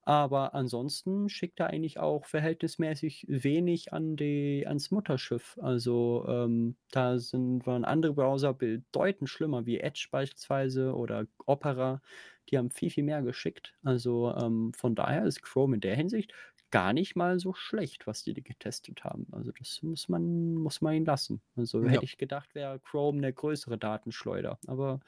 aber 0.03 0.53
ansonsten 0.55 1.29
schickt 1.29 1.59
er 1.59 1.67
eigentlich 1.67 1.99
auch 1.99 2.25
verhältnismäßig 2.25 3.25
wenig 3.29 3.93
an 3.93 4.15
die 4.15 4.65
ans 4.67 4.91
Mutterschiff. 4.91 5.57
Also, 5.61 6.25
ähm, 6.27 6.77
da 6.91 7.19
sind 7.19 7.65
waren 7.67 7.85
andere 7.85 8.13
Browser 8.13 8.53
bedeutend 8.53 9.29
schlimmer, 9.29 9.65
wie 9.65 9.79
Edge 9.79 10.07
beispielsweise 10.11 10.93
oder 10.95 11.27
Opera. 11.45 12.01
Die 12.49 12.57
haben 12.57 12.71
viel, 12.71 12.89
viel 12.89 13.03
mehr 13.03 13.21
geschickt. 13.23 13.75
Also, 13.83 14.33
ähm, 14.35 14.73
von 14.73 14.95
daher 14.95 15.25
ist 15.25 15.41
Chrome 15.43 15.75
in 15.75 15.81
der 15.81 15.95
Hinsicht 15.95 16.33
gar 16.71 16.93
nicht 16.93 17.15
mal 17.15 17.39
so 17.39 17.53
schlecht, 17.53 18.07
was 18.07 18.23
die 18.23 18.33
getestet 18.33 19.03
haben. 19.03 19.27
Also, 19.31 19.51
das 19.57 19.81
muss 19.83 20.09
man 20.09 20.55
muss 20.55 20.81
man 20.81 20.95
ihnen 20.95 21.05
lassen. 21.05 21.41
Also, 21.55 21.85
Ja. 21.85 22.01
hätte 22.01 22.05
ich 22.05 22.17
gedacht, 22.17 22.55
wäre 22.55 22.79
Chrome 22.79 23.19
'ne 23.19 23.33
größere 23.33 23.77
Datenschleuder. 23.77 24.59
Aber 24.67 24.99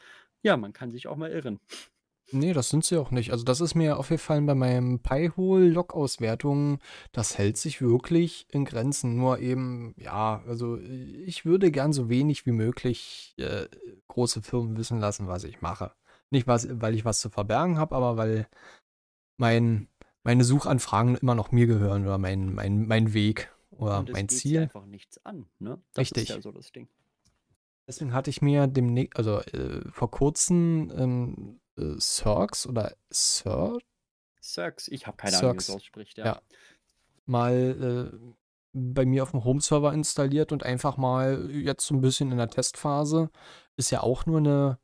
ja, 0.43 0.57
man 0.57 0.73
kann 0.73 0.91
sich 0.91 1.07
auch 1.07 1.17
mal 1.17 1.31
irren. 1.31 1.59
Ne, 2.31 2.53
das 2.53 2.69
sind 2.69 2.85
sie 2.85 2.97
auch 2.97 3.09
nicht. 3.09 3.31
Also, 3.31 3.43
das 3.43 3.59
ist 3.59 3.73
mir 3.73 3.97
aufgefallen 3.97 4.45
bei 4.45 4.53
meinem 4.53 4.99
Pi-hole-Log-Auswertungen. 5.01 6.77
Das 7.11 7.39
hält 7.39 7.57
sich 7.57 7.81
wirklich 7.81 8.45
in 8.51 8.65
Grenzen. 8.65 9.15
Nur 9.17 9.39
eben, 9.39 9.95
ja, 9.97 10.43
also, 10.45 10.77
ich 10.79 11.45
würde 11.45 11.71
gern 11.71 11.91
so 11.91 12.07
wenig 12.07 12.45
wie 12.45 12.51
möglich, 12.51 13.33
äh, 13.37 13.65
große 14.09 14.43
Firmen 14.43 14.77
wissen 14.77 14.99
lassen, 14.99 15.27
was 15.27 15.43
ich 15.43 15.61
mache. 15.61 15.93
Nicht 16.31 16.47
was 16.47 16.67
weil 16.81 16.93
ich 16.93 17.05
was 17.05 17.21
zu 17.21 17.29
verbergen 17.29 17.77
habe, 17.79 17.95
aber 17.95 18.17
weil 18.17 18.47
mein 19.37 19.87
meine 20.23 20.43
Suchanfragen 20.43 21.15
immer 21.17 21.35
noch 21.35 21.51
mir 21.51 21.67
gehören 21.67 22.03
oder 22.05 22.17
mein 22.17 22.53
mein 22.53 22.87
mein 22.87 23.13
Weg 23.13 23.51
oder 23.71 23.99
Und 23.99 24.09
es 24.09 24.13
mein 24.13 24.29
Ziel. 24.29 24.63
einfach 24.63 24.85
nichts 24.85 25.23
an, 25.25 25.47
ne? 25.59 25.81
Das 25.93 26.11
ist 26.11 26.29
ja 26.29 26.35
Richtig. 26.35 26.43
so 26.43 26.51
das 26.51 26.71
Ding. 26.71 26.89
Deswegen 27.87 28.13
hatte 28.13 28.29
ich 28.29 28.41
mir 28.43 28.67
demnä 28.67 29.09
also, 29.15 29.39
äh, 29.39 29.81
vor 29.91 30.11
Kurzem, 30.11 30.91
ähm, 30.95 31.59
äh, 31.75 31.99
Cirx 31.99 32.67
oder 32.67 32.95
Search? 33.11 33.81
Cirx, 34.43 34.87
ich 34.87 35.07
habe 35.07 35.17
keine 35.17 35.37
Ahnung, 35.37 35.53
wie 35.53 35.57
Cirx, 35.57 35.69
ausspricht, 35.71 36.17
ja. 36.17 36.25
ja. 36.25 36.41
Mal, 37.25 38.11
äh, 38.13 38.17
bei 38.73 39.05
mir 39.05 39.23
auf'm 39.23 39.43
Homeserver 39.43 39.93
installiert 39.93 40.51
und 40.51 40.63
einfach 40.63 40.97
mal 40.97 41.49
jetzt 41.51 41.87
so 41.87 41.95
'n 41.95 42.01
bisschen 42.01 42.31
in 42.31 42.37
der 42.37 42.49
Testphase. 42.49 43.29
Ist 43.77 43.91
ja 43.91 44.01
auch 44.01 44.25
nur 44.25 44.41
'ne, 44.41 44.79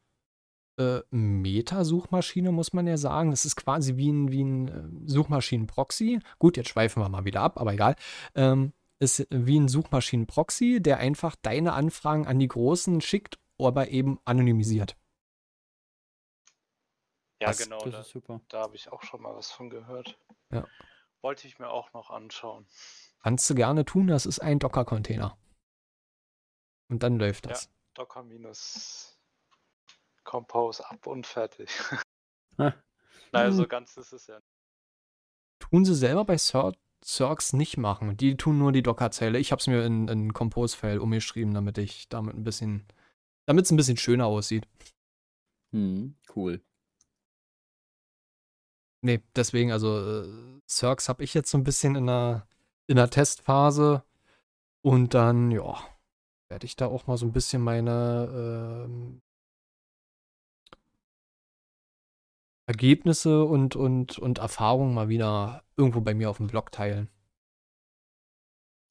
äh, 0.78 1.01
Meta-Suchmaschine, 1.11 2.51
muss 2.51 2.73
man 2.73 2.88
ja 2.88 2.97
sagen. 2.97 3.32
Das 3.32 3.45
ist 3.45 3.55
quasi 3.55 3.97
wie 3.97 4.09
'n 4.09 4.32
wie 4.32 4.41
'n, 4.41 4.67
äh, 4.67 5.09
Suchmaschinen-Proxy. 5.09 6.19
Gut, 6.39 6.57
jetzt 6.57 6.69
schweifen 6.69 7.01
wir 7.01 7.09
mal 7.09 7.26
wieder 7.26 7.41
ab, 7.41 7.59
aber 7.59 7.73
egal. 7.73 7.95
Ähm, 8.36 8.73
ist 8.99 9.28
wie 9.30 9.57
'n 9.57 9.67
Suchmaschinen-Proxy, 9.67 10.82
der 10.82 10.97
einfach 10.99 11.36
deine 11.41 11.73
Anfragen 11.73 12.28
an 12.28 12.39
die 12.39 12.47
Großen 12.47 13.01
schickt, 13.01 13.39
aber 13.59 13.89
eben 13.89 14.19
anonymisiert. 14.26 14.95
Ja, 17.41 17.49
Was 17.49 17.57
genau, 17.57 17.80
Das 17.84 17.93
da 17.93 17.99
ist 18.01 18.09
super. 18.09 18.41
da 18.49 18.61
habe 18.61 18.76
ich 18.76 18.91
auch 18.91 19.03
schon 19.03 19.21
mal 19.21 19.36
was 19.36 19.51
von 19.51 19.69
gehört. 19.69 20.17
Ja. 20.51 20.65
Wollte 21.21 21.47
ich 21.47 21.59
mir 21.59 21.69
auch 21.69 21.91
noch 21.93 22.09
anschauen. 22.09 22.65
Kannst 23.21 23.49
du 23.49 23.55
gerne 23.55 23.86
tun, 23.86 24.07
das 24.07 24.26
ist 24.26 24.39
ein 24.39 24.59
Docker-Container. 24.59 25.38
Und 26.89 27.01
dann 27.03 27.17
läuft 27.17 27.45
Ja, 27.45 27.51
das. 27.51 27.69
Docker 27.95 28.23
minus 28.23 29.14
Compose 30.26 30.89
ab 30.89 31.07
und 31.07 31.26
fertig. 31.28 31.69
Ah. 32.59 32.73
Na 33.34 33.43
ja, 33.43 33.51
so 33.51 33.63
Hm. 33.63 33.67
ganz 33.67 33.97
ist 33.97 34.13
es 34.13 34.28
ja 34.28 34.39
Tun 35.61 35.86
sie 35.86 35.95
selber 35.95 36.26
bei 36.26 36.38
Cirx 37.03 37.53
nicht 37.53 37.78
machen. 37.78 38.17
Die 38.17 38.36
tun 38.38 38.57
nur 38.57 38.71
die 38.71 38.84
Dockerzeile. 38.84 39.38
Ich 39.39 39.51
habe 39.51 39.59
es 39.59 39.67
mir 39.67 39.86
in 39.86 40.07
in 40.07 40.34
Compose-File 40.34 40.99
umgeschrieben, 40.99 41.53
damit 41.53 41.78
ich 41.78 42.09
damit 42.09 42.36
'n 42.36 42.43
bisschen 42.43 42.86
damit's 43.47 43.71
'n 43.71 43.78
bisschen 43.78 43.97
schöner 43.97 44.26
aussieht. 44.28 44.67
Mhm, 45.73 46.15
cool. 46.28 46.59
Ne, 49.03 49.21
deswegen, 49.36 49.71
also, 49.71 50.23
äh, 50.23 50.61
habe 51.07 51.23
ich 51.23 51.34
jetzt 51.34 51.51
so 51.51 51.57
'n 51.57 51.63
bisschen 51.63 51.95
in 51.95 52.07
der 52.07 52.47
in 52.88 52.97
der 52.97 53.09
Testphase 53.09 54.03
und 54.84 55.13
dann, 55.15 55.51
ja, 55.51 55.78
werde 56.49 56.65
ich 56.65 56.76
da 56.78 56.88
auch 56.88 57.07
mal 57.07 57.17
so 57.17 57.26
'n 57.28 57.34
bisschen 57.34 57.61
meine, 57.63 58.88
Ergebnisse 62.68 63.43
und 63.45 63.76
und 63.76 64.18
und 64.18 64.39
Erfahrungen 64.39 64.95
mal 64.95 65.07
wieder 65.07 65.63
irgendwo 65.78 66.01
bei 66.01 66.16
mir 66.16 66.30
auf'm 66.32 66.47
Blog 66.47 66.72
teilen. 66.72 67.09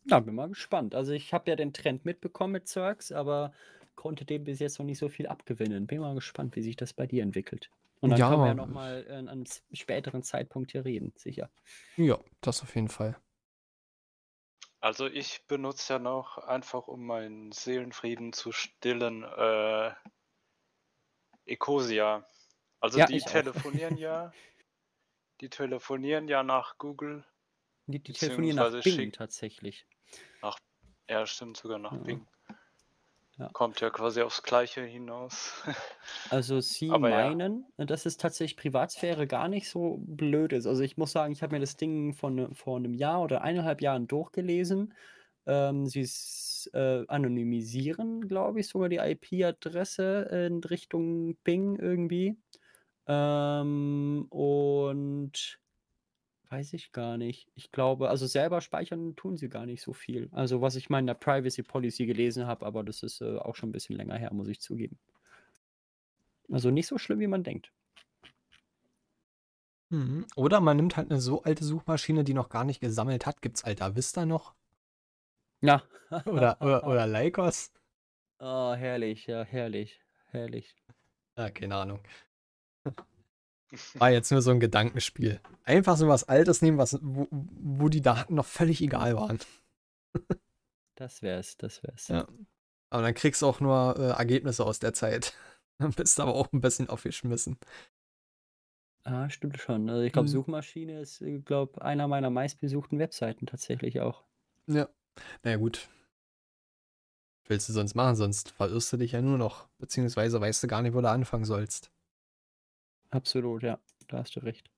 Ja, 0.06 0.20
bin 0.20 0.34
mal 0.34 0.48
gespannt. 0.48 0.94
Also, 0.94 1.12
ich 1.12 1.32
habe 1.32 1.48
ja 1.50 1.56
den 1.56 1.72
Trend 1.72 2.04
mitbekommen 2.04 2.52
mit 2.52 2.68
Cirx, 2.68 3.10
aber 3.10 3.52
konnte 3.94 4.26
dem 4.26 4.44
bis 4.44 4.58
jetzt 4.58 4.78
noch 4.78 4.84
nicht 4.84 4.98
so 4.98 5.08
viel 5.08 5.26
abgewinnen. 5.26 5.86
Bin 5.86 6.00
mal 6.00 6.14
gespannt, 6.14 6.56
wie 6.56 6.62
sich 6.62 6.76
das 6.76 6.92
bei 6.92 7.06
dir 7.06 7.22
entwickelt. 7.22 7.70
Und 8.00 8.10
dann 8.10 8.22
können 8.22 8.42
wir 8.42 8.48
ja 8.48 8.54
Ja. 8.54 8.54
noch 8.54 8.68
mal, 8.68 9.06
äh, 9.08 9.12
an 9.14 9.24
'nem 9.26 9.42
s 9.44 9.64
späteren 9.72 10.22
Zeitpunkt 10.22 10.72
hier 10.72 10.84
reden, 10.84 11.14
sicher. 11.16 11.48
Ja, 11.98 12.18
das 12.40 12.62
auf 12.62 12.74
jeden 12.74 12.88
Fall. 12.88 13.16
Also, 14.82 15.06
ich 15.06 15.46
benutze 15.46 15.94
ja 15.94 15.98
noch 15.98 16.36
einfach, 16.38 16.88
um 16.88 17.06
meinen 17.06 17.52
Seelenfrieden 17.52 18.32
zu 18.32 18.52
stillen, 18.52 19.22
äh 19.24 19.94
Ecosia. 21.46 22.24
Also, 22.84 23.00
Ja, 23.00 23.08
die 23.10 23.24
auch. 23.24 23.24
telefonieren 23.24 23.96
ja 23.96 24.36
die 25.40 25.48
telefonieren 25.48 26.28
ja 26.28 26.42
nach 26.42 26.78
Google 26.78 27.24
Die 27.88 28.02
die 28.02 28.14
telefonieren 28.14 28.56
nach 28.56 28.70
Bing 28.82 29.12
tatsächlich. 29.12 29.86
nach 30.42 30.58
ja, 31.10 31.26
stimmt 31.26 31.56
sogar 31.56 31.78
nach 31.80 31.98
Ja. 32.04 32.04
Bing. 32.04 32.28
Ja. 33.38 33.54
Kommt 33.54 33.80
ja 33.80 33.88
quasi 33.90 34.20
aufs 34.20 34.42
Gleiche 34.42 34.82
hinaus. 34.82 35.62
Also, 36.30 36.60
sie 36.60 36.98
Aber 36.98 37.10
ja. 37.10 37.36
meinen, 37.38 37.66
äh, 37.76 37.84
dass 37.86 38.06
es 38.06 38.16
tatsächlich 38.16 38.56
Privatsphäre 38.56 39.26
gar 39.26 39.48
nicht 39.48 39.68
so 39.68 39.98
blöd 40.06 40.52
ist. 40.52 40.66
Also, 40.66 40.82
ich 40.82 40.96
muss 40.96 41.12
sagen, 41.12 41.32
ich 41.32 41.42
habe 41.42 41.54
mir 41.54 41.60
das 41.60 41.76
Ding 41.76 42.14
vor 42.14 42.30
'ne 42.30 42.48
vor 42.54 42.80
'nem 42.80 42.94
Jahr 42.94 43.22
oder 43.22 43.42
1,5 43.42 43.80
Jahren 43.82 44.06
durchgelesen. 44.08 44.94
Ähm, 45.46 45.86
sie 45.86 46.02
äh, 46.72 47.04
anonymisieren, 47.08 48.26
glaube 48.28 48.60
ich, 48.60 48.68
sogar 48.68 48.88
die 48.88 48.96
IP-Adresse 48.98 50.22
in 50.48 50.64
Richtung 50.64 51.36
Bing 51.44 51.76
irgendwie. 51.78 52.38
Ähm, 53.06 54.26
und 54.30 55.60
weiß 56.50 56.72
ich 56.74 56.92
gar 56.92 57.18
nicht. 57.18 57.50
Ich 57.54 57.72
glaube 57.72 58.10
also, 58.10 58.26
selber 58.26 58.60
speichern 58.60 59.16
tun 59.16 59.36
sie 59.36 59.48
gar 59.48 59.66
nicht 59.66 59.82
so 59.82 59.92
viel. 59.92 60.28
Also, 60.32 60.60
was 60.62 60.76
ich 60.76 60.90
mal 60.90 61.00
in 61.00 61.06
der 61.08 61.14
Privacy 61.14 61.62
Policy 61.62 62.06
gelesen 62.06 62.46
habe, 62.46 62.66
aber 62.66 62.84
das 62.84 63.02
ist, 63.02 63.20
äh, 63.22 63.38
auch 63.38 63.56
schon 63.56 63.70
'n 63.70 63.72
bisschen 63.72 63.96
länger 63.96 64.16
her, 64.18 64.32
muss 64.34 64.48
ich 64.48 64.60
zugeben. 64.60 64.98
Also, 66.50 66.70
nicht 66.70 66.86
so 66.86 66.96
schlimm, 66.96 67.20
wie 67.20 67.26
man 67.26 67.42
denkt. 67.44 67.70
Mhm. 69.90 70.26
Oder 70.36 70.60
man 70.60 70.76
nimmt 70.76 70.96
halt 70.98 71.10
eine 71.10 71.20
so 71.22 71.42
alte 71.42 71.64
Suchmaschine, 71.64 72.22
die 72.24 72.34
noch 72.34 72.48
gar 72.50 72.64
nicht 72.64 72.80
gesammelt 72.80 73.24
hat. 73.24 73.40
Gibt's 73.40 73.64
Alta 73.64 73.96
Vista 73.96 74.26
noch? 74.26 74.54
Ja. 75.62 75.82
Oder, 76.26 76.56
oder, 76.60 76.84
oder 76.86 77.06
Lycos? 77.06 77.70
Oh, 78.38 78.74
herrlich, 78.76 79.26
ja, 79.26 79.42
herrlich, 79.42 80.00
herrlich. 80.30 80.76
Ja, 81.36 81.50
keine 81.50 81.76
Ahnung. 81.76 82.00
War 83.94 84.10
jetzt 84.10 84.30
nur 84.30 84.42
so 84.42 84.50
ein 84.50 84.60
Gedankenspiel. 84.60 85.40
Einfach 85.64 85.96
so 85.96 86.08
was 86.08 86.24
Altes 86.24 86.62
nehmen, 86.62 86.78
was, 86.78 86.98
wo, 87.02 87.26
wo 87.30 87.88
die 87.88 88.02
Daten 88.02 88.34
noch 88.34 88.46
völlig 88.46 88.80
egal 88.82 89.16
waren. 89.16 89.38
Das 90.96 91.22
wär's, 91.22 91.56
das 91.56 91.82
wär's. 91.82 92.08
Ja. 92.08 92.26
Aber 92.90 93.02
dann 93.02 93.14
kriegst 93.14 93.42
du 93.42 93.46
auch 93.46 93.60
nur 93.60 93.96
äh, 93.98 94.10
Ergebnisse 94.16 94.64
aus 94.64 94.78
der 94.78 94.92
Zeit. 94.94 95.34
Dann 95.78 95.90
bist 95.90 96.18
du 96.18 96.22
aber 96.22 96.34
auch 96.34 96.52
ein 96.52 96.60
bisschen 96.60 96.88
aufgeschmissen. 96.88 97.58
Ah, 99.02 99.28
stimmt 99.28 99.58
schon. 99.58 99.90
Also 99.90 100.02
ich 100.02 100.12
glaube, 100.12 100.28
Mhm. 100.28 100.32
Suchmaschine 100.32 101.00
ist, 101.00 101.22
glaube 101.44 101.82
einer 101.82 102.06
meiner 102.06 102.30
meistbesuchten 102.30 102.98
Webseiten 103.00 103.46
tatsächlich 103.46 104.00
auch. 104.00 104.24
Ja. 104.68 104.88
Naja, 105.42 105.56
gut. 105.56 105.88
Was 107.42 107.50
willst 107.50 107.68
du 107.68 107.72
sonst 107.72 107.94
machen? 107.94 108.14
Sonst 108.14 108.52
verirrst 108.52 108.92
du 108.92 108.96
dich 108.96 109.12
ja 109.12 109.20
nur 109.20 109.36
noch. 109.36 109.68
Beziehungsweise 109.78 110.40
weißt 110.40 110.62
du 110.62 110.68
gar 110.68 110.80
nicht, 110.82 110.94
wo 110.94 111.00
du 111.00 111.10
anfangen 111.10 111.44
sollst. 111.44 111.90
Absolut, 113.14 113.62
ja. 113.62 113.78
Da 114.08 114.18
hast 114.18 114.34
du 114.36 114.40
recht. 114.40 114.70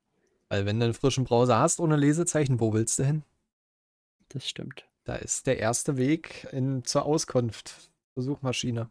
Weil 0.49 0.67
wenn 0.67 0.79
du 0.79 0.85
einen 0.85 0.95
frischen 0.95 1.25
Browser 1.25 1.59
hast 1.59 1.81
ohne 1.81 1.97
Lesezeichen, 1.97 2.61
wo 2.61 2.73
willst 2.73 2.99
du 2.99 3.05
hin? 3.05 3.25
Das 4.29 4.49
stimmt. 4.49 4.87
Da 5.05 5.17
ist 5.17 5.47
der 5.47 5.59
erste 5.59 5.97
Weg 5.97 6.47
in, 6.53 6.85
zur 6.85 7.05
Auskunft, 7.07 7.91
zur 8.15 8.23
Suchmaschine. 8.23 8.91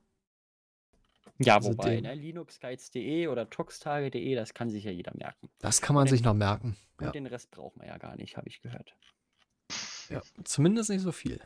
Ja, 1.38 1.58
Also 1.58 1.72
wobei, 1.72 1.96
den- 1.96 2.04
ne, 2.04 2.16
linuxguides.de 2.16 3.28
oder 3.28 3.50
toxtage.de, 3.50 4.36
das 4.36 4.54
kann 4.54 4.70
sich 4.70 4.86
ja 4.86 4.92
jeder 4.92 5.12
merken. 5.16 5.50
Das 5.60 5.82
kann 5.82 5.94
man 5.94 6.04
Und 6.04 6.08
sich 6.10 6.22
den- 6.22 6.26
noch 6.26 6.34
merken. 6.34 6.78
Ja. 7.02 7.12
den 7.12 7.26
Rest 7.28 7.52
braucht 7.52 7.76
man 7.76 7.88
ja 7.88 7.98
gar 7.98 8.16
nicht, 8.16 8.38
habe 8.38 8.48
ich 8.48 8.62
gehört. 8.62 8.96
ja. 10.10 10.22
Zumindest 10.46 10.90
nicht 10.90 11.02
so 11.02 11.12
viel. 11.12 11.42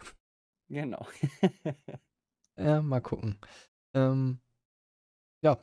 Genau. 0.70 1.06
Ja, 2.58 2.82
mal 2.82 3.00
gucken. 3.00 3.40
Ähm, 3.94 4.42
ja, 5.42 5.58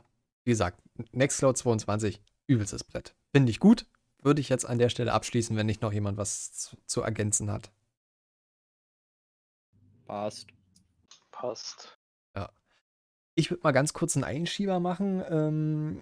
wie 0.47 0.51
gesagt, 0.51 0.81
Nextcloud 1.11 1.57
22, 1.57 2.21
übelstes 2.47 2.85
Brett. 2.85 3.13
Finde 3.33 3.51
ich 3.51 3.59
gut. 3.59 3.85
Würde 4.23 4.39
ich 4.39 4.47
jetzt 4.47 4.65
an 4.65 4.79
der 4.79 4.89
Stelle 4.89 5.11
abschließen, 5.13 5.55
wenn 5.57 5.65
nicht 5.65 5.81
noch 5.81 5.91
jemand 5.91 6.17
was 6.17 6.53
zu, 6.53 6.77
zu 6.85 7.01
ergänzen 7.01 7.51
hat. 7.51 7.69
Passt. 10.05 10.47
Passt. 11.31 11.99
Ich 13.35 13.51
würde 13.51 13.61
mal 13.61 13.71
ganz 13.71 13.93
kurz 13.93 14.15
einen 14.15 14.23
Einschieber 14.23 14.79
machen. 14.79 15.21
Ähm, 15.29 16.01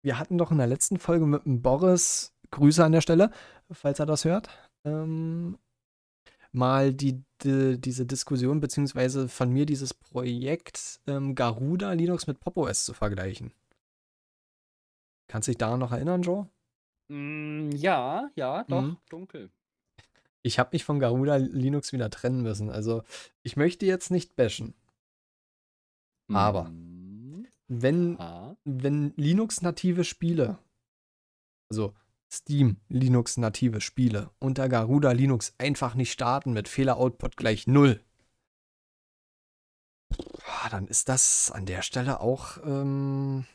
wir 0.00 0.18
hatten 0.18 0.38
doch 0.38 0.50
in 0.50 0.58
der 0.58 0.66
letzten 0.66 0.98
Folge 0.98 1.26
mit 1.26 1.44
dem 1.44 1.60
Boris, 1.60 2.32
Grüße 2.50 2.82
an 2.82 2.92
der 2.92 3.02
Stelle, 3.02 3.30
falls 3.70 3.98
er 3.98 4.06
das 4.06 4.24
hört, 4.24 4.48
ähm, 4.84 5.58
mal 6.50 6.94
die, 6.94 7.24
die, 7.42 7.78
diese 7.78 8.06
Diskussion, 8.06 8.60
beziehungsweise 8.60 9.28
von 9.28 9.50
mir 9.50 9.66
dieses 9.66 9.92
Projekt 9.92 11.00
ähm, 11.06 11.34
Garuda 11.34 11.92
Linux 11.92 12.26
mit 12.26 12.40
Pop 12.40 12.56
OS 12.56 12.84
zu 12.84 12.94
vergleichen. 12.94 13.52
Kannst 15.32 15.48
du 15.48 15.52
dich 15.52 15.56
daran 15.56 15.80
noch 15.80 15.92
erinnern, 15.92 16.20
Joe? 16.20 16.46
Mm, 17.08 17.70
ja, 17.70 18.30
ja, 18.34 18.64
doch, 18.64 18.82
Mhm. 18.82 18.98
dunkel. 19.08 19.50
Ich 20.42 20.58
habe 20.58 20.68
mich 20.74 20.84
von 20.84 20.98
Garuda 20.98 21.36
Linux 21.36 21.94
wieder 21.94 22.10
trennen 22.10 22.42
müssen. 22.42 22.68
Also, 22.68 23.02
ich 23.42 23.56
möchte 23.56 23.86
jetzt 23.86 24.10
nicht 24.10 24.36
bashen. 24.36 24.74
Aber- 26.30 26.64
Mm, 26.64 27.46
Wenn 27.68 28.18
wenn 28.64 29.14
Linux-native 29.16 30.04
Spiele, 30.04 30.58
also 31.70 31.94
Steam 32.30 32.76
Linux-native 32.90 33.80
Spiele 33.80 34.28
unter 34.38 34.68
Garuda 34.68 35.12
Linux 35.12 35.54
einfach 35.56 35.94
nicht 35.94 36.12
starten 36.12 36.52
mit 36.52 36.68
Fehler-Output 36.68 37.38
gleich 37.38 37.66
null, 37.66 38.00
dann 40.70 40.86
ist 40.88 41.08
das 41.08 41.50
an 41.50 41.64
der 41.64 41.80
Stelle 41.80 42.20
auch, 42.20 42.58
ähm, 42.64 43.46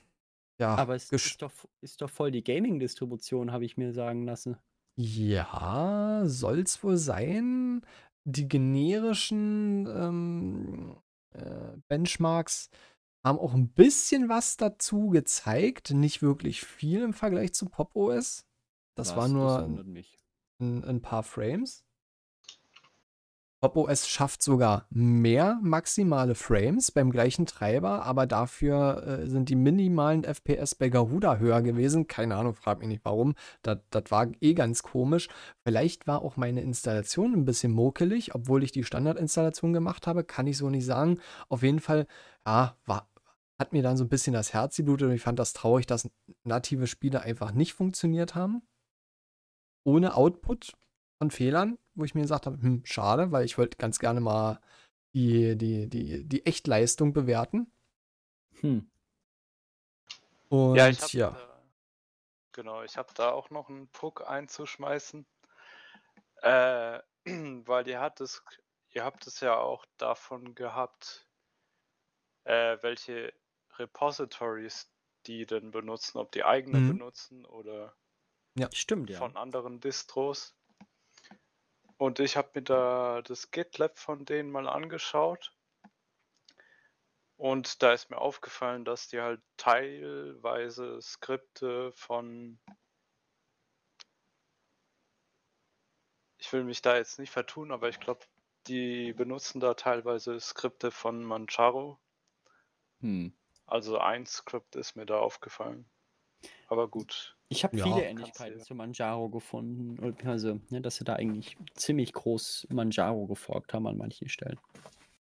ja, 0.60 0.76
aber 0.76 0.96
es 0.96 1.12
ist 1.12 1.42
doch, 1.42 1.52
ist 1.82 2.02
doch 2.02 2.10
voll 2.10 2.32
die 2.32 2.44
Gaming-Distribution, 2.44 3.52
habe 3.52 3.66
ich 3.66 3.78
mir 3.78 3.94
sagen 3.94 4.26
lassen. 4.26 4.58
ja, 5.00 6.24
soll's 6.26 6.84
wohl 6.84 6.98
sein. 6.98 7.82
Die 8.26 8.48
generischen 8.48 9.88
ähm, 9.88 10.98
äh, 11.34 11.78
Benchmarks 11.88 12.70
haben 13.26 13.40
auch 13.40 13.54
ein 13.54 13.70
bisschen 13.70 14.30
was 14.30 14.58
dazu 14.58 15.10
gezeigt, 15.10 15.92
nicht 15.92 16.22
wirklich 16.22 16.62
viel 16.62 17.02
im 17.04 17.14
Vergleich 17.14 17.54
zu 17.54 17.68
Pop 17.68 17.96
OS. 17.96 18.46
Das 18.96 19.16
war 19.16 19.26
Was? 19.26 19.32
nur 19.32 19.64
wundert 19.64 19.88
mich. 19.88 20.18
ein, 20.60 20.84
ein 20.84 21.02
paar 21.02 21.24
Frames. 21.24 21.86
Pop 23.60 23.76
OS 23.76 24.08
schafft 24.08 24.44
sogar 24.44 24.86
mehr 24.92 25.60
maximale 25.64 26.36
Frames 26.36 26.92
beim 26.92 27.12
gleichen 27.12 27.46
Treiber, 27.48 28.04
aber 28.04 28.28
dafür 28.28 29.04
äh, 29.06 29.28
sind 29.28 29.50
die 29.50 29.56
minimalen 29.56 30.24
FPS 30.24 30.76
bei 30.76 30.90
Garuda 30.90 31.38
höher 31.38 31.62
gewesen. 31.64 32.08
Keine 32.08 32.36
Ahnung, 32.36 32.54
frag 32.54 32.80
mich 32.80 32.88
nicht 32.88 33.06
warum. 33.06 33.34
Das 33.64 33.80
das 33.90 34.04
war 34.10 34.28
eh 34.42 34.54
ganz 34.54 34.84
komisch. 34.84 35.28
Vielleicht 35.64 36.06
war 36.06 36.22
auch 36.22 36.38
meine 36.38 36.62
Installation 36.62 37.34
ein 37.34 37.46
bisschen 37.46 37.72
mokelig, 37.72 38.36
obwohl 38.36 38.64
ich 38.64 38.72
die 38.72 38.84
Standardinstallation 38.84 39.74
gemacht 39.74 40.06
habe, 40.06 40.24
kann 40.24 40.46
ich 40.46 40.58
so 40.58 40.70
nicht 40.70 40.86
sagen. 40.86 41.20
Auf 41.50 41.64
jeden 41.64 41.80
Fall, 41.80 42.06
ja, 42.46 42.78
war, 42.86 43.10
hat 43.60 43.74
mir 43.74 43.82
dann 43.82 43.98
so 43.98 44.04
ein 44.04 44.10
bisschen 44.10 44.34
das 44.34 44.54
Herz 44.54 44.78
geblutet 44.78 45.08
und 45.10 45.16
ich 45.16 45.22
fand 45.22 45.40
das 45.40 45.54
traurig, 45.54 45.88
dass 45.88 46.10
native 46.44 46.86
Spiele 46.86 47.22
einfach 47.22 47.54
nicht 47.54 47.74
funktioniert 47.74 48.36
haben 48.36 48.62
ohne 49.88 50.16
Output 50.16 50.74
von 51.18 51.32
Fehlern, 51.32 51.78
wo 51.98 52.06
ich 52.06 52.16
mir 52.16 52.22
gesagt 52.22 52.46
habe, 52.46 52.62
hm, 52.62 52.86
schade, 52.86 53.32
weil 53.32 53.46
ich 53.46 53.58
wollte 53.58 53.78
ganz 53.78 54.00
gerne 54.00 54.22
mal 54.22 54.60
die, 55.14 55.58
die, 55.58 55.88
die, 55.90 56.24
die 56.26 56.46
Echtleistung 56.46 57.14
bewerten. 57.14 57.72
Hm. 58.62 58.90
Und 60.50 60.76
ja, 60.78 60.86
ja, 60.86 60.90
ich 60.90 61.02
habe 61.02 61.18
da, 61.18 61.64
genau, 62.54 62.84
ich 62.84 62.98
habe 62.98 63.14
da 63.16 63.32
auch 63.32 63.50
noch 63.50 63.70
einen 63.70 63.88
Puck 63.90 64.28
einzuschmeißen, 64.30 65.26
äh, 66.42 67.00
weil 67.66 67.88
ihr 67.88 68.00
habt 68.00 68.22
es, 68.22 68.44
ihr 68.92 69.04
habt 69.04 69.28
es 69.28 69.40
ja 69.40 69.58
auch 69.58 69.86
davon 69.98 70.56
gehabt, 70.56 71.28
äh, 72.46 72.78
welche 72.82 73.34
Repositories 73.78 74.90
die 75.26 75.46
denn 75.46 75.72
benutzen, 75.72 76.18
ob 76.18 76.32
die 76.32 76.44
eigene 76.46 76.80
Mhm. 76.80 76.98
benutzen 76.98 77.46
oder 77.46 77.94
Stimmt, 78.74 79.10
ja. 79.10 79.18
von 79.18 79.36
anderen 79.38 79.80
Distros. 79.80 80.56
Und 81.98 82.20
ich 82.20 82.38
habe 82.38 82.52
mir 82.54 82.62
da 82.62 83.22
das 83.24 83.52
GitLab 83.52 83.98
von 83.98 84.24
denen 84.26 84.52
mal 84.52 84.68
angeschaut. 84.68 85.54
Und 87.38 87.84
da 87.84 87.94
ist 87.94 88.10
mir 88.10 88.18
aufgefallen, 88.18 88.84
dass 88.84 89.08
die 89.08 89.22
halt 89.22 89.42
teilweise 89.58 91.00
Skripte 91.02 91.92
von. 91.94 92.60
Ich 96.40 96.52
will 96.54 96.64
mich 96.64 96.82
da 96.82 96.98
jetzt 96.98 97.20
nicht 97.20 97.32
vertun, 97.32 97.72
aber 97.72 97.90
ich 97.90 98.00
glaube, 98.00 98.26
die 98.68 99.14
benutzen 99.14 99.60
da 99.60 99.76
teilweise 99.76 100.40
Skripte 100.40 100.92
von 100.92 101.24
Manjaro. 101.24 102.00
Hm. 103.02 103.34
Also 103.66 103.98
ein 104.00 104.26
Skript 104.26 104.76
ist 104.76 104.96
mir 104.96 105.06
da 105.06 105.20
aufgefallen. 105.20 105.90
Aber 106.68 106.88
gut. 106.88 107.37
Ich 107.50 107.64
habe 107.64 107.78
Ja. 107.78 107.84
viele 107.86 108.06
Ähnlichkeiten 108.06 108.60
zu 108.60 108.76
Manjaro 108.76 109.30
gefunden. 109.30 109.98
und 110.00 110.26
Also, 110.26 110.60
ne, 110.70 110.82
dass 110.82 110.98
sie 110.98 111.04
da 111.06 111.14
eigentlich 111.16 111.58
ziemlich 111.76 112.12
groß 112.14 112.68
Manjaro 112.72 113.26
geforkt 113.28 113.74
haben 113.74 113.88
an 113.88 113.98
manchen 113.98 114.28
Stellen. 114.30 114.60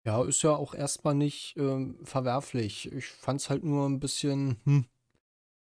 ja, 0.05 0.23
ist 0.23 0.41
ja 0.41 0.55
auch 0.55 0.73
erstmal 0.73 1.15
nicht 1.15 1.55
ähm, 1.57 1.99
verwerflich. 2.03 2.91
Ich 2.91 3.07
fand 3.07 3.41
es 3.41 3.49
halt 3.49 3.63
nur 3.63 3.87
ein 3.87 3.99
bisschen 3.99 4.57
hm, 4.63 4.85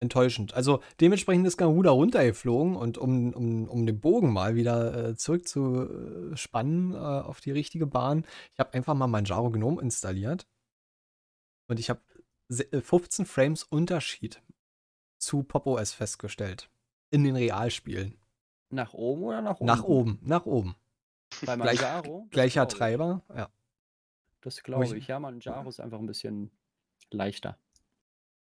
enttäuschend. 0.01 0.55
Also 0.55 0.83
dementsprechend 1.01 1.47
ist 1.47 1.57
Garuda 1.57 1.91
runtergeflogen 1.91 2.77
und 2.77 2.99
um, 2.99 3.33
um, 3.35 3.69
um 3.69 3.87
den 3.87 4.01
Bogen 4.01 4.33
mal 4.33 4.55
wieder 4.55 5.11
äh, 5.11 5.17
zurückzuspannen 5.17 6.93
äh, 6.95 6.97
auf 6.97 7.41
die 7.41 7.51
richtige 7.53 7.87
Bahn, 7.87 8.27
ich 8.53 8.61
habe 8.61 8.75
einfach 8.75 8.95
mal 8.95 9.07
Manjaro 9.07 9.51
Gnome 9.51 9.81
installiert 9.83 10.47
und 11.69 11.81
ich 11.81 11.91
habe 11.91 12.01
se- 12.49 12.71
äh, 12.73 12.81
15 12.81 13.27
Frames 13.27 13.63
Unterschied 13.65 14.43
zu 15.19 15.43
Pop 15.43 15.67
OS 15.67 15.93
festgestellt. 15.93 16.71
In 17.11 17.25
den 17.25 17.37
Realspielen. 17.37 18.19
Nach 18.71 18.93
oben 18.95 19.23
oder 19.23 19.43
nach 19.43 19.57
oben? 19.61 19.67
Nach 19.67 19.83
oben, 19.85 20.19
nach 20.23 20.47
oben. 20.47 20.77
Bei 21.45 21.57
Gleich- 21.57 21.81
Manjaro? 21.81 22.23
Das 22.25 22.31
Gleicher 22.31 22.63
ich. 22.65 22.69
Treiber, 22.75 23.23
ja. 23.35 23.49
Das 24.41 24.63
glaube 24.63 24.97
ich-. 24.97 25.07
Ja, 25.07 25.19
Manjaro 25.21 25.69
ist 25.69 25.81
einfach 25.81 25.99
ein 25.99 26.07
bisschen 26.07 26.51
leichter. 27.11 27.59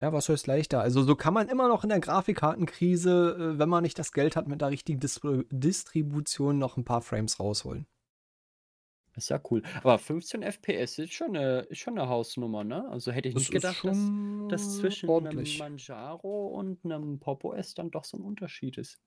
Ja, 0.01 0.13
was 0.13 0.29
heißt 0.29 0.49
leichter? 0.49 0.81
Also 0.81 1.03
so 1.03 1.15
kann 1.15 1.33
man 1.33 1.49
immer 1.49 1.69
noch 1.69 1.85
in 1.85 1.89
der 1.91 2.01
Grafikkartenkrise, 2.01 3.37
äh, 3.55 3.59
wenn 3.59 3.69
man 3.69 3.83
nicht 3.85 3.99
das 3.99 4.13
Geld 4.13 4.35
hat, 4.35 4.49
mit 4.49 4.61
der 4.61 4.71
richtigen 4.71 4.99
Distri 4.99 5.45
Distribution 5.51 6.59
noch 6.59 6.77
ein 6.77 6.85
paar 6.85 7.03
Frames 7.03 7.39
rausholen. 7.39 7.87
Ist 9.15 9.29
ja 9.29 9.41
cool. 9.51 9.63
Aber 9.79 9.99
15 9.99 10.43
FPS 10.43 10.99
ist 10.99 11.13
schon 11.13 11.37
eine, 11.37 11.61
ist 11.61 11.79
schon 11.79 11.99
eine 11.99 12.09
Hausnummer, 12.09 12.65
ne? 12.65 12.89
Also 12.89 13.13
hätte 13.13 13.29
ich 13.29 13.35
nicht 13.35 13.51
gedacht, 13.51 13.85
dass, 13.85 13.99
dass 14.49 14.79
zwischen 14.79 15.09
ordentlich. 15.09 15.61
einem 15.61 15.73
Manjaro 15.73 16.47
und 16.47 16.85
einem 16.85 17.19
Pop 17.21 17.45
OS 17.45 17.75
dann 17.75 17.91
doch 17.91 18.05
so 18.05 18.17
ein 18.17 18.23
Unterschied 18.23 18.79
ist. 18.79 19.01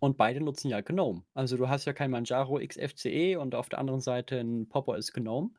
Und 0.00 0.16
beide 0.16 0.40
nutzen 0.40 0.68
ja 0.68 0.80
GNOME. 0.80 1.22
Also 1.32 1.56
du 1.56 1.68
hast 1.68 1.84
ja 1.84 1.92
kein 1.92 2.10
Manjaro 2.10 2.58
XFCE 2.58 3.36
und 3.36 3.54
auf 3.54 3.68
der 3.68 3.78
anderen 3.78 4.00
Seite 4.00 4.40
ein 4.40 4.68
Pop! 4.68 4.88
OS 4.88 5.12
GNOME. 5.12 5.50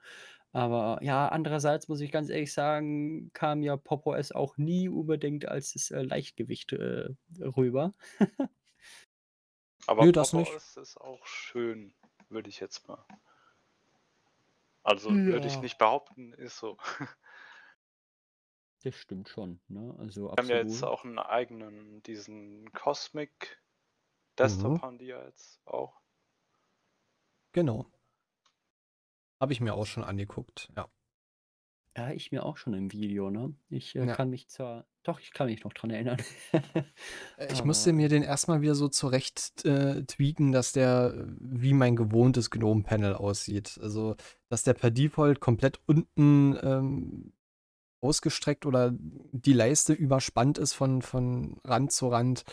Aber 0.51 0.99
ja, 1.01 1.27
andererseits 1.27 1.87
muss 1.87 2.01
ich 2.01 2.11
ganz 2.11 2.29
ehrlich 2.29 2.53
sagen, 2.53 3.31
kam 3.33 3.63
ja 3.63 3.77
Pop! 3.77 4.05
OS 4.05 4.33
auch 4.33 4.57
nie 4.57 4.89
unbedingt 4.89 5.47
als 5.47 5.73
das 5.73 5.91
äh, 5.91 6.01
Leichtgewicht 6.01 6.73
äh, 6.73 7.09
rüber. 7.39 7.93
Aber 9.87 10.05
Nö, 10.05 10.11
das 10.11 10.31
Pop! 10.31 10.41
nicht. 10.41 10.53
OS 10.53 10.77
ist 10.77 10.97
auch 10.97 11.25
schön, 11.25 11.93
würde 12.29 12.49
ich 12.49 12.59
jetzt 12.59 12.87
mal. 12.87 13.05
Also 14.85 15.19
würde 15.27 15.47
ich 15.49 15.59
Ja. 15.59 15.61
nicht 15.61 15.77
behaupten, 15.77 16.31
ist 16.33 16.57
so. 16.59 16.77
Das 18.83 18.95
stimmt 18.95 19.27
schon, 19.27 19.59
ne? 19.67 19.93
Also 19.99 20.29
Wir 20.37 20.43
haben 20.43 20.49
ja 20.49 20.55
jetzt 20.57 20.81
absolut. 20.81 20.85
auch 20.85 21.03
einen 21.03 21.19
eigenen, 21.19 22.01
diesen 22.03 22.71
Cosmic 22.71 23.61
Desktop 24.39 24.77
Mhm. 24.77 24.81
haben 24.81 24.97
die 24.99 25.07
ja 25.07 25.23
jetzt 25.25 25.61
auch. 25.67 26.01
Genau. 27.53 27.91
Habe 29.39 29.53
ich 29.53 29.61
mir 29.61 29.73
auch 29.75 29.85
schon 29.85 30.03
angeguckt, 30.03 30.69
ja. 30.75 30.89
Ja, 31.97 32.11
ich 32.11 32.31
mir 32.31 32.45
auch 32.45 32.57
schon 32.57 32.73
im 32.73 32.91
Video, 32.91 33.29
ne? 33.31 33.53
Ich 33.69 33.95
äh, 33.95 34.05
Ja. 34.05 34.15
kann 34.15 34.29
mich 34.29 34.49
zwar, 34.49 34.85
doch, 35.03 35.19
ich 35.21 35.31
kann 35.31 35.47
mich 35.47 35.63
noch 35.63 35.73
dran 35.73 35.91
erinnern. 35.91 36.17
Äh, 37.37 37.51
Ich 37.53 37.63
musste 37.63 37.93
mir 37.93 38.09
den 38.09 38.23
erstmal 38.23 38.61
wieder 38.61 38.75
so 38.75 38.87
zurecht 38.87 39.65
äh, 39.65 40.03
tweaken, 40.03 40.51
dass 40.51 40.71
der 40.73 41.13
äh, 41.15 41.25
wie 41.39 41.73
mein 41.73 41.95
gewohntes 41.95 42.49
GNOME-Panel 42.49 43.13
aussieht. 43.15 43.79
Also, 43.81 44.15
dass 44.49 44.63
der 44.63 44.73
per 44.73 44.91
Default 44.91 45.39
komplett 45.39 45.79
unten 45.85 46.57
ähm, 46.61 47.33
ausgestreckt 48.01 48.65
oder 48.65 48.93
die 48.93 49.53
Leiste 49.53 49.93
überspannt 49.93 50.57
ist 50.57 50.73
von, 50.73 51.01
von 51.01 51.59
Rand 51.63 51.91
zu 51.91 52.07
Rand. 52.09 52.43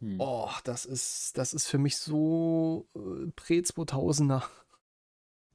hm. 0.00 0.20
Oh, 0.20 0.50
das 0.64 0.84
ist, 0.86 1.38
das 1.38 1.54
ist 1.54 1.66
für 1.66 1.78
mich 1.78 1.96
so 1.98 2.88
äh, 2.96 3.30
Prä-2000er. 3.36 4.42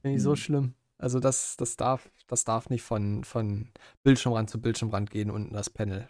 Finde 0.02 0.16
ich 0.16 0.22
so 0.22 0.30
Hm. 0.30 0.36
schlimm. 0.36 0.74
Also, 0.98 1.20
das, 1.20 1.56
das, 1.56 1.76
darf, 1.76 2.10
das 2.26 2.44
darf 2.44 2.70
nicht 2.70 2.82
von, 2.82 3.24
von 3.24 3.68
Bildschirmrand 4.02 4.50
zu 4.50 4.60
Bildschirmrand 4.60 5.10
gehen, 5.10 5.30
unten 5.30 5.54
das 5.54 5.70
Panel. 5.70 6.08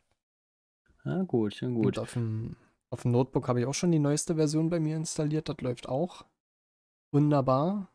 Ja, 1.05 1.23
gut, 1.23 1.61
ja, 1.61 1.69
Und 1.69 1.75
gut. 1.83 1.99
auf 1.99 2.13
dem, 2.15 2.57
auf 2.91 3.03
dem 3.03 3.13
Notebook 3.13 3.49
habe 3.49 3.61
ich 3.61 3.67
auch 3.67 3.75
schon 3.75 3.93
die 3.93 3.99
neueste 3.99 4.37
Version 4.37 4.71
bei 4.71 4.81
mir 4.81 4.97
installiert. 4.97 5.49
Das 5.49 5.57
läuft 5.61 5.89
auch. 5.89 6.25
Wunderbar. 7.13 7.91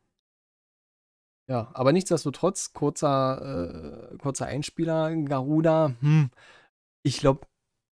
Ja, 1.48 1.72
aber 1.74 1.92
nichtsdestotrotz, 1.94 2.74
kurzer, 2.74 4.12
äh, 4.14 4.18
kurzer 4.18 4.46
Einspieler, 4.46 5.16
Garuda, 5.24 5.96
hm, 6.00 6.30
ich 7.02 7.18
glaube, 7.18 7.48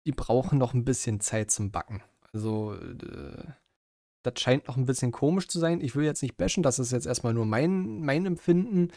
die 0.05 0.11
brauchen 0.11 0.57
noch 0.57 0.73
ein 0.73 0.83
bisschen 0.83 1.21
Zeit 1.21 1.51
zum 1.51 1.71
Backen. 1.71 2.03
Also, 2.33 2.73
äh, 2.73 3.45
das 4.25 4.39
scheint 4.39 4.67
noch 4.67 4.77
ein 4.77 4.85
bisschen 4.85 5.11
komisch 5.11 5.47
zu 5.47 5.59
sein. 5.59 5.81
Ich 5.81 5.95
will 5.95 6.05
jetzt 6.05 6.21
nicht 6.21 6.37
bashen, 6.37 6.63
das 6.63 6.79
ist 6.79 6.91
jetzt 6.91 7.05
erstmal 7.05 7.33
nur 7.33 7.45
mein, 7.45 8.01
mein 8.01 8.25
Empfinden. 8.25 8.91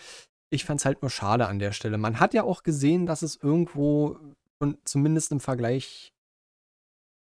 Ich 0.50 0.64
fand 0.64 0.80
es 0.80 0.86
halt 0.86 1.02
nur 1.02 1.10
schade 1.10 1.46
an 1.46 1.58
der 1.58 1.72
Stelle. 1.72 1.98
Man 1.98 2.20
hat 2.20 2.34
ja 2.34 2.44
auch 2.44 2.62
gesehen, 2.62 3.06
dass 3.06 3.22
es 3.22 3.36
irgendwo 3.36 4.18
und 4.58 4.88
zumindest 4.88 5.30
im 5.32 5.40
Vergleich 5.40 6.14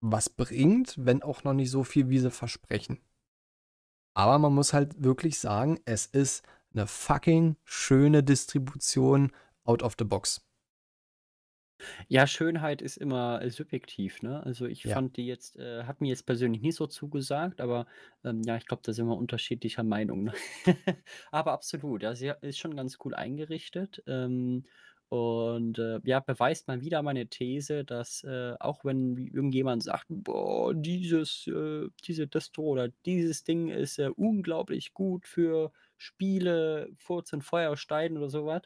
was 0.01 0.29
bringt, 0.29 0.95
wenn 0.97 1.23
auch 1.23 1.43
noch 1.43 1.53
nicht 1.53 1.71
so 1.71 1.83
viel, 1.83 2.09
wie 2.09 2.19
sie 2.19 2.31
versprechen. 2.31 2.99
Aber 4.13 4.37
man 4.39 4.53
muss 4.53 4.73
halt 4.73 5.03
wirklich 5.03 5.39
sagen, 5.39 5.79
es 5.85 6.05
ist 6.05 6.43
eine 6.73 6.87
fucking 6.87 7.57
schöne 7.63 8.23
Distribution 8.23 9.31
out 9.63 9.81
of 9.81 9.95
the 9.97 10.05
box. 10.05 10.45
Ja, 12.07 12.28
Schönheit 12.28 12.82
ist 12.82 12.97
immer 12.97 13.41
äh, 13.41 13.49
subjektiv, 13.49 14.21
ne? 14.21 14.43
Also 14.43 14.65
ich 14.65 14.86
Ja. 14.86 14.95
fand 14.95 15.17
die 15.17 15.26
jetzt, 15.28 15.57
äh, 15.57 15.84
hat 15.84 16.01
mir 16.01 16.07
jetzt 16.09 16.26
persönlich 16.26 16.61
nicht 16.61 16.76
so 16.76 16.88
zugesagt, 16.88 17.61
aber 17.61 17.86
ähm, 18.23 18.41
ja, 18.43 18.55
ich 18.57 18.65
glaube, 18.65 18.82
da 18.86 18.93
sind 18.93 19.07
wir 19.07 19.17
unterschiedlicher 19.17 19.84
Meinung. 19.84 20.23
Ne? 20.23 20.34
aber 21.32 21.51
absolut, 21.53 22.03
ja, 22.03 22.15
sie 22.15 22.32
ist 22.41 22.57
schon 22.59 22.76
ganz 22.76 22.97
cool 23.03 23.13
eingerichtet. 23.15 24.03
Ähm, 24.07 24.65
und 25.07 25.78
äh, 25.78 25.99
ja, 26.03 26.19
beweist 26.19 26.67
mal 26.67 26.82
wieder 26.82 27.01
meine 27.03 27.28
These, 27.28 27.86
dass 27.86 28.23
äh, 28.23 28.55
auch 28.59 28.84
wenn 28.84 29.17
irgendjemand 29.17 29.84
sagt, 29.84 30.05
boah, 30.09 30.73
dieses, 30.73 31.45
äh, 31.47 31.88
diese 32.05 32.28
Distro 32.28 32.63
oder 32.63 32.89
dieses 33.05 33.43
Ding 33.43 33.69
ist 33.69 33.99
äh, 33.99 34.09
unglaublich 34.15 34.93
gut 34.93 35.28
für 35.28 35.71
Spiele, 35.97 36.89
Furz 36.97 37.32
und 37.34 37.43
Feuerstein 37.43 38.17
oder 38.17 38.30
sowas, 38.30 38.63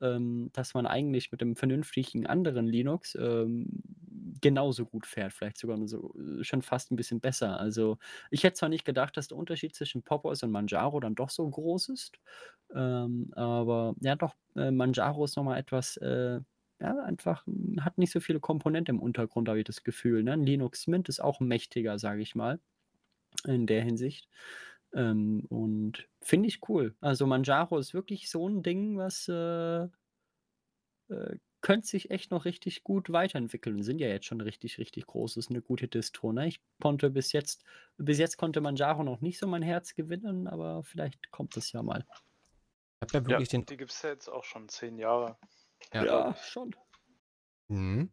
ähm, 0.00 0.50
dass 0.52 0.74
man 0.74 0.86
eigentlich 0.86 1.32
mit 1.32 1.40
dem 1.40 1.56
vernünftigen 1.56 2.26
anderen 2.26 2.66
Linux 2.66 3.16
ähm, 3.20 3.82
genauso 4.40 4.84
gut 4.86 5.06
fährt, 5.06 5.32
vielleicht 5.32 5.58
sogar 5.58 5.78
so, 5.88 6.14
äh, 6.40 6.44
schon 6.44 6.62
fast 6.62 6.90
ein 6.92 6.96
bisschen 6.96 7.20
besser. 7.20 7.58
Also 7.60 7.98
ich 8.30 8.44
hätte 8.44 8.54
zwar 8.56 8.68
nicht 8.68 8.84
gedacht, 8.84 9.16
dass 9.16 9.28
der 9.28 9.38
Unterschied 9.38 9.74
zwischen 9.74 10.02
Pop! 10.02 10.24
OS 10.24 10.42
und 10.42 10.50
Manjaro 10.50 11.00
dann 11.00 11.14
doch 11.14 11.30
so 11.30 11.48
groß 11.48 11.88
ist, 11.90 12.18
ähm, 12.74 13.32
aber 13.34 13.94
ja 14.00 14.16
doch, 14.16 14.34
äh, 14.56 14.70
Manjaro 14.70 15.24
ist 15.24 15.36
nochmal 15.36 15.58
etwas, 15.58 15.96
äh, 15.98 16.40
ja, 16.80 16.98
einfach 17.04 17.46
hm, 17.46 17.84
hat 17.84 17.98
nicht 17.98 18.12
so 18.12 18.20
viele 18.20 18.40
Komponenten 18.40 18.96
im 18.96 19.02
Untergrund, 19.02 19.48
habe 19.48 19.58
ich 19.60 19.64
das 19.64 19.84
Gefühl. 19.84 20.22
Ne? 20.22 20.36
Linux 20.36 20.86
Mint 20.86 21.08
ist 21.08 21.20
auch 21.22 21.40
mächtiger, 21.40 21.98
sage 21.98 22.22
ich 22.22 22.34
mal, 22.34 22.60
in 23.46 23.66
der 23.66 23.82
Hinsicht. 23.82 24.28
Ähm, 24.96 25.44
und 25.50 26.08
finde 26.22 26.48
ich 26.48 26.66
cool. 26.68 26.96
Also 27.00 27.26
Manjaro 27.26 27.78
ist 27.78 27.92
wirklich 27.92 28.30
so 28.30 28.48
ein 28.48 28.62
Ding, 28.62 28.96
was 28.96 29.28
äh, 29.28 29.84
äh, 31.08 31.36
könnte 31.60 31.86
sich 31.86 32.10
echt 32.10 32.30
noch 32.30 32.46
richtig 32.46 32.82
gut 32.82 33.12
weiterentwickeln. 33.12 33.82
Sind 33.82 33.98
ja 33.98 34.08
jetzt 34.08 34.24
schon 34.26 34.40
richtig, 34.40 34.78
richtig 34.78 35.06
groß. 35.06 35.36
Ist 35.36 35.50
eine 35.50 35.60
gute 35.60 35.86
Distro. 35.86 36.32
Ne? 36.32 36.48
Ich 36.48 36.60
konnte 36.80 37.10
bis 37.10 37.32
jetzt, 37.32 37.62
bis 37.98 38.18
jetzt 38.18 38.38
konnte 38.38 38.60
Manjaro 38.62 39.04
noch 39.04 39.20
nicht 39.20 39.38
so 39.38 39.46
mein 39.46 39.62
Herz 39.62 39.94
gewinnen, 39.94 40.46
aber 40.48 40.82
vielleicht 40.82 41.30
kommt 41.30 41.56
es 41.56 41.72
ja 41.72 41.82
mal. 41.82 42.06
Ich 43.02 43.02
habe 43.02 43.12
ja 43.12 43.20
Ja, 43.20 43.28
wirklich 43.28 43.48
den. 43.50 43.66
die 43.66 43.76
gibt 43.76 43.90
es 43.92 44.00
ja 44.00 44.10
jetzt 44.10 44.28
auch 44.28 44.44
schon 44.44 44.68
zehn 44.68 44.98
Jahre. 44.98 45.36
Ja. 45.92 46.30
ich. 46.30 46.42
schon. 46.46 46.74
Mhm. 47.68 48.10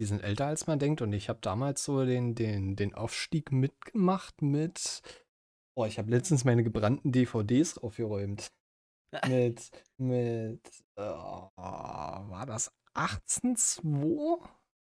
Die 0.00 0.06
sind 0.06 0.22
älter 0.22 0.46
als 0.46 0.66
man 0.66 0.78
denkt 0.78 1.02
und 1.02 1.12
ich 1.12 1.28
habe 1.28 1.38
damals 1.42 1.84
so 1.84 2.04
den, 2.04 2.34
den, 2.34 2.76
den 2.76 2.94
Aufstieg 2.94 3.52
mitgemacht 3.52 4.40
mit. 4.42 5.02
Oh, 5.74 5.84
ich 5.84 5.98
habe 5.98 6.10
letztens 6.10 6.44
meine 6.44 6.62
gebrannten 6.62 7.10
DVDs 7.10 7.78
aufgeräumt. 7.78 8.52
Mit, 9.28 9.70
mit, 9.96 10.60
äh, 10.96 11.02
war 11.02 12.46
das 12.46 12.72
18.2? 12.94 14.40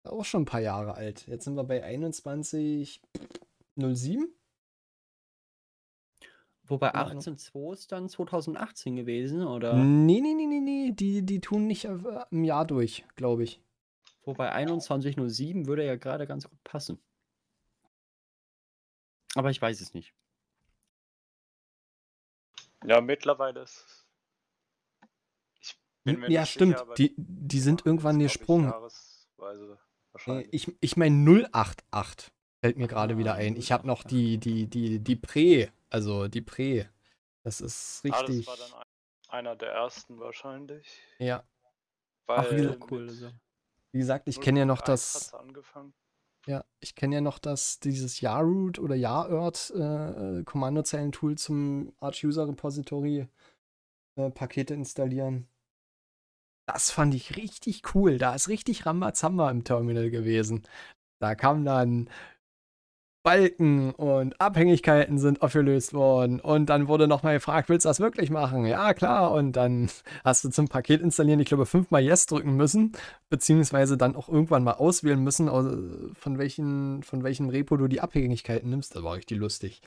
Auch 0.04 0.26
schon 0.26 0.44
ein 0.44 0.46
paar 0.46 0.62
Jahre 0.62 0.96
alt. 0.96 1.28
Jetzt 1.28 1.46
sind 1.46 1.56
wir 1.56 1.64
bei 1.64 1.86
21.07. 1.86 4.28
Wobei 6.64 6.92
Keine 6.92 7.06
Ahnung. 7.06 7.24
18.2 7.24 7.74
ist 7.74 7.92
dann 7.92 8.10
2018 8.10 8.96
gewesen, 8.96 9.46
oder? 9.46 9.74
Nee, 9.74 10.22
nee, 10.22 10.34
nee, 10.34 10.46
nee, 10.46 10.60
nee. 10.60 10.92
Die, 10.92 11.26
die 11.26 11.42
tun 11.42 11.68
nicht 11.68 11.86
äh, 11.86 11.98
im 12.32 12.44
Jahr 12.44 12.66
durch, 12.66 13.06
glaube 13.16 13.44
ich. 13.44 13.62
Wobei 14.24 14.54
21.07 14.54 15.66
würde 15.66 15.86
ja 15.86 15.96
gerade 15.96 16.28
ganz 16.28 16.48
gut 16.48 16.64
passen. 16.64 17.00
Aber 19.36 19.50
ich 19.50 19.62
weiß 19.62 19.82
es 19.82 19.94
nicht. 19.94 20.14
Ja, 22.86 23.02
mittlerweile 23.02 23.62
ist 23.62 23.86
es. 23.86 24.06
Ich 25.62 25.78
bin 26.04 26.20
mir 26.20 26.30
Ja, 26.32 26.42
nicht 26.42 26.52
stimmt. 26.52 26.78
sicher, 26.78 26.94
Die, 26.96 27.14
die 27.18 27.60
sind 27.60 27.86
irgendwann 27.86 28.20
gesprungen. 28.20 28.74
Ich, 30.52 30.76
ich 30.82 30.98
meine 30.98 31.50
088 31.52 32.32
fällt 32.62 32.78
mir 32.78 32.88
gerade 32.88 33.18
wieder 33.18 33.34
Ah, 33.34 33.38
ein. 33.38 33.56
Ich 33.56 33.72
habe 33.72 33.88
noch 33.88 34.04
die, 34.04 34.38
die, 34.38 34.68
die, 34.68 35.00
die 35.00 35.16
Prä, 35.16 35.70
also 35.90 36.28
die 36.28 36.42
Prä. 36.42 36.86
Das 37.44 37.62
ist 37.62 38.02
Ah, 38.10 38.20
richtig. 38.20 38.46
das 38.46 38.60
war 38.60 38.68
dann 38.68 38.80
ein, 38.80 38.86
einer 39.30 39.56
der 39.56 39.72
ersten 39.72 40.20
wahrscheinlich. 40.20 41.02
ja, 41.20 41.44
Weil 42.26 42.40
Ach, 42.40 42.52
wie 42.52 42.86
cool. 42.92 43.34
wie 43.92 44.00
gesagt, 44.00 44.28
ich 44.28 44.40
kenne 44.42 44.60
ja 44.60 44.66
noch 44.66 44.82
0.1 44.82 44.86
das. 44.86 45.32
Ja, 46.48 46.64
ich 46.80 46.96
kenne 46.96 47.16
ja 47.16 47.22
noch 47.22 47.40
das, 47.40 47.80
dieses 47.80 48.22
Yarroot 48.22 48.80
oder 48.80 48.96
Yaroot 48.96 49.72
äh, 49.76 50.40
äh, 50.40 50.44
Kommandozeilentool 50.44 51.38
zum 51.38 51.94
Arch 52.00 52.24
User 52.24 52.48
Repository 52.48 53.28
äh, 54.16 54.30
Pakete 54.32 54.74
installieren. 54.74 55.48
Das 56.68 56.92
fand 56.92 57.16
ich 57.16 57.36
richtig 57.36 57.96
cool. 57.96 58.18
Da 58.18 58.36
ist 58.36 58.48
richtig 58.48 58.86
Rambazamba 58.86 59.50
im 59.50 59.64
Terminal 59.64 60.12
gewesen. 60.12 60.64
Da 61.20 61.36
kam 61.36 61.66
dann 61.66 62.10
Balken 63.24 63.92
und 63.92 64.40
Abhängigkeiten 64.40 65.18
sind 65.20 65.42
aufgelöst 65.42 65.94
worden. 65.94 66.40
Und 66.40 66.68
dann 66.68 66.88
wurde 66.88 67.08
nochmal 67.08 67.36
gefragt, 67.36 67.68
willst 67.70 67.86
du 67.86 67.90
das 67.90 68.00
wirklich 68.00 68.30
machen? 68.30 68.66
Ja, 68.66 68.94
klar. 68.94 69.32
Und 69.32 69.54
dann 69.54 69.90
hast 70.24 70.44
du 70.44 70.50
zum 70.50 70.68
Paket 70.68 71.02
installieren, 71.02 71.40
ich 71.40 71.48
glaube, 71.48 71.66
fünfmal 71.66 72.02
Yes 72.02 72.26
drücken 72.28 72.56
müssen, 72.56 72.94
beziehungsweise 73.30 73.98
dann 73.98 74.16
auch 74.16 74.30
irgendwann 74.30 74.64
mal 74.64 74.74
auswählen 74.74 75.22
müssen, 75.24 75.48
von, 76.16 76.38
welchen, 76.38 77.04
von 77.04 77.24
welchem 77.24 77.50
Repo 77.50 77.76
du 77.78 77.88
die 77.88 78.02
Abhängigkeiten 78.02 78.70
nimmst. 78.70 78.96
Das 78.96 79.04
war 79.04 79.16
richtig 79.16 79.38
lustig. 79.38 79.82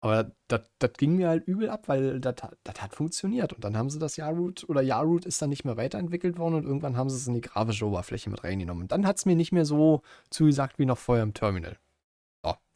Aber 0.00 0.30
das 0.46 0.62
ging 0.96 1.16
mir 1.16 1.28
halt 1.28 1.46
übel 1.48 1.68
ab, 1.70 1.88
weil 1.88 2.20
das 2.20 2.36
hat- 2.42 2.94
funktioniert. 2.94 3.52
Und 3.52 3.64
dann 3.64 3.76
haben 3.76 3.90
sie 3.90 3.98
das 3.98 4.16
Yarroot 4.16 4.64
oder 4.68 4.80
Yarroot 4.80 5.26
ist 5.26 5.42
dann 5.42 5.50
nicht 5.50 5.64
mehr 5.64 5.76
weiterentwickelt 5.76 6.38
worden 6.38 6.54
und 6.54 6.64
irgendwann 6.64 6.96
haben 6.96 7.10
sie 7.10 7.16
es 7.16 7.26
in 7.26 7.34
die 7.34 7.40
grafische 7.40 7.84
Oberfläche 7.84 8.30
mit 8.30 8.44
reingenommen. 8.44 8.82
Und 8.84 8.92
dann 8.92 9.06
hat 9.06 9.16
es 9.18 9.26
mir 9.26 9.34
nicht 9.34 9.50
mehr 9.52 9.64
so 9.64 10.02
zugesagt 10.30 10.78
wie 10.78 10.86
noch 10.86 10.98
vorher 10.98 11.24
im 11.24 11.34
Terminal. 11.34 11.76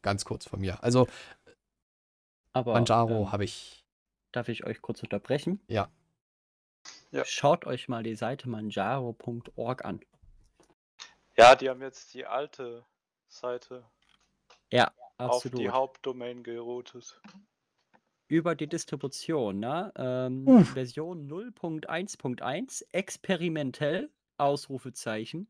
Ganz 0.02 0.24
kurz 0.24 0.46
von 0.46 0.60
mir. 0.60 0.82
Also 0.82 1.08
Aber 2.52 2.74
Manjaro 2.74 3.22
ähm, 3.22 3.32
habe 3.32 3.44
ich. 3.44 3.84
darf 4.32 4.48
ich 4.48 4.64
euch 4.64 4.82
kurz 4.82 5.02
unterbrechen? 5.02 5.60
Ja. 5.68 5.90
Ja. 7.12 7.24
Schaut 7.24 7.66
euch 7.66 7.88
mal 7.88 8.02
die 8.02 8.16
Seite 8.16 8.48
manjaro.org 8.48 9.84
an. 9.84 10.00
Ja, 11.36 11.54
die 11.54 11.70
haben 11.70 11.80
jetzt 11.80 12.12
die 12.14 12.26
alte 12.26 12.84
Seite 13.28 13.84
Ja, 14.72 14.92
auf 15.18 15.42
die 15.42 15.48
absolut. 15.48 15.72
Hauptdomain 15.72 16.42
geroutet. 16.42 17.20
Über 18.28 18.54
die 18.54 18.66
Distribution, 18.66 19.60
ne? 19.60 19.92
Ähm. 19.96 20.64
Version 20.64 21.28
0.1.1, 21.30 22.84
experimentell, 22.92 24.10
Ausrufezeichen. 24.38 25.48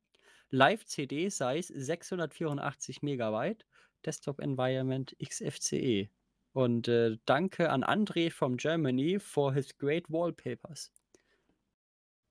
Live-CD 0.50 1.30
Size 1.30 1.72
684 1.74 3.02
Megabyte, 3.02 3.64
Desktop 4.02 4.40
Environment 4.40 5.14
XFCE. 5.22 6.08
Und 6.52 6.88
äh, 6.88 7.16
danke 7.24 7.70
an 7.70 7.82
André 7.82 8.30
from 8.30 8.56
Germany 8.58 9.18
for 9.18 9.54
his 9.54 9.76
great 9.78 10.10
wallpapers. 10.10 10.92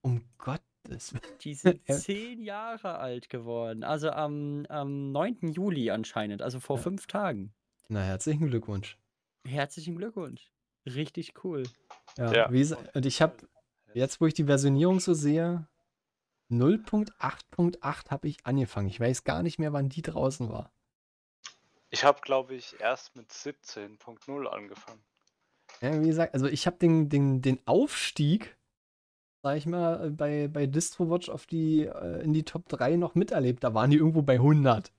Um 0.02 0.24
Gottes 0.38 1.14
Willen. 1.14 1.38
Die 1.42 1.54
sind 1.56 1.82
zehn 1.90 2.42
Jahre 2.42 3.00
alt 3.00 3.30
geworden. 3.30 3.84
Also 3.84 4.12
am, 4.12 4.66
am 4.70 5.12
9. 5.12 5.54
Juli 5.54 5.90
anscheinend, 5.92 6.42
also 6.42 6.60
vor 6.60 6.78
Ja. 6.78 6.84
fünf 6.84 7.08
Tagen. 7.08 7.54
Na, 7.88 8.02
herzlichen 8.02 8.48
Glückwunsch. 8.48 8.98
Herzlichen 9.48 9.96
Glückwunsch. 9.96 10.52
Richtig 10.86 11.34
cool. 11.44 11.64
Ja, 12.18 12.32
Ja. 12.34 12.52
Wie, 12.54 12.64
und 12.94 13.06
ich 13.06 13.22
habe, 13.22 13.36
jetzt 13.94 14.22
wo 14.22 14.28
ich 14.28 14.34
die 14.34 14.46
Versionierung 14.46 15.00
so 15.00 15.14
sehe, 15.14 15.68
0.8.8 16.52 18.10
habe 18.12 18.28
ich 18.28 18.46
angefangen. 18.46 18.88
Ich 18.88 19.00
weiß 19.00 19.24
gar 19.24 19.42
nicht 19.44 19.58
mehr, 19.60 19.74
wann 19.74 19.90
die 19.90 20.02
draußen 20.02 20.50
war. 20.50 20.72
Ich 21.92 22.06
habe, 22.06 22.22
glaube 22.22 22.56
ich, 22.56 22.80
erst 22.80 23.16
mit 23.18 23.30
17.0 23.32 24.46
angefangen. 24.48 25.04
Ja, 25.82 26.02
wie 26.02 26.08
gesagt, 26.08 26.34
also 26.34 26.48
ich 26.48 26.66
habe 26.66 26.78
den, 26.78 27.10
den, 27.10 27.42
den 27.42 27.60
Aufstieg, 27.68 28.56
sag 29.44 29.58
ich 29.58 29.66
mal, 29.66 30.08
äh, 30.08 30.10
bei, 30.10 30.48
bei 30.48 30.68
DistroWatch 30.68 31.30
auf 31.30 31.46
die, 31.46 31.84
äh, 31.84 32.24
in 32.24 32.34
die 32.34 32.44
Top 32.44 32.70
3 32.70 32.96
noch 32.96 33.14
miterlebt. 33.14 33.64
Da 33.64 33.74
waren 33.74 33.92
die 33.92 33.98
irgendwo 33.98 34.22
bei 34.22 34.36
100. 34.36 34.92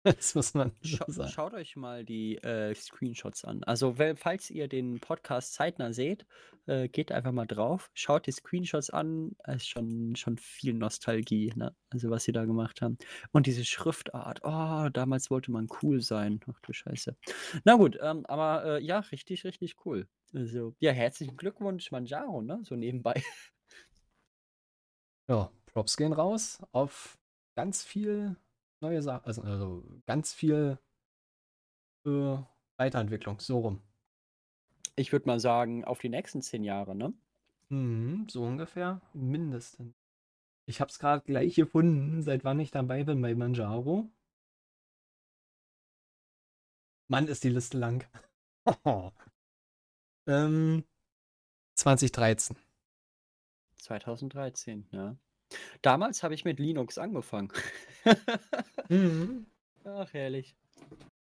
Das 0.20 0.34
muss 0.34 0.54
man 0.54 0.72
so 0.80 0.96
Scha 0.96 1.04
sagen. 1.08 1.30
schaut 1.30 1.54
euch 1.54 1.76
mal 1.76 2.04
die 2.04 2.36
äh, 2.38 2.74
Screenshots 2.74 3.44
an. 3.44 3.62
Also, 3.64 3.98
wenn, 3.98 4.16
falls 4.16 4.50
ihr 4.50 4.66
den 4.66 4.98
Podcast 4.98 5.52
zeitnah 5.52 5.92
seht, 5.92 6.26
äh, 6.66 6.88
geht 6.88 7.12
einfach 7.12 7.32
mal 7.32 7.46
drauf, 7.46 7.90
schaut 7.92 8.26
die 8.26 8.32
Screenshots 8.32 8.88
an. 8.88 9.36
Es 9.44 9.56
ist 9.56 9.68
schon, 9.68 10.16
schon 10.16 10.38
viel 10.38 10.72
Nostalgie, 10.72 11.52
ne? 11.54 11.74
Also, 11.90 12.08
was 12.08 12.24
sie 12.24 12.32
da 12.32 12.46
gemacht 12.46 12.80
haben. 12.80 12.96
Und 13.32 13.46
diese 13.46 13.64
Schriftart. 13.64 14.40
Oh, 14.42 14.88
damals 14.90 15.30
wollte 15.30 15.50
man 15.50 15.68
cool 15.82 16.00
sein. 16.00 16.40
Ach 16.50 16.58
du 16.60 16.72
Scheiße. 16.72 17.14
Na 17.64 17.74
gut, 17.74 17.98
ähm, 18.00 18.24
aber 18.26 18.64
äh, 18.64 18.82
ja, 18.82 19.00
richtig, 19.00 19.44
richtig 19.44 19.84
cool. 19.84 20.08
Also, 20.32 20.74
ja, 20.78 20.92
herzlichen 20.92 21.36
Glückwunsch, 21.36 21.90
Manjaro, 21.90 22.40
ne? 22.40 22.60
So 22.62 22.74
nebenbei. 22.74 23.22
Ja, 25.28 25.50
Props 25.66 25.96
gehen 25.96 26.12
raus 26.12 26.58
auf 26.72 27.16
ganz 27.54 27.84
viel 27.84 28.36
neue 28.80 29.02
Sachen, 29.02 29.26
also, 29.26 29.42
also 29.42 29.84
ganz 30.06 30.32
viel 30.32 30.78
äh, 32.06 32.38
Weiterentwicklung, 32.76 33.40
so 33.40 33.58
rum. 33.58 33.82
Ich 34.96 35.12
würde 35.12 35.26
mal 35.26 35.40
sagen, 35.40 35.84
auf 35.84 35.98
die 36.00 36.08
nächsten 36.08 36.42
zehn 36.42 36.64
Jahre, 36.64 36.94
ne? 36.94 37.12
Mhm, 37.68 38.26
so 38.28 38.42
ungefähr, 38.42 39.00
mindestens. 39.12 39.94
Ich 40.66 40.80
habe 40.80 40.90
es 40.90 40.98
gerade 40.98 41.24
gleich 41.24 41.54
gefunden, 41.54 42.22
seit 42.22 42.44
wann 42.44 42.60
ich 42.60 42.70
dabei 42.70 43.04
bin 43.04 43.20
bei 43.20 43.34
Manjaro. 43.34 44.10
Mann, 47.08 47.26
ist 47.26 47.42
die 47.42 47.48
Liste 47.48 47.76
lang. 47.76 48.06
ähm, 50.26 50.84
2013. 51.74 52.56
2013, 53.76 54.86
ja. 54.92 55.16
Damals 55.82 56.22
habe 56.22 56.34
ich 56.34 56.44
mit 56.44 56.58
Linux 56.58 56.98
angefangen. 56.98 57.52
Mhm. 58.88 59.46
Ach, 59.84 60.12
herrlich. 60.12 60.54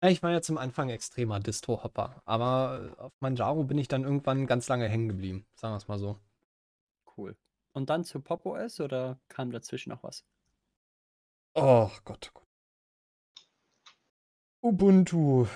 Ja, 0.03 0.11
ich 0.11 0.23
war 0.23 0.31
ja 0.31 0.43
zum 0.43 0.59
Anfang 0.59 0.91
extremer 0.91 1.41
Distro-Hopper, 1.41 2.21
aber 2.27 2.95
auf 2.99 3.12
Manjaro 3.21 3.65
bin 3.65 3.79
ich 3.79 3.89
dann 3.89 4.05
irgendwann 4.05 4.47
ganz 4.47 4.69
lange 4.69 4.87
hängen 4.87 5.09
geblieben, 5.09 5.47
sagen 5.55 5.73
wir 5.73 5.79
es 5.79 5.89
mal 5.89 5.99
so. 5.99 6.19
Cool. 7.17 7.37
Und 7.73 7.91
dann 7.91 8.05
zu 8.05 8.21
Pop 8.21 8.45
OS 8.45 8.81
oder 8.81 9.19
kam 9.29 9.51
dazwischen 9.51 9.91
noch 9.91 10.03
was? 10.03 10.25
Oh 11.55 11.91
Gott, 12.05 12.31
oh 12.35 12.41
Gott. 12.41 12.45
Ubuntu. 14.61 15.47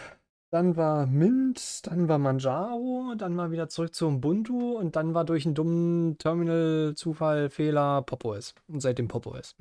Dann 0.50 0.76
war 0.76 1.06
Mint, 1.06 1.86
dann 1.86 2.08
war 2.08 2.18
Manjaro, 2.18 3.14
dann 3.18 3.34
mal 3.34 3.50
wieder 3.50 3.68
zurück 3.68 3.94
zu 3.94 4.06
Ubuntu 4.06 4.78
und 4.78 4.96
dann 4.96 5.12
war 5.12 5.26
durch 5.26 5.44
einen 5.44 5.54
dummen 5.54 6.16
Terminal-Zufall, 6.16 7.50
Fehler 7.50 8.02
Pop 8.02 8.24
OS. 8.24 8.54
Und 8.66 8.80
seitdem 8.80 9.08
Pop 9.08 9.26
OS. 9.26 9.54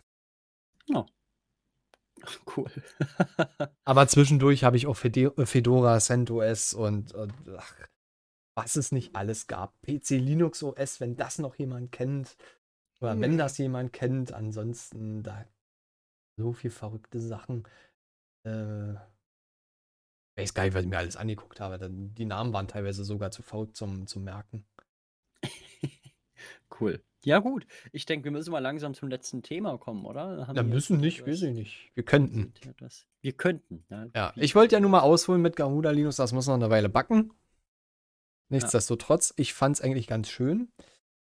Cool. 2.56 2.72
Aber 3.86 4.08
zwischendurch 4.08 4.64
habe 4.64 4.76
ich 4.76 4.88
auch 4.88 4.96
Fede 4.96 5.34
Fedora, 5.46 6.00
CentOS 6.00 6.74
und, 6.74 7.14
und 7.14 7.34
ach, 7.56 7.76
was 8.56 8.76
es 8.76 8.92
nicht 8.92 9.16
alles 9.16 9.46
gab. 9.48 9.80
PC 9.82 10.12
Linux 10.12 10.64
OS, 10.64 11.00
wenn 11.00 11.16
das 11.16 11.38
noch 11.38 11.56
jemand 11.56 11.92
kennt. 11.92 12.36
Oder 13.00 13.20
wenn 13.20 13.38
das 13.38 13.58
jemand 13.60 13.94
kennt, 13.94 14.34
ansonsten 14.34 15.22
da 15.22 15.46
so 16.38 16.54
viel 16.54 16.72
verrückte 16.72 17.20
Sachen. 17.20 17.68
Äh, 18.44 18.96
ich 20.38 20.44
weiß 20.44 20.54
gar 20.54 20.64
nicht, 20.64 20.74
was 20.76 20.84
ich 20.84 20.90
mir 20.90 20.98
alles 20.98 21.18
angeguckt 21.18 21.60
habe. 21.60 21.90
Die 21.90 22.26
Namen 22.26 22.54
waren 22.54 22.68
teilweise 22.68 23.04
sogar 23.04 23.32
zu 23.32 23.42
verrückt 23.42 23.76
zum, 23.76 24.06
zum 24.08 24.24
Merken. 24.24 24.66
cool. 26.80 27.04
Ja, 27.26 27.40
gut. 27.40 27.66
Ich 27.92 28.06
denke, 28.06 28.26
wir 28.26 28.32
müssen 28.32 28.52
mal 28.52 28.60
langsam 28.60 28.94
zum 28.94 29.10
letzten 29.10 29.42
Thema 29.42 29.78
kommen, 29.78 30.06
oder? 30.06 30.48
Haben 30.48 30.56
Da 30.56 30.64
wir 30.64 30.74
müssen 30.74 31.00
nicht, 31.00 31.26
weiß 31.26 31.42
ich 31.42 31.54
nicht. 31.54 31.92
Wir 31.96 32.04
könnten. 32.04 32.54
sind 32.64 32.72
Wir 33.22 33.34
könnten. 33.34 33.84
Ja, 33.90 34.06
Ja, 34.16 34.34
ich 34.36 34.56
wollte 34.56 34.76
ja 34.76 34.80
nur 34.80 34.92
mal 34.92 35.02
ausholen 35.02 35.42
mit 35.42 35.56
Garuda 35.56 35.90
Linux, 35.92 36.18
das 36.18 36.32
muss 36.34 36.48
noch 36.48 36.54
eine 36.54 36.70
Weile 36.70 36.88
backen. 36.88 37.34
Nichtsdestotrotz, 38.50 39.34
ich 39.38 39.54
fand 39.54 39.76
es 39.76 39.82
eigentlich 39.82 40.08
ganz 40.08 40.30
schön. 40.30 40.72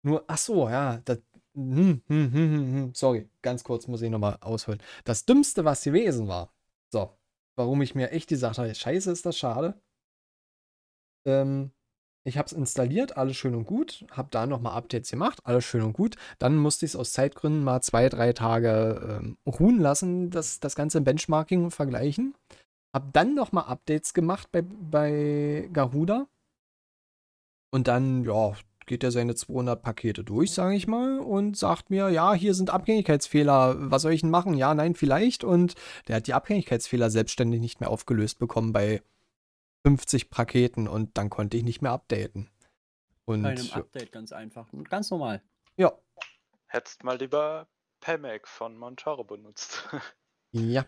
Nur, 0.03 0.25
ach 0.27 0.39
so, 0.39 0.69
ja, 0.69 1.01
das, 1.05 1.21
hm, 1.55 2.03
hm, 2.07 2.33
hm, 2.33 2.33
hm, 2.33 2.75
hm, 2.75 2.95
sorry, 2.95 3.29
ganz 3.43 3.63
kurz 3.63 3.87
muss 3.87 4.03
ich 4.03 4.11
nochmal 4.11 4.39
ausholen. 4.41 4.83
Das 5.05 5.25
Dümmste, 5.25 5.65
was 5.65 5.85
gewesen 5.85 6.27
war, 6.27 6.53
so, 6.91 7.17
warum 7.57 7.83
ich 7.83 7.95
mir 7.95 8.11
echt 8.11 8.29
gesagt 8.29 8.59
habe, 8.59 8.75
scheiße, 8.75 9.11
ist 9.11 9.27
das 9.27 9.37
schade. 9.37 9.81
Ähm, 11.27 11.73
ich 12.27 12.39
habe 12.39 12.47
es 12.47 12.53
installiert, 12.53 13.19
alles 13.19 13.37
schön 13.37 13.55
und 13.55 13.67
gut, 13.67 14.07
habe 14.11 14.29
da 14.31 14.47
nochmal 14.47 14.75
Updates 14.75 15.11
gemacht, 15.11 15.41
alles 15.45 15.65
schön 15.65 15.83
und 15.83 15.93
gut. 15.93 16.17
Dann 16.39 16.57
musste 16.57 16.87
ich 16.87 16.93
es 16.93 16.97
aus 16.97 17.13
Zeitgründen 17.13 17.63
mal 17.63 17.83
zwei, 17.83 18.09
drei 18.09 18.33
Tage 18.33 19.21
ähm, 19.21 19.37
ruhen 19.47 19.79
lassen, 19.79 20.31
das, 20.31 20.59
das 20.59 20.75
ganze 20.75 21.03
Benchmarking 21.03 21.71
vergleichen. 21.71 22.35
Hab 22.95 23.13
dann 23.13 23.35
nochmal 23.35 23.65
Updates 23.65 24.15
gemacht 24.15 24.51
bei, 24.53 24.63
bei 24.63 25.69
Garuda. 25.73 26.27
Und 27.71 27.89
dann, 27.89 28.25
ja, 28.25 28.55
geht 28.87 29.05
er 29.05 29.11
seine 29.11 29.35
200 29.35 29.83
Pakete 29.83 30.25
durch, 30.25 30.53
sage 30.53 30.75
ich 30.75 30.87
mal, 30.87 31.19
und 31.19 31.57
sagt 31.57 31.91
mir, 31.91 32.09
ja, 32.11 32.35
hier 32.35 32.55
sind 32.55 32.71
Abhängigkeitsfehler. 32.71 33.77
Was 33.91 34.03
soll 34.03 34.13
ich 34.13 34.21
denn 34.23 34.31
machen? 34.31 34.55
Ja, 34.55 34.75
nein, 34.75 34.95
vielleicht. 34.95 35.45
Und 35.45 35.75
der 36.09 36.17
hat 36.17 36.27
die 36.27 36.35
Abhängigkeitsfehler 36.35 37.11
selbstständig 37.11 37.61
nicht 37.61 37.81
mehr 37.81 37.91
aufgelöst 37.91 38.39
bekommen 38.39 38.73
bei 38.73 39.03
50 39.87 40.31
Paketen 40.31 40.89
und 40.89 41.17
dann 41.19 41.31
konnte 41.31 41.57
ich 41.57 41.63
nicht 41.63 41.83
mehr 41.83 41.93
updaten. 41.93 42.51
Und 43.27 43.43
Bei 43.43 43.51
einem 43.51 43.71
Update 43.73 44.13
ganz 44.13 44.33
einfach. 44.33 44.73
Und 44.73 44.89
Ganz 44.91 45.11
normal. 45.11 45.43
ja, 45.77 45.93
Hättest 46.67 47.05
mal 47.05 47.19
lieber 47.19 47.69
Pemac 48.01 48.49
von 48.49 48.77
Montaro 48.77 49.25
benutzt. 49.25 49.89
ja. 50.53 50.85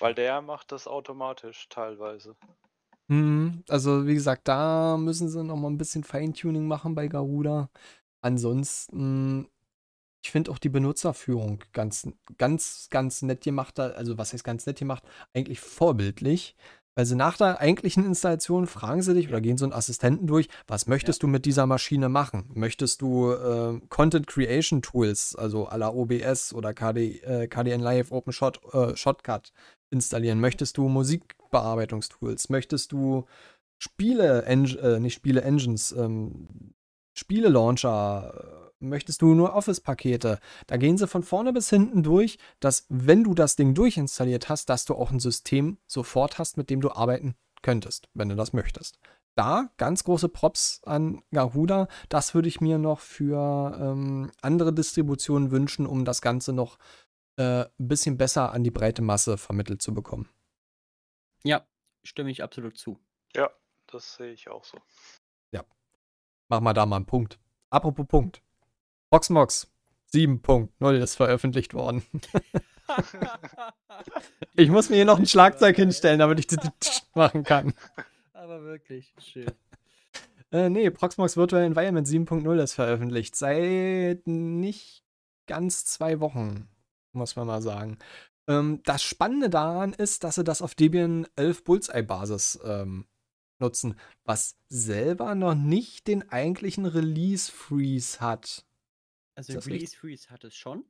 Weil 0.00 0.14
der 0.14 0.40
macht 0.40 0.72
das 0.72 0.86
automatisch 0.86 1.68
teilweise. 1.68 2.36
Hm, 3.10 3.64
Also, 3.68 4.06
wie 4.06 4.14
gesagt, 4.14 4.48
da 4.48 4.96
müssen 4.98 5.28
sie 5.28 5.42
noch 5.42 5.56
mal 5.56 5.68
ein 5.68 5.78
bisschen 5.78 6.04
Feintuning 6.04 6.66
machen 6.66 6.94
bei 6.94 7.08
Garuda. 7.08 7.70
Ansonsten, 8.22 9.48
ich 10.24 10.30
finde 10.32 10.50
auch 10.52 10.58
die 10.58 10.68
Benutzerführung 10.70 11.64
ganz, 11.72 12.08
ganz, 12.38 12.88
ganz 12.90 13.22
nett 13.22 13.42
gemacht. 13.44 13.80
Also, 13.80 14.18
was 14.18 14.32
heißt 14.32 14.44
ganz 14.44 14.66
nett 14.66 14.78
gemacht? 14.78 15.04
Eigentlich 15.34 15.60
vorbildlich. 15.60 16.56
Weil 16.96 17.06
sie 17.06 17.16
nach 17.16 17.36
der 17.38 17.60
eigentlichen 17.60 18.04
Installation 18.04 18.66
fragen 18.66 19.02
sie 19.02 19.14
dich 19.14 19.28
oder 19.28 19.40
gehen 19.40 19.56
so 19.58 19.64
einen 19.64 19.72
Assistenten 19.72 20.26
durch, 20.26 20.48
was 20.66 20.88
möchtest 20.88 21.22
du 21.22 21.28
mit 21.28 21.46
dieser 21.46 21.66
Maschine 21.66 22.08
machen? 22.08 22.50
Möchtest 22.54 23.02
du 23.02 23.32
äh, 23.32 23.80
Content 23.88 24.26
Creation 24.26 24.82
Tools, 24.82 25.36
also 25.36 25.68
à 25.68 25.76
la 25.78 25.90
OBS 25.90 26.52
oder 26.54 26.74
KD, 26.74 27.20
äh, 27.22 27.46
KDN 27.48 27.80
Live 27.80 28.12
Open 28.12 28.32
Shot, 28.32 28.60
äh, 28.74 28.96
Shotcut 28.96 29.52
installieren? 29.90 30.40
Möchtest 30.40 30.76
du 30.76 30.88
Musikbearbeitungstools? 30.88 32.48
Möchtest 32.48 32.92
du 32.92 33.26
Spiele, 33.78 34.44
äh, 34.44 35.00
nicht 35.00 35.14
Spiele 35.14 35.42
Engines, 35.42 35.92
ähm, 35.92 36.74
Spiele-Launcher? 37.14 38.72
Möchtest 38.80 39.22
du 39.22 39.34
nur 39.34 39.54
Office-Pakete? 39.54 40.38
Da 40.66 40.76
gehen 40.76 40.98
sie 40.98 41.08
von 41.08 41.24
vorne 41.24 41.52
bis 41.52 41.68
hinten 41.68 42.02
durch, 42.02 42.38
dass 42.60 42.86
wenn 42.88 43.24
du 43.24 43.34
das 43.34 43.56
Ding 43.56 43.74
durchinstalliert 43.74 44.48
hast, 44.48 44.68
dass 44.68 44.84
du 44.84 44.94
auch 44.94 45.10
ein 45.10 45.20
System 45.20 45.78
sofort 45.86 46.38
hast, 46.38 46.56
mit 46.56 46.70
dem 46.70 46.80
du 46.80 46.90
arbeiten 46.90 47.34
könntest, 47.62 48.08
wenn 48.14 48.28
du 48.28 48.36
das 48.36 48.52
möchtest. 48.52 48.98
Da 49.34 49.70
ganz 49.76 50.02
große 50.02 50.28
Props 50.28 50.80
an 50.84 51.22
Garuda. 51.32 51.86
Das 52.08 52.34
würde 52.34 52.48
ich 52.48 52.60
mir 52.60 52.76
noch 52.78 53.00
für 53.00 53.76
ähm, 53.80 54.32
andere 54.42 54.72
Distributionen 54.72 55.52
wünschen, 55.52 55.86
um 55.86 56.04
das 56.04 56.22
Ganze 56.22 56.52
noch 56.52 56.78
äh, 57.38 57.62
ein 57.62 57.88
bisschen 57.88 58.18
besser 58.18 58.52
an 58.52 58.64
die 58.64 58.70
breite 58.70 59.00
Masse 59.00 59.38
vermittelt 59.38 59.80
zu 59.80 59.94
bekommen. 59.94 60.28
Ja, 61.44 61.66
stimme 62.02 62.30
ich 62.30 62.42
absolut 62.42 62.76
zu. 62.76 62.98
Ja, 63.34 63.50
das 63.86 64.16
sehe 64.16 64.32
ich 64.32 64.48
auch 64.48 64.64
so. 64.64 64.78
Ja. 65.52 65.64
Mach 66.48 66.60
mal 66.60 66.74
da 66.74 66.84
mal 66.84 66.96
einen 66.96 67.06
Punkt. 67.06 67.38
Apropos 67.70 68.06
Punkt. 68.06 68.42
Proxmox 69.10 69.72
7.0 70.12 70.98
ist 70.98 71.14
veröffentlicht 71.14 71.74
worden. 71.74 72.02
ich 74.54 74.70
muss 74.70 74.90
mir 74.90 74.96
hier 74.96 75.04
noch 75.04 75.18
ein 75.18 75.26
Schlagzeug 75.26 75.76
hinstellen, 75.76 76.18
damit 76.18 76.40
ich 76.40 76.46
das 76.48 77.08
machen 77.14 77.44
kann. 77.44 77.72
Aber 78.32 78.64
wirklich, 78.64 79.14
schön. 79.18 79.50
Äh, 80.50 80.70
nee, 80.70 80.90
Proxmox 80.90 81.36
Virtual 81.36 81.62
Environment 81.62 82.06
7.0 82.06 82.62
ist 82.62 82.74
veröffentlicht. 82.74 83.36
Seit 83.36 84.26
nicht 84.26 85.04
ganz 85.46 85.84
zwei 85.84 86.20
Wochen, 86.20 86.68
muss 87.18 87.36
man 87.36 87.46
mal 87.46 87.60
sagen. 87.62 87.98
Ähm, 88.48 88.80
das 88.84 89.02
Spannende 89.02 89.50
daran 89.50 89.92
ist, 89.92 90.24
dass 90.24 90.36
sie 90.36 90.44
das 90.44 90.62
auf 90.62 90.74
Debian 90.74 91.26
11 91.36 91.64
Bullseye-Basis 91.64 92.60
ähm, 92.64 93.06
nutzen, 93.60 93.98
was 94.24 94.56
selber 94.68 95.34
noch 95.34 95.54
nicht 95.54 96.06
den 96.06 96.30
eigentlichen 96.30 96.86
Release-Freeze 96.86 98.20
hat. 98.20 98.64
Also 99.34 99.52
das 99.52 99.66
Release 99.66 99.96
Freeze 99.96 100.30
hat 100.30 100.44
es 100.44 100.54
schon, 100.56 100.84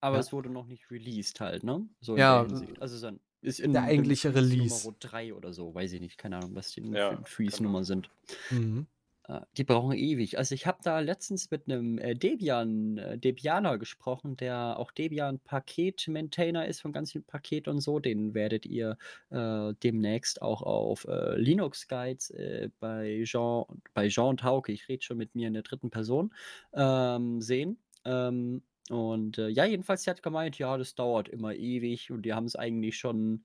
aber 0.00 0.16
Ja. 0.16 0.20
es 0.20 0.32
wurde 0.32 0.50
noch 0.50 0.66
nicht 0.66 0.90
released 0.90 1.40
halt, 1.40 1.62
ne? 1.64 1.88
So 2.00 2.14
in 2.14 2.20
Ja, 2.20 2.44
der 2.44 2.48
Hinsicht. 2.58 2.82
Also 2.82 3.00
dann 3.00 3.20
ist 3.40 3.60
in 3.60 3.72
der 3.72 3.82
eigentliche 3.84 4.34
Release. 4.34 4.84
Nummer 4.86 4.96
3 5.00 5.34
oder 5.34 5.52
so, 5.52 5.74
weiß 5.74 5.92
ich 5.92 6.00
nicht, 6.00 6.18
keine 6.18 6.36
Ahnung, 6.38 6.54
was 6.54 6.72
die 6.72 6.80
Ja, 6.82 7.16
für 7.18 7.24
Freeze 7.24 7.58
genau. 7.58 7.68
Nummer 7.70 7.84
sind. 7.84 8.10
Mhm. 8.50 8.86
Äh, 9.28 9.40
Die 9.56 9.64
brauchen 9.64 9.92
ewig. 9.96 10.38
Also 10.38 10.54
ich 10.54 10.66
habe 10.66 10.78
da 10.82 11.00
letztens 11.00 11.50
mit 11.50 11.66
einem 11.68 11.98
äh, 11.98 12.14
Debian, 12.14 12.98
äh, 12.98 13.18
Debianer 13.18 13.78
gesprochen, 13.78 14.36
der 14.36 14.78
auch 14.78 14.90
Debian 14.92 15.40
Paket-Maintainer 15.40 16.66
ist 16.66 16.80
von 16.80 16.92
ganz 16.92 17.12
vielen 17.12 17.24
Paketen 17.24 17.70
und 17.74 17.80
so. 17.80 17.98
Den 18.00 18.34
werdet 18.34 18.66
ihr 18.66 18.98
äh, 19.30 19.72
demnächst 19.82 20.42
auch 20.42 20.62
auf 20.62 21.06
Linux 21.36 21.88
Guides 21.88 22.30
äh, 22.30 22.70
bei 22.80 23.22
Jean, 23.24 23.64
bei 23.94 24.08
Jean 24.08 24.36
und 24.40 24.68
ich 24.68 24.88
rede 24.88 25.02
schon 25.02 25.18
mit 25.18 25.34
mir 25.34 25.48
in 25.48 25.54
der 25.54 25.62
dritten 25.62 25.90
Person, 25.90 26.34
ähm, 26.74 27.40
sehen. 27.40 27.78
Ähm, 28.04 28.62
und 28.90 29.38
ja, 29.38 29.64
jedenfalls, 29.64 30.02
der 30.04 30.12
hat 30.14 30.22
gemeint, 30.22 30.58
ja, 30.58 30.76
das 30.76 30.94
dauert 30.94 31.28
immer 31.30 31.54
ewig 31.54 32.10
und 32.10 32.22
die 32.22 32.34
haben 32.34 32.44
es 32.44 32.54
eigentlich 32.56 32.98
schon 32.98 33.44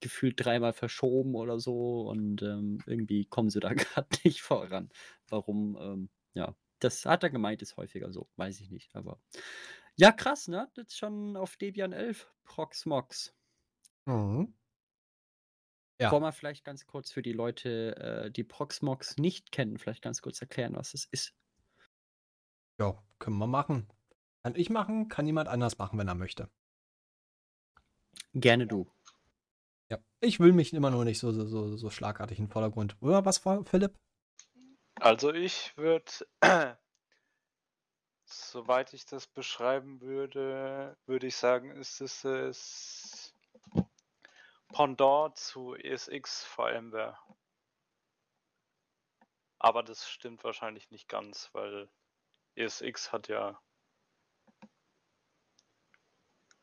gefühlt 0.00 0.44
dreimal 0.44 0.72
verschoben 0.72 1.34
oder 1.34 1.60
so 1.60 2.08
und 2.08 2.42
ähm, 2.42 2.78
irgendwie 2.86 3.26
kommen 3.26 3.50
sie 3.50 3.60
da 3.60 3.72
gerade 3.74 4.08
nicht 4.24 4.42
voran. 4.42 4.90
Warum? 5.28 5.76
Ähm, 5.80 6.10
ja, 6.34 6.56
das 6.80 7.04
hat 7.06 7.22
er 7.22 7.30
gemeint, 7.30 7.62
ist 7.62 7.76
häufiger 7.76 8.12
so, 8.12 8.28
weiß 8.36 8.60
ich 8.60 8.70
nicht, 8.70 8.94
aber 8.96 9.20
ja, 9.96 10.10
krass, 10.10 10.48
ne? 10.48 10.70
Das 10.74 10.86
ist 10.88 10.98
schon 10.98 11.36
auf 11.36 11.56
Debian 11.56 11.92
11 11.92 12.26
Proxmox. 12.44 13.34
Mhm. 14.06 14.54
Ja. 16.00 16.10
Wollen 16.10 16.22
wir 16.22 16.32
vielleicht 16.32 16.64
ganz 16.64 16.86
kurz 16.86 17.12
für 17.12 17.22
die 17.22 17.32
Leute, 17.32 17.96
äh, 17.96 18.30
die 18.30 18.42
Proxmox 18.42 19.18
nicht 19.18 19.52
kennen, 19.52 19.78
vielleicht 19.78 20.02
ganz 20.02 20.22
kurz 20.22 20.40
erklären, 20.40 20.74
was 20.74 20.94
es 20.94 21.04
ist. 21.04 21.34
Ja, 22.80 23.00
können 23.18 23.38
wir 23.38 23.46
machen. 23.46 23.88
Kann 24.42 24.56
ich 24.56 24.70
machen, 24.70 25.08
kann 25.08 25.26
jemand 25.26 25.48
anders 25.48 25.78
machen, 25.78 25.98
wenn 25.98 26.08
er 26.08 26.16
möchte. 26.16 26.50
Gerne 28.34 28.66
du. 28.66 28.90
Ja. 29.92 29.98
Ich 30.20 30.40
will 30.40 30.52
mich 30.52 30.72
immer 30.72 30.90
nur 30.90 31.04
nicht 31.04 31.18
so, 31.18 31.32
so, 31.32 31.44
so, 31.44 31.76
so 31.76 31.90
schlagartig 31.90 32.38
in 32.38 32.46
den 32.46 32.50
Vordergrund. 32.50 32.96
Oder 33.02 33.26
was, 33.26 33.42
Philipp? 33.66 33.94
Also 34.94 35.34
ich 35.34 35.76
würde, 35.76 36.10
soweit 38.24 38.94
ich 38.94 39.04
das 39.04 39.26
beschreiben 39.26 40.00
würde, 40.00 40.96
würde 41.04 41.26
ich 41.26 41.36
sagen, 41.36 41.72
ist 41.72 42.00
es 42.00 42.22
das 42.22 43.34
Pendant 44.72 45.36
zu 45.36 45.74
ESX 45.74 46.42
VMware. 46.42 47.18
Aber 49.58 49.82
das 49.82 50.08
stimmt 50.08 50.42
wahrscheinlich 50.42 50.90
nicht 50.90 51.06
ganz, 51.06 51.50
weil 51.52 51.90
ESX 52.54 53.12
hat 53.12 53.28
ja 53.28 53.60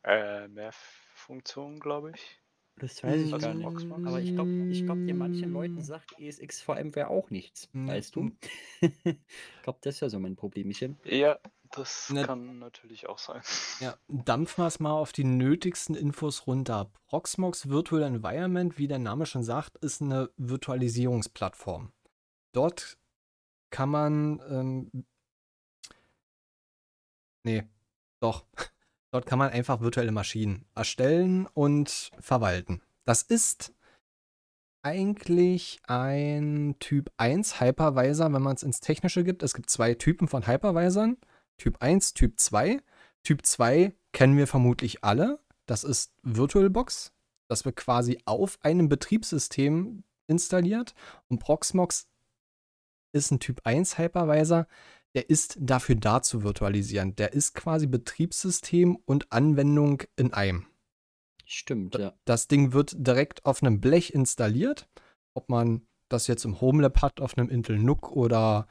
äh, 0.03 0.47
mehr 0.47 0.71
Funktionen, 1.13 1.79
glaube 1.79 2.13
ich. 2.15 2.38
Das 2.79 3.03
weiß 3.03 3.21
ich 3.21 3.33
Also 3.33 3.47
gar 3.47 3.53
nicht. 3.53 3.87
Aber 3.91 4.19
ich 4.21 4.33
glaube, 4.33 4.49
ich 4.69 4.85
glaub, 4.85 4.97
dir 5.05 5.13
manchen. 5.13 5.51
Leuten 5.51 5.81
sagt 5.81 6.19
E 6.19 6.27
ESX 6.27 6.61
VMware 6.61 7.09
auch 7.09 7.29
nichts, 7.29 7.69
Ja, 7.73 7.87
weißt 7.87 8.15
du? 8.15 8.31
ich 8.81 8.93
glaube, 9.63 9.79
das 9.81 9.95
ist 9.95 10.01
ja 10.01 10.09
so 10.09 10.19
mein 10.19 10.35
Problemchen. 10.35 10.97
Ja, 11.03 11.39
das 11.71 12.09
Ne- 12.09 12.25
kann 12.25 12.57
natürlich 12.59 13.07
auch 13.07 13.19
sein. 13.19 13.41
Ja, 13.79 13.97
dampfen 14.07 14.63
wir 14.63 14.67
es 14.67 14.79
mal 14.79 14.91
auf 14.93 15.11
die 15.11 15.23
nötigsten 15.23 15.95
Infos 15.95 16.47
runter. 16.47 16.91
Proxmox 17.07 17.69
Virtual 17.69 18.01
Environment, 18.03 18.77
wie 18.77 18.87
der 18.87 18.99
Name 18.99 19.25
schon 19.25 19.43
sagt, 19.43 19.77
ist 19.77 20.01
eine 20.01 20.29
Virtualisierungsplattform. 20.37 21.91
Dort 22.53 22.97
kann 23.69 23.89
man, 23.89 24.41
ähm, 24.49 25.05
nee, 27.43 27.63
doch, 28.19 28.45
dort 29.11 29.25
kann 29.25 29.39
man 29.39 29.49
einfach 29.51 29.81
virtuelle 29.81 30.11
Maschinen 30.11 30.65
erstellen 30.75 31.47
und 31.53 32.11
verwalten. 32.19 32.81
Das 33.05 33.21
ist 33.21 33.73
eigentlich 34.81 35.79
ein 35.87 36.75
Typ 36.79 37.11
1 37.17 37.59
Hypervisor, 37.59 38.31
wenn 38.31 38.41
man 38.41 38.55
es 38.55 38.63
ins 38.63 38.79
Technische 38.79 39.23
gibt. 39.23 39.43
Es 39.43 39.53
gibt 39.53 39.69
zwei 39.69 39.93
Typen 39.93 40.27
von 40.27 40.47
Hypervisern. 40.47 41.17
Typ 41.57 41.81
1, 41.81 42.13
Typ 42.13 42.39
2. 42.39 42.79
Typ 43.23 43.45
2 43.45 43.93
kennen 44.13 44.37
wir 44.37 44.47
vermutlich 44.47 45.03
alle. 45.03 45.39
Das 45.65 45.83
ist 45.83 46.13
VirtualBox. 46.23 47.11
Das 47.47 47.65
wird 47.65 47.75
quasi 47.75 48.19
auf 48.25 48.57
einem 48.61 48.89
Betriebssystem 48.89 50.03
installiert. 50.27 50.93
Und 51.27 51.39
Proxmox 51.39 52.07
ist 53.11 53.31
ein 53.31 53.39
Typ 53.39 53.61
1 53.65 53.97
Hypervisor. 53.97 54.67
Der 55.15 55.29
ist 55.29 55.57
dafür 55.59 55.95
da 55.95 56.21
zu 56.21 56.43
virtualisieren. 56.43 57.15
Der 57.15 57.33
ist 57.33 57.55
quasi 57.55 57.87
Betriebssystem 57.87 58.95
und 59.05 59.31
Anwendung 59.31 60.03
in 60.15 60.33
einem. 60.33 60.67
Stimmt, 61.45 61.95
ja. 61.95 62.13
Das 62.25 62.47
Ding 62.47 62.73
wird 62.73 62.95
direkt 62.95 63.45
auf 63.45 63.63
einem 63.63 63.81
Blech 63.81 64.13
installiert. 64.13 64.87
Ob 65.33 65.49
man 65.49 65.87
das 66.09 66.27
jetzt 66.27 66.45
im 66.45 66.61
Homelab 66.61 67.01
hat, 67.01 67.21
auf 67.21 67.37
einem 67.37 67.49
Intel 67.49 67.79
NUC 67.79 68.11
oder 68.11 68.67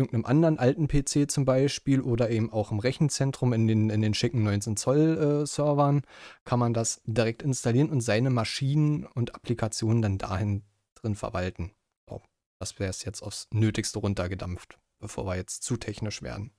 irgendeinem 0.00 0.24
anderen 0.24 0.58
alten 0.58 0.88
PC 0.88 1.30
zum 1.30 1.44
Beispiel 1.44 2.00
oder 2.00 2.30
eben 2.30 2.50
auch 2.52 2.72
im 2.72 2.78
Rechenzentrum 2.78 3.52
in 3.52 3.68
den, 3.68 3.90
in 3.90 4.00
den 4.00 4.14
schicken 4.14 4.42
19 4.42 4.76
Zoll 4.76 5.42
äh, 5.42 5.46
Servern, 5.46 6.02
kann 6.44 6.58
man 6.58 6.72
das 6.72 7.02
direkt 7.04 7.42
installieren 7.42 7.90
und 7.90 8.00
seine 8.00 8.30
Maschinen 8.30 9.04
und 9.06 9.34
Applikationen 9.34 10.02
dann 10.02 10.18
dahin 10.18 10.62
drin 10.94 11.14
verwalten. 11.14 11.72
So, 12.08 12.22
das 12.58 12.78
wäre 12.78 12.90
es 12.90 13.04
jetzt 13.04 13.22
aufs 13.22 13.48
Nötigste 13.52 13.98
runtergedampft, 13.98 14.78
bevor 15.00 15.26
wir 15.26 15.36
jetzt 15.36 15.62
zu 15.64 15.76
technisch 15.76 16.22
werden. 16.22 16.52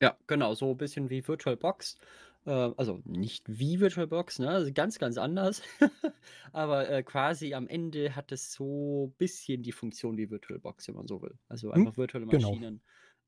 Ja, 0.00 0.16
genau, 0.26 0.54
so 0.54 0.70
ein 0.70 0.76
bisschen 0.76 1.10
wie 1.10 1.22
VirtualBox. 1.26 1.96
Äh, 2.46 2.50
also 2.50 3.00
nicht 3.04 3.44
wie 3.48 3.80
VirtualBox, 3.80 4.38
ne? 4.38 4.50
Also 4.50 4.72
ganz, 4.72 4.98
ganz 4.98 5.18
anders. 5.18 5.62
Aber 6.52 6.88
äh, 6.88 7.02
quasi 7.02 7.54
am 7.54 7.66
Ende 7.68 8.14
hat 8.14 8.30
es 8.30 8.52
so 8.52 9.08
ein 9.08 9.16
bisschen 9.18 9.62
die 9.62 9.72
Funktion 9.72 10.16
wie 10.16 10.30
VirtualBox, 10.30 10.88
wenn 10.88 10.94
man 10.94 11.08
so 11.08 11.20
will. 11.22 11.36
Also 11.48 11.72
Hm, 11.74 11.88
einfach 11.88 11.96
virtuelle 11.96 12.26
genau. 12.28 12.62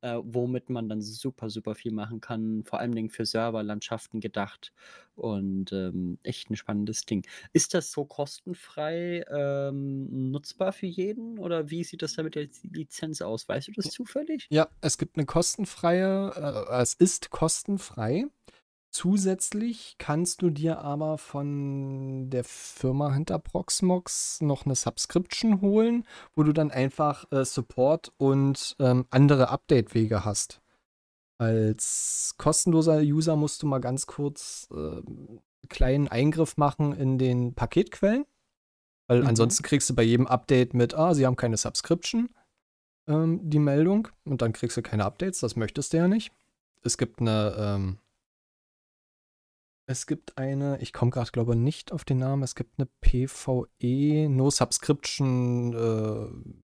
Äh, 0.02 0.18
womit 0.22 0.70
man 0.70 0.88
dann 0.88 1.02
super, 1.02 1.50
super 1.50 1.74
viel 1.74 1.92
machen 1.92 2.22
kann. 2.22 2.64
Vor 2.64 2.80
allem 2.80 2.94
Dingen 2.94 3.10
für 3.10 3.26
Serverlandschaften 3.26 4.20
gedacht. 4.20 4.72
Und 5.14 5.72
ähm, 5.72 6.18
echt 6.22 6.48
ein 6.48 6.56
spannendes 6.56 7.04
Ding. 7.04 7.26
Ist 7.52 7.74
das 7.74 7.92
so 7.92 8.06
kostenfrei 8.06 9.22
ähm, 9.30 10.30
nutzbar 10.30 10.72
für 10.72 10.86
jeden? 10.86 11.38
Oder 11.38 11.68
wie 11.68 11.84
sieht 11.84 12.00
das 12.00 12.14
da 12.14 12.22
mit 12.22 12.34
der 12.34 12.48
Lizenz 12.62 13.20
aus? 13.20 13.46
Weißt 13.46 13.68
du 13.68 13.72
das 13.72 13.90
zufällig? 13.90 14.46
Ja, 14.48 14.68
es 14.80 14.96
gibt 14.96 15.18
eine 15.18 15.26
kostenfreie, 15.26 16.32
äh, 16.70 16.80
es 16.80 16.94
ist 16.94 17.28
kostenfrei. 17.28 18.24
Zusätzlich 18.92 19.94
kannst 19.98 20.42
du 20.42 20.50
dir 20.50 20.80
aber 20.80 21.16
von 21.16 22.28
der 22.28 22.42
Firma 22.42 23.12
hinter 23.12 23.38
Proxmox 23.38 24.40
noch 24.40 24.66
eine 24.66 24.74
Subscription 24.74 25.60
holen, 25.60 26.04
wo 26.34 26.42
du 26.42 26.52
dann 26.52 26.72
einfach 26.72 27.30
äh, 27.30 27.44
Support 27.44 28.12
und 28.18 28.76
ähm, 28.80 29.06
andere 29.10 29.50
Update-Wege 29.50 30.24
hast. 30.24 30.60
Als 31.38 32.34
kostenloser 32.36 32.98
User 33.00 33.36
musst 33.36 33.62
du 33.62 33.66
mal 33.66 33.78
ganz 33.78 34.06
kurz 34.06 34.68
äh, 34.72 34.74
einen 34.76 35.40
kleinen 35.68 36.08
Eingriff 36.08 36.56
machen 36.56 36.92
in 36.92 37.16
den 37.16 37.54
Paketquellen, 37.54 38.26
weil 39.06 39.20
Mhm. 39.20 39.28
ansonsten 39.28 39.62
kriegst 39.62 39.88
du 39.88 39.94
bei 39.94 40.02
jedem 40.02 40.26
Update 40.26 40.74
mit, 40.74 40.94
ah, 40.94 41.14
sie 41.14 41.26
haben 41.26 41.36
keine 41.36 41.56
Subscription, 41.56 42.28
ähm, 43.06 43.40
die 43.48 43.58
Meldung 43.60 44.08
und 44.24 44.42
dann 44.42 44.52
kriegst 44.52 44.76
du 44.76 44.82
keine 44.82 45.04
Updates, 45.04 45.40
das 45.40 45.54
möchtest 45.56 45.92
du 45.92 45.98
ja 45.98 46.08
nicht. 46.08 46.32
Es 46.82 46.98
gibt 46.98 47.20
eine, 47.20 47.54
ähm, 47.56 47.98
Es 49.90 50.06
gibt 50.06 50.38
eine, 50.38 50.80
ich 50.80 50.92
komme 50.92 51.10
gerade, 51.10 51.32
glaube 51.32 51.54
ich, 51.54 51.58
nicht 51.58 51.90
auf 51.90 52.04
den 52.04 52.18
Namen, 52.18 52.44
es 52.44 52.54
gibt 52.54 52.78
eine 52.78 52.86
PvE 53.00 54.28
No 54.28 54.48
Subscription 54.48 55.74
äh, 55.74 56.60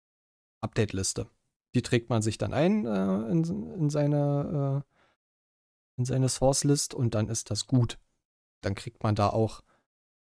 Update-Liste. 0.60 1.28
Die 1.74 1.82
trägt 1.82 2.08
man 2.08 2.22
sich 2.22 2.38
dann 2.38 2.54
ein 2.54 2.86
äh, 2.86 3.28
in, 3.32 3.42
in, 3.80 3.90
seine, 3.90 4.84
äh, 4.86 5.98
in 5.98 6.04
seine 6.04 6.28
Source-List 6.28 6.94
und 6.94 7.16
dann 7.16 7.28
ist 7.28 7.50
das 7.50 7.66
gut. 7.66 7.98
Dann 8.60 8.76
kriegt 8.76 9.02
man 9.02 9.16
da 9.16 9.30
auch 9.30 9.64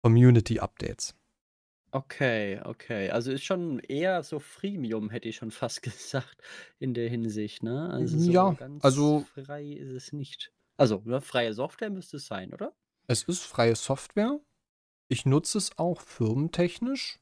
Community-Updates. 0.03 1.15
Okay, 1.91 2.59
okay. 2.65 3.11
Also 3.11 3.33
ist 3.33 3.45
schon 3.45 3.81
eher 3.81 4.23
so 4.23 4.39
Freemium, 4.39 5.11
hätte 5.11 5.29
ich 5.29 5.37
schon 5.37 5.51
fast 5.51 5.83
gesagt, 5.83 6.43
in 6.79 6.95
der 6.95 7.11
Hinsicht, 7.11 7.63
ne? 7.63 7.91
Also 7.91 8.19
so 8.19 8.33
Ja, 8.33 8.53
ganz 8.53 8.83
also 8.83 9.27
frei 9.35 9.73
ist 9.73 9.91
es 9.91 10.15
nicht. 10.15 10.55
Also, 10.79 11.03
ne, 11.05 11.21
freie 11.21 11.53
Software 11.53 11.91
müsste 11.91 12.17
es 12.17 12.25
sein, 12.25 12.55
oder? 12.55 12.75
Es 13.07 13.23
ist 13.25 13.43
freie 13.43 13.77
Software. 13.77 14.41
Ich 15.09 15.27
nutze 15.27 15.59
es 15.59 15.79
auch 15.79 16.01
firmentechnisch. 16.01 17.21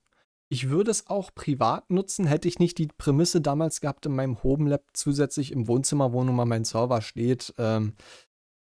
Ich 0.49 0.69
würde 0.69 0.91
es 0.91 1.07
auch 1.07 1.35
privat 1.35 1.91
nutzen, 1.91 2.27
hätte 2.27 2.47
ich 2.47 2.59
nicht 2.59 2.77
die 2.77 2.89
Prämisse 2.89 3.41
damals 3.41 3.81
gehabt, 3.81 4.05
in 4.05 4.15
meinem 4.15 4.43
Home 4.43 4.69
Lab 4.69 4.85
zusätzlich 4.93 5.51
im 5.51 5.67
Wohnzimmer, 5.67 6.13
wo 6.13 6.23
nun 6.23 6.37
mal 6.37 6.45
mein 6.45 6.65
Server 6.65 7.01
steht, 7.01 7.55
ähm, 7.57 7.95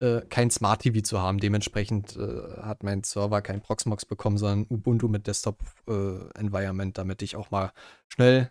äh, 0.00 0.22
kein 0.22 0.50
Smart 0.50 0.80
TV 0.80 1.00
zu 1.02 1.20
haben. 1.20 1.40
Dementsprechend 1.40 2.16
äh, 2.16 2.62
hat 2.62 2.82
mein 2.82 3.04
Server 3.04 3.42
kein 3.42 3.60
Proxmox 3.60 4.06
bekommen, 4.06 4.38
sondern 4.38 4.66
Ubuntu 4.70 5.08
mit 5.08 5.26
Desktop 5.26 5.62
äh, 5.86 6.26
Environment, 6.38 6.96
damit 6.96 7.20
ich 7.20 7.36
auch 7.36 7.50
mal 7.50 7.70
schnell 8.08 8.50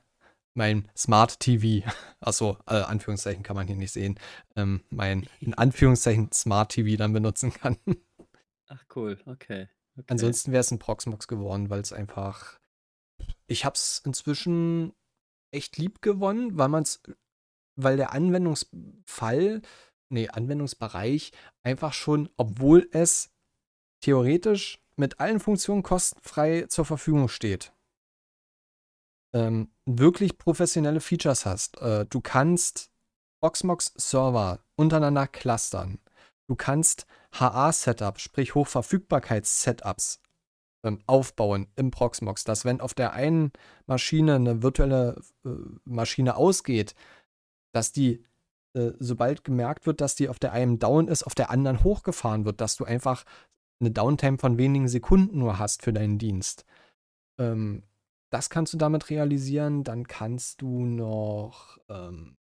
mein 0.53 0.87
Smart 0.95 1.39
TV, 1.39 1.87
achso, 2.19 2.57
äh, 2.67 2.75
Anführungszeichen 2.75 3.43
kann 3.43 3.55
man 3.55 3.67
hier 3.67 3.75
nicht 3.75 3.91
sehen, 3.91 4.19
ähm, 4.55 4.81
mein 4.89 5.27
in 5.39 5.53
Anführungszeichen 5.53 6.31
Smart 6.31 6.71
TV 6.71 6.97
dann 6.97 7.13
benutzen 7.13 7.51
kann. 7.51 7.77
Ach, 8.73 8.83
cool, 8.95 9.19
okay. 9.25 9.67
Okay. 9.95 10.05
Ansonsten 10.07 10.51
wäre 10.51 10.61
es 10.61 10.71
ein 10.71 10.79
Proxmox 10.79 11.27
geworden, 11.27 11.69
weil 11.69 11.81
es 11.81 11.93
einfach. 11.93 12.59
Ich 13.45 13.63
habe 13.63 13.75
es 13.75 14.01
inzwischen 14.03 14.93
echt 15.51 15.77
lieb 15.77 16.01
gewonnen, 16.01 16.57
weil 16.57 16.69
man 16.69 16.83
es, 16.83 17.01
weil 17.75 17.97
der 17.97 18.11
Anwendungsfall, 18.11 19.61
nee, 20.09 20.27
Anwendungsbereich 20.29 21.31
einfach 21.61 21.93
schon, 21.93 22.29
obwohl 22.37 22.89
es 22.91 23.29
theoretisch 24.01 24.79
mit 24.95 25.19
allen 25.19 25.39
Funktionen 25.39 25.83
kostenfrei 25.83 26.65
zur 26.67 26.85
Verfügung 26.85 27.29
steht, 27.29 27.71
ähm, 29.33 29.69
wirklich 29.85 30.39
professionelle 30.39 31.01
Features 31.01 31.45
hast. 31.45 31.79
Äh, 31.81 32.05
du 32.07 32.19
kannst 32.19 32.91
Proxmox-Server 33.41 34.59
untereinander 34.75 35.27
clustern. 35.27 35.99
Du 36.47 36.55
kannst 36.55 37.05
HA-Setup, 37.33 38.19
sprich 38.19 38.55
Hochverfügbarkeits-Setups, 38.55 40.19
ähm, 40.83 40.99
aufbauen 41.07 41.67
im 41.75 41.91
Proxmox, 41.91 42.43
dass 42.43 42.65
wenn 42.65 42.81
auf 42.81 42.93
der 42.93 43.13
einen 43.13 43.51
Maschine 43.85 44.35
eine 44.35 44.63
virtuelle 44.63 45.21
äh, 45.45 45.49
Maschine 45.85 46.35
ausgeht, 46.35 46.95
dass 47.73 47.91
die, 47.91 48.23
äh, 48.75 48.91
sobald 48.99 49.43
gemerkt 49.43 49.85
wird, 49.85 50.01
dass 50.01 50.15
die 50.15 50.29
auf 50.29 50.39
der 50.39 50.51
einen 50.53 50.79
down 50.79 51.07
ist, 51.07 51.23
auf 51.23 51.35
der 51.35 51.49
anderen 51.49 51.83
hochgefahren 51.83 52.45
wird, 52.45 52.61
dass 52.61 52.75
du 52.75 52.85
einfach 52.85 53.23
eine 53.79 53.91
Downtime 53.91 54.37
von 54.37 54.57
wenigen 54.57 54.87
Sekunden 54.87 55.39
nur 55.39 55.59
hast 55.59 55.83
für 55.83 55.93
deinen 55.93 56.19
Dienst. 56.19 56.65
Ähm, 57.39 57.83
das 58.29 58.49
kannst 58.49 58.73
du 58.73 58.77
damit 58.77 59.09
realisieren. 59.09 59.83
Dann 59.83 60.07
kannst 60.07 60.61
du 60.61 60.85
noch 60.85 61.77
ähm, 61.89 62.35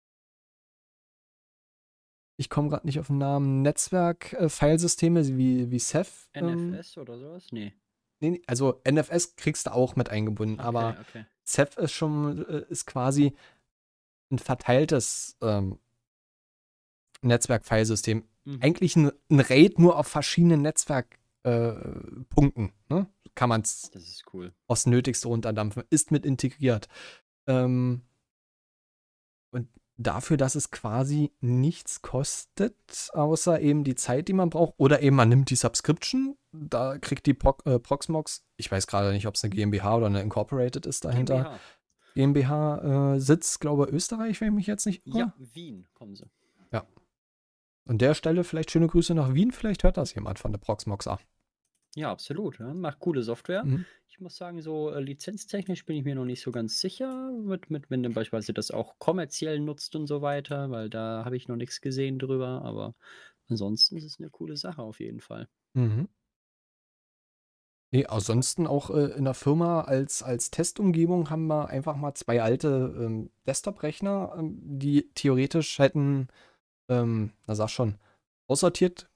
ich 2.39 2.49
komme 2.49 2.69
gerade 2.69 2.87
nicht 2.87 2.99
auf 2.99 3.07
den 3.07 3.17
Namen, 3.17 3.61
Netzwerk-Filesysteme 3.63 5.27
wie, 5.37 5.71
wie 5.71 5.79
Ceph. 5.79 6.29
ähm, 6.33 6.71
NFS 6.71 6.97
oder 6.97 7.19
sowas? 7.19 7.47
Nee. 7.51 7.73
Nee, 8.21 8.41
also 8.47 8.81
NFS 8.89 9.35
kriegst 9.35 9.67
du 9.67 9.73
auch 9.73 9.97
mit 9.97 10.09
eingebunden, 10.09 10.61
aber 10.61 10.91
Okay, 10.91 10.99
okay. 11.01 11.25
Ceph 11.45 11.77
ist 11.77 11.91
schon, 11.91 12.45
äh, 12.47 12.63
ist 12.69 12.85
quasi 12.85 13.35
ein 14.31 14.39
verteiltes 14.39 15.35
ähm, 15.41 15.79
Netzwerk-Filesystem. 17.21 18.23
Mhm. 18.45 18.59
Eigentlich 18.61 18.95
ein, 18.95 19.11
ein 19.29 19.41
RAID 19.41 19.77
nur 19.77 19.97
auf 19.97 20.07
verschiedenen 20.07 20.61
Netzwerkpunkten. 20.61 22.71
Äh, 22.89 22.93
ne? 22.93 23.07
Kann 23.35 23.49
man 23.49 23.61
es 23.61 23.91
cool. 24.31 24.53
aufs 24.67 24.85
Nötigste 24.85 25.27
runterdampfen, 25.27 25.83
ist 25.89 26.11
mit 26.11 26.25
integriert. 26.25 26.87
Ähm, 27.47 28.03
und 29.51 29.67
dafür, 29.99 30.37
dass 30.37 30.55
es 30.55 30.71
quasi 30.71 31.31
nichts 31.41 32.01
kostet, 32.01 33.09
außer 33.13 33.59
eben 33.61 33.83
die 33.83 33.95
Zeit, 33.95 34.27
die 34.27 34.33
man 34.33 34.49
braucht, 34.49 34.73
oder 34.77 35.01
eben 35.01 35.15
man 35.15 35.29
nimmt 35.29 35.49
die 35.49 35.55
Subscription, 35.55 36.37
da 36.51 36.97
kriegt 36.97 37.25
die 37.25 37.33
Pro 37.33 37.55
äh, 37.65 37.79
Proxmox, 37.79 38.43
ich 38.57 38.71
weiß 38.71 38.87
gerade 38.87 39.11
nicht, 39.11 39.27
ob 39.27 39.35
es 39.35 39.43
eine 39.43 39.53
GmbH 39.53 39.97
oder 39.97 40.07
eine 40.07 40.21
Incorporated 40.21 40.85
ist 40.85 41.05
dahinter. 41.05 41.59
GmbH. 42.15 42.49
GmbH 42.79 43.15
äh, 43.15 43.19
Sitz, 43.19 43.59
glaube 43.59 43.85
ich, 43.85 43.93
Österreich, 43.93 44.41
wenn 44.41 44.49
ich 44.49 44.53
mich 44.55 44.67
jetzt 44.67 44.85
nicht 44.85 45.05
irre. 45.05 45.19
Ja, 45.19 45.33
Wien 45.37 45.87
kommen 45.93 46.15
sie. 46.15 46.25
An 47.89 47.97
der 47.97 48.13
Stelle 48.13 48.43
vielleicht 48.43 48.69
schöne 48.69 48.87
Grüße 48.87 49.15
nach 49.15 49.33
Wien, 49.33 49.51
vielleicht 49.51 49.83
hört 49.83 49.97
das 49.97 50.13
jemand 50.13 50.37
von 50.37 50.51
der 50.51 50.59
Proxmoxa. 50.59 51.19
Ja, 51.99 52.11
absolut. 52.11 52.59
Ja. 52.59 52.73
Macht 52.73 52.99
coole 52.99 53.23
Software. 53.23 53.65
Mhm. 53.65 53.85
Ich 54.07 54.21
muss 54.21 54.37
sagen, 54.37 54.61
so 54.61 54.89
äh, 54.89 55.01
lizenztechnisch 55.01 55.85
bin 55.85 55.97
ich 55.97 56.05
mir 56.05 56.15
noch 56.15 56.23
nicht 56.23 56.41
so 56.41 56.49
ganz 56.49 56.79
sicher, 56.79 57.29
mit, 57.33 57.69
mit, 57.69 57.89
wenn 57.89 58.03
du 58.03 58.09
beispielsweise 58.09 58.53
das 58.53 58.71
auch 58.71 58.97
kommerziell 58.99 59.59
nutzt 59.59 59.97
und 59.97 60.07
so 60.07 60.21
weiter, 60.21 60.71
weil 60.71 60.89
da 60.89 61.25
habe 61.25 61.35
ich 61.35 61.49
noch 61.49 61.57
nichts 61.57 61.81
gesehen 61.81 62.17
drüber, 62.17 62.61
aber 62.63 62.95
ansonsten 63.49 63.97
ist 63.97 64.05
es 64.05 64.17
eine 64.17 64.29
coole 64.29 64.55
Sache 64.55 64.81
auf 64.81 65.01
jeden 65.01 65.19
Fall. 65.19 65.49
Mhm. 65.73 66.07
Nee, 67.91 68.05
ansonsten 68.05 68.65
auch 68.65 68.91
äh, 68.91 69.17
in 69.17 69.25
der 69.25 69.33
Firma 69.33 69.81
als, 69.81 70.23
als 70.23 70.51
Testumgebung 70.51 71.29
haben 71.29 71.47
wir 71.47 71.67
einfach 71.67 71.97
mal 71.97 72.13
zwei 72.13 72.41
alte 72.41 72.95
ähm, 72.97 73.29
Desktop-Rechner, 73.45 74.35
ähm, 74.37 74.57
die 74.61 75.09
theoretisch 75.15 75.79
hätten, 75.79 76.29
ähm, 76.87 77.33
na 77.45 77.55
sag 77.55 77.69
schon, 77.69 77.95
aussortiert, 78.47 79.08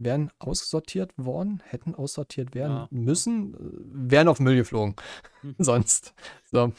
wären 0.00 0.30
aussortiert 0.38 1.12
worden, 1.16 1.62
hätten 1.66 1.94
aussortiert 1.94 2.54
werden 2.54 2.76
Ja. 2.76 2.88
müssen, 2.90 3.54
äh, 3.54 4.10
wären 4.10 4.28
auf 4.28 4.40
Müll 4.40 4.56
geflogen. 4.56 4.96
Sonst. 5.58 6.14
So. 6.50 6.72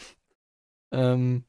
Ähm, 0.92 1.46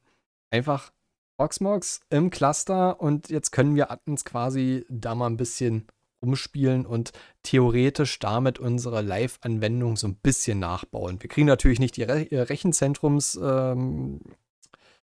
einfach 0.50 0.92
Proxmox 1.38 2.00
im 2.10 2.30
Cluster 2.30 3.00
und 3.00 3.28
jetzt 3.30 3.50
können 3.50 3.74
wir 3.74 3.88
uns 4.06 4.24
quasi 4.24 4.84
da 4.88 5.14
mal 5.14 5.26
ein 5.26 5.36
bisschen 5.36 5.86
rumspielen 6.22 6.86
und 6.86 7.10
theoretisch 7.42 8.20
damit 8.20 8.60
unsere 8.60 9.02
Live-Anwendung 9.02 9.96
so 9.96 10.06
ein 10.06 10.14
bisschen 10.14 10.60
nachbauen. 10.60 11.20
Wir 11.20 11.28
kriegen 11.28 11.48
natürlich 11.48 11.80
nicht 11.80 11.96
die 11.96 12.04
Re 12.04 12.30
äh, 12.30 12.42
Rechenzentrums 12.42 13.40
ähm, 13.42 14.20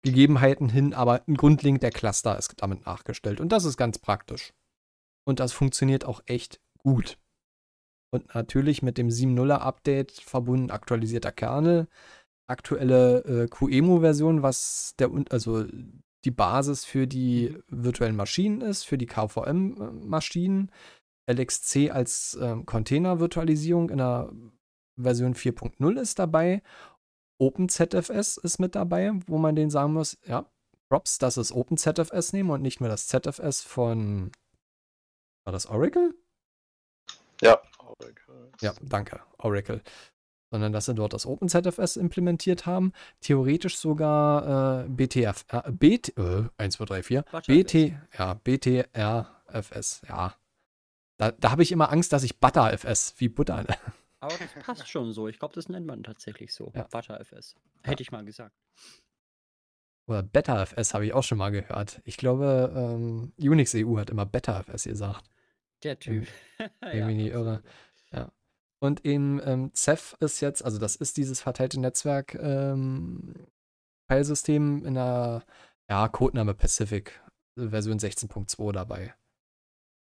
Gegebenheiten 0.02 0.68
hin, 0.70 0.94
aber 0.94 1.22
ein 1.28 1.36
grundlegend 1.36 1.82
der 1.84 1.92
Cluster 1.92 2.38
ist 2.38 2.54
damit 2.58 2.86
nachgestellt 2.86 3.40
und 3.40 3.50
das 3.54 3.64
ist 3.64 3.78
ganz 3.78 3.98
praktisch. 4.00 4.54
Und 5.28 5.40
das 5.40 5.52
funktioniert 5.52 6.06
auch 6.06 6.22
echt 6.26 6.62
gut. 6.78 7.20
Und 8.14 8.34
natürlich 8.34 8.82
mit 8.82 8.98
dem 8.98 9.10
7.0er 9.10 9.58
Update 9.58 10.12
verbunden 10.12 10.72
aktualisierter 10.72 11.34
Kernel, 11.34 11.88
aktuelle 12.50 13.20
äh, 13.26 13.48
QEMU-Version, 13.48 14.42
was 14.42 14.96
der 14.98 15.12
also 15.30 15.66
die 16.24 16.32
Basis 16.32 16.86
für 16.86 17.08
die 17.08 17.58
virtuellen 17.68 18.16
Maschinen 18.16 18.62
ist, 18.62 18.84
für 18.84 18.98
die 18.98 19.06
KVM-Maschinen. 19.06 20.72
LXC 21.30 21.92
als 21.92 22.38
ähm, 22.42 22.66
Container-Virtualisierung 22.66 23.90
in 23.90 23.98
der 23.98 24.32
Version 24.98 25.36
4.0 25.36 26.00
ist 26.00 26.20
dabei. 26.20 26.62
OpenZFS 27.40 28.38
ist 28.38 28.60
mit 28.60 28.76
dabei, 28.76 29.12
wo 29.28 29.38
man 29.38 29.56
den 29.58 29.70
sagen 29.70 29.92
muss, 29.92 30.18
ja, 30.26 30.50
Props, 30.90 31.18
dass 31.18 31.36
es 31.36 31.52
OpenZFS 31.52 32.32
nehmen 32.32 32.50
und 32.50 32.62
nicht 32.62 32.80
mehr 32.80 32.90
das 32.90 33.08
ZFS 33.08 33.62
von, 33.62 34.32
war 35.48 35.54
das 35.54 35.66
Oracle? 35.68 36.14
Ja. 37.42 37.62
Oracle. 37.80 38.52
Ja, 38.60 38.74
danke, 38.82 39.22
Oracle. 39.38 39.82
Sondern 40.52 40.74
dass 40.74 40.88
sie 40.88 40.94
dort 40.94 41.14
das 41.14 41.26
OpenZFS 41.26 41.96
implementiert 41.96 42.66
haben. 42.66 42.92
Theoretisch 43.22 43.78
sogar 43.78 44.84
äh, 44.84 44.90
BTF, 44.90 45.46
äh, 45.48 45.72
BT, 45.72 46.18
äh, 46.18 46.50
1, 46.58 46.76
2, 46.76 46.86
3, 46.86 47.04
4, 47.04 47.22
ButterFS. 47.22 47.48
BT, 47.48 47.94
ja, 48.20 48.34
BTRFS, 48.34 50.02
ja. 50.10 50.36
Da, 51.16 51.32
da 51.32 51.52
habe 51.52 51.64
ich 51.64 51.72
immer 51.72 51.94
Angst, 51.94 52.12
dass 52.12 52.24
ich 52.24 52.42
ButterFS 52.42 53.14
wie 53.18 53.30
Butter. 53.30 53.66
Aber 54.20 54.34
das 54.38 54.66
passt 54.66 54.90
schon 54.90 55.14
so. 55.14 55.30
Ich 55.30 55.40
glaube, 55.40 55.56
das 55.56 55.70
nennt 55.70 55.88
man 55.88 56.04
tatsächlich 56.04 56.54
so. 56.54 56.74
Ja. 56.76 56.84
ButterFS. 56.92 57.56
Hätte 57.84 58.04
ich 58.04 58.12
mal 58.12 58.26
gesagt. 58.26 58.54
Oder 60.08 60.24
BetterFS 60.24 60.94
habe 60.94 61.06
ich 61.06 61.14
auch 61.14 61.24
schon 61.24 61.38
mal 61.38 61.52
gehört. 61.52 62.02
Ich 62.04 62.18
glaube, 62.18 62.74
ähm, 62.76 63.32
Unix 63.38 63.74
EU 63.76 63.98
hat 63.98 64.10
immer 64.10 64.26
BetterFS 64.26 64.84
gesagt. 64.84 65.30
Der 65.84 66.00
Typ. 66.00 66.28
mich 66.82 67.06
nicht 67.18 67.32
irre. 67.32 67.64
Ja. 68.12 68.32
Und 68.80 69.06
eben 69.06 69.42
ähm, 69.44 69.72
Ceph 69.74 70.16
ist 70.20 70.42
jetzt, 70.42 70.64
also 70.64 70.78
das 70.78 70.96
ist 70.96 71.18
dieses 71.18 71.42
verteilte 71.42 71.80
Netzwerk 71.80 72.36
ähm, 72.36 73.34
Filesystem 74.10 74.86
in 74.86 74.94
der 74.94 75.44
ja, 75.90 76.08
Codename 76.08 76.54
Pacific, 76.54 77.20
äh, 77.58 77.70
Version 77.70 78.00
16.2 78.00 78.72
dabei. 78.72 79.16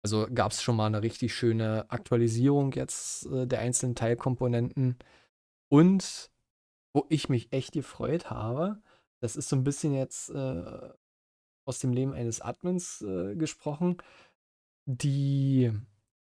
Also 0.05 0.27
gab 0.33 0.53
es 0.53 0.63
schon 0.63 0.77
mal 0.77 0.87
eine 0.87 1.03
richtig 1.03 1.35
schöne 1.35 1.87
Aktualisierung 1.91 2.73
jetzt 2.73 3.27
äh, 3.27 3.47
der 3.47 3.61
einzelnen 3.61 3.95
Teilkomponenten. 3.95 4.97
Und 5.69 6.31
wo 6.95 7.05
ich 7.09 7.29
mich 7.29 7.53
echt 7.53 7.73
gefreut 7.73 8.31
habe, 8.31 8.81
das 9.21 9.37
ist 9.37 9.49
so 9.49 9.57
ein 9.57 9.65
bisschen 9.65 9.95
jetzt 9.95 10.31
äh, 10.31 10.91
aus 11.65 11.79
dem 11.81 11.93
Leben 11.93 12.15
eines 12.15 12.41
Admins 12.41 13.03
äh, 13.03 13.37
gesprochen. 13.37 13.99
Die 14.91 15.71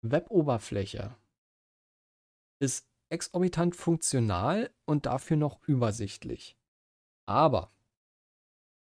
Web-Oberfläche 0.01 1.13
ist 2.61 2.87
exorbitant 3.09 3.75
funktional 3.75 4.71
und 4.85 5.07
dafür 5.07 5.35
noch 5.35 5.61
übersichtlich. 5.67 6.57
Aber, 7.27 7.73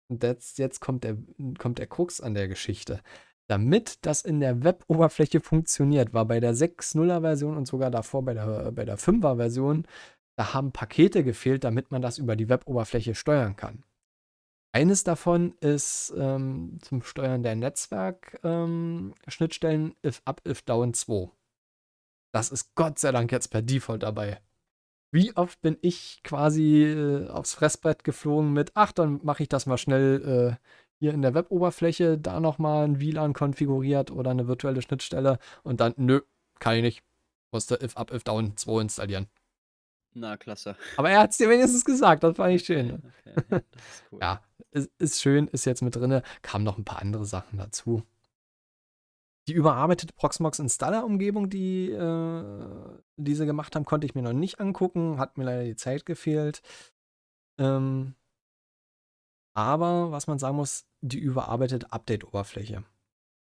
jetzt, 0.08 0.80
kommt, 0.80 1.04
der, 1.04 1.18
kommt 1.58 1.78
der 1.78 1.86
Krux 1.86 2.22
an 2.22 2.32
der 2.32 2.48
Geschichte. 2.48 3.02
Damit 3.46 4.06
das 4.06 4.22
in 4.22 4.40
der 4.40 4.64
Web-Oberfläche 4.64 5.40
funktioniert, 5.40 6.14
war 6.14 6.24
bei 6.24 6.40
der 6.40 6.54
6.0er 6.54 7.20
Version 7.20 7.58
und 7.58 7.66
sogar 7.66 7.90
davor 7.90 8.24
bei 8.24 8.32
der, 8.32 8.72
bei 8.72 8.86
der 8.86 8.98
5er 8.98 9.36
Version, 9.36 9.86
da 10.38 10.54
haben 10.54 10.72
Pakete 10.72 11.24
gefehlt, 11.24 11.64
damit 11.64 11.90
man 11.90 12.00
das 12.00 12.16
über 12.16 12.36
die 12.36 12.48
Web-Oberfläche 12.48 13.14
steuern 13.14 13.54
kann. 13.54 13.84
Eines 14.72 15.02
davon 15.02 15.54
ist 15.60 16.12
ähm, 16.16 16.78
zum 16.82 17.02
Steuern 17.02 17.42
der 17.42 17.56
Netzwerk-Schnittstellen 17.56 19.86
ähm, 19.86 19.96
if 20.04 20.20
up, 20.24 20.42
if 20.46 20.60
down 20.62 20.92
2. 20.92 21.30
Das 22.32 22.50
ist 22.50 22.74
Gott 22.74 22.98
sei 22.98 23.12
Dank 23.12 23.32
jetzt 23.32 23.48
per 23.48 23.62
Default 23.62 24.02
dabei. 24.02 24.42
Wie 25.10 25.34
oft 25.36 25.62
bin 25.62 25.78
ich 25.80 26.20
quasi 26.22 26.84
äh, 26.84 27.28
aufs 27.28 27.54
Fressbrett 27.54 28.04
geflogen 28.04 28.52
mit, 28.52 28.72
ach, 28.74 28.92
dann 28.92 29.20
mache 29.22 29.42
ich 29.42 29.48
das 29.48 29.64
mal 29.64 29.78
schnell 29.78 30.52
äh, 30.52 30.56
hier 31.00 31.14
in 31.14 31.22
der 31.22 31.32
Web-Oberfläche, 31.32 32.18
da 32.18 32.40
nochmal 32.40 32.84
ein 32.84 33.00
WLAN 33.00 33.32
konfiguriert 33.32 34.10
oder 34.10 34.32
eine 34.32 34.48
virtuelle 34.48 34.82
Schnittstelle 34.82 35.38
und 35.62 35.80
dann, 35.80 35.94
nö, 35.96 36.20
kann 36.58 36.76
ich 36.76 36.82
nicht. 36.82 37.02
Musste 37.52 37.78
if 37.82 37.96
up, 37.96 38.12
if 38.12 38.24
down 38.24 38.56
2 38.56 38.82
installieren. 38.82 39.28
Na, 40.14 40.36
klasse. 40.36 40.76
Aber 40.96 41.10
er 41.10 41.20
hat 41.20 41.30
es 41.30 41.36
dir 41.36 41.48
wenigstens 41.48 41.84
gesagt, 41.84 42.24
das 42.24 42.36
fand 42.36 42.54
ich 42.54 42.64
schön. 42.64 43.02
Okay, 43.24 43.34
okay, 43.36 43.60
ja, 43.60 43.60
das 43.70 43.84
ist 43.90 44.04
cool. 44.12 44.18
ja, 44.22 44.42
ist, 44.70 44.90
ist 44.98 45.22
schön, 45.22 45.48
ist 45.48 45.64
jetzt 45.64 45.82
mit 45.82 45.94
drin. 45.94 46.22
Kamen 46.42 46.64
noch 46.64 46.78
ein 46.78 46.84
paar 46.84 47.00
andere 47.00 47.24
Sachen 47.24 47.58
dazu 47.58 48.02
die 49.48 49.54
überarbeitete 49.54 50.12
Proxmox 50.12 50.58
Installer-Umgebung, 50.58 51.48
die, 51.48 51.90
äh, 51.90 52.44
die 53.16 53.34
sie 53.34 53.46
gemacht 53.46 53.74
haben, 53.74 53.86
konnte 53.86 54.06
ich 54.06 54.14
mir 54.14 54.22
noch 54.22 54.34
nicht 54.34 54.60
angucken. 54.60 55.18
Hat 55.18 55.38
mir 55.38 55.44
leider 55.44 55.64
die 55.64 55.76
Zeit 55.76 56.04
gefehlt. 56.04 56.60
Ähm, 57.58 58.14
aber 59.54 60.12
was 60.12 60.26
man 60.26 60.38
sagen 60.38 60.56
muss, 60.56 60.86
die 61.00 61.18
überarbeitete 61.18 61.90
Update-Oberfläche. 61.90 62.84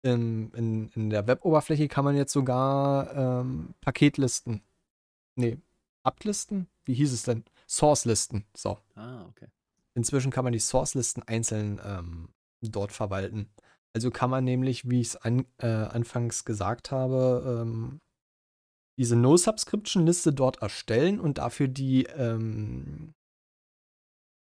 In, 0.03 0.51
in, 0.51 0.89
in 0.89 1.09
der 1.09 1.27
Web-Oberfläche 1.27 1.87
kann 1.87 2.05
man 2.05 2.15
jetzt 2.15 2.31
sogar 2.31 3.41
ähm, 3.41 3.73
Paketlisten. 3.81 4.61
Nee, 5.35 5.57
Ablisten? 6.09 6.67
Wie 6.85 6.95
hieß 6.95 7.13
es 7.13 7.23
denn? 7.23 7.45
Source-Listen. 7.67 8.45
So. 8.57 8.79
Ah, 8.95 9.25
okay. 9.27 9.47
Inzwischen 9.93 10.31
kann 10.31 10.43
man 10.43 10.53
die 10.53 10.59
Source-Listen 10.59 11.21
einzeln 11.23 11.79
ähm, 11.85 12.29
dort 12.61 12.91
verwalten. 12.91 13.49
Also 13.93 14.09
kann 14.09 14.31
man 14.31 14.43
nämlich, 14.43 14.89
wie 14.89 15.01
ich 15.01 15.09
es 15.09 15.15
an, 15.17 15.45
äh, 15.59 15.67
anfangs 15.67 16.45
gesagt 16.45 16.89
habe, 16.89 17.61
ähm, 17.61 18.01
diese 18.97 19.15
No-Subscription-Liste 19.15 20.33
dort 20.33 20.61
erstellen 20.63 21.19
und 21.19 21.37
dafür 21.37 21.67
die 21.67 22.05
ähm, 22.05 23.13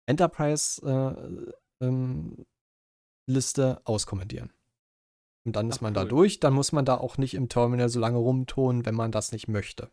Enterprise-Liste 0.06 1.56
äh, 1.80 3.70
ähm, 3.70 3.78
auskommentieren. 3.84 4.52
Und 5.44 5.56
dann 5.56 5.68
ist 5.68 5.78
Ach, 5.78 5.82
man 5.82 5.96
cool. 5.96 6.02
da 6.02 6.04
durch. 6.04 6.40
Dann 6.40 6.54
muss 6.54 6.72
man 6.72 6.84
da 6.84 6.96
auch 6.96 7.18
nicht 7.18 7.34
im 7.34 7.48
Terminal 7.48 7.88
so 7.88 8.00
lange 8.00 8.18
rumtonen, 8.18 8.86
wenn 8.86 8.94
man 8.94 9.12
das 9.12 9.32
nicht 9.32 9.48
möchte. 9.48 9.90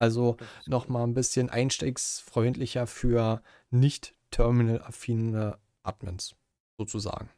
Also 0.00 0.38
nochmal 0.66 1.04
ein 1.04 1.14
bisschen 1.14 1.50
einstiegsfreundlicher 1.50 2.86
für 2.86 3.42
nicht 3.70 4.14
terminal-affine 4.30 5.58
Admins, 5.82 6.34
sozusagen. 6.78 7.30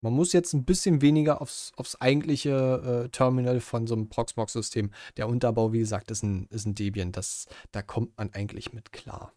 Man 0.00 0.12
muss 0.12 0.32
jetzt 0.32 0.52
ein 0.52 0.64
bisschen 0.64 1.02
weniger 1.02 1.42
aufs, 1.42 1.72
aufs 1.76 1.96
eigentliche 1.96 3.06
äh, 3.06 3.08
Terminal 3.08 3.60
von 3.60 3.88
so 3.88 3.94
einem 3.96 4.08
Proxmox-System. 4.08 4.92
Der 5.16 5.28
Unterbau, 5.28 5.72
wie 5.72 5.80
gesagt, 5.80 6.12
ist 6.12 6.22
ein, 6.22 6.46
ist 6.50 6.66
ein 6.66 6.76
Debian. 6.76 7.10
Das, 7.10 7.46
da 7.72 7.82
kommt 7.82 8.16
man 8.16 8.32
eigentlich 8.32 8.72
mit 8.72 8.92
klar. 8.92 9.32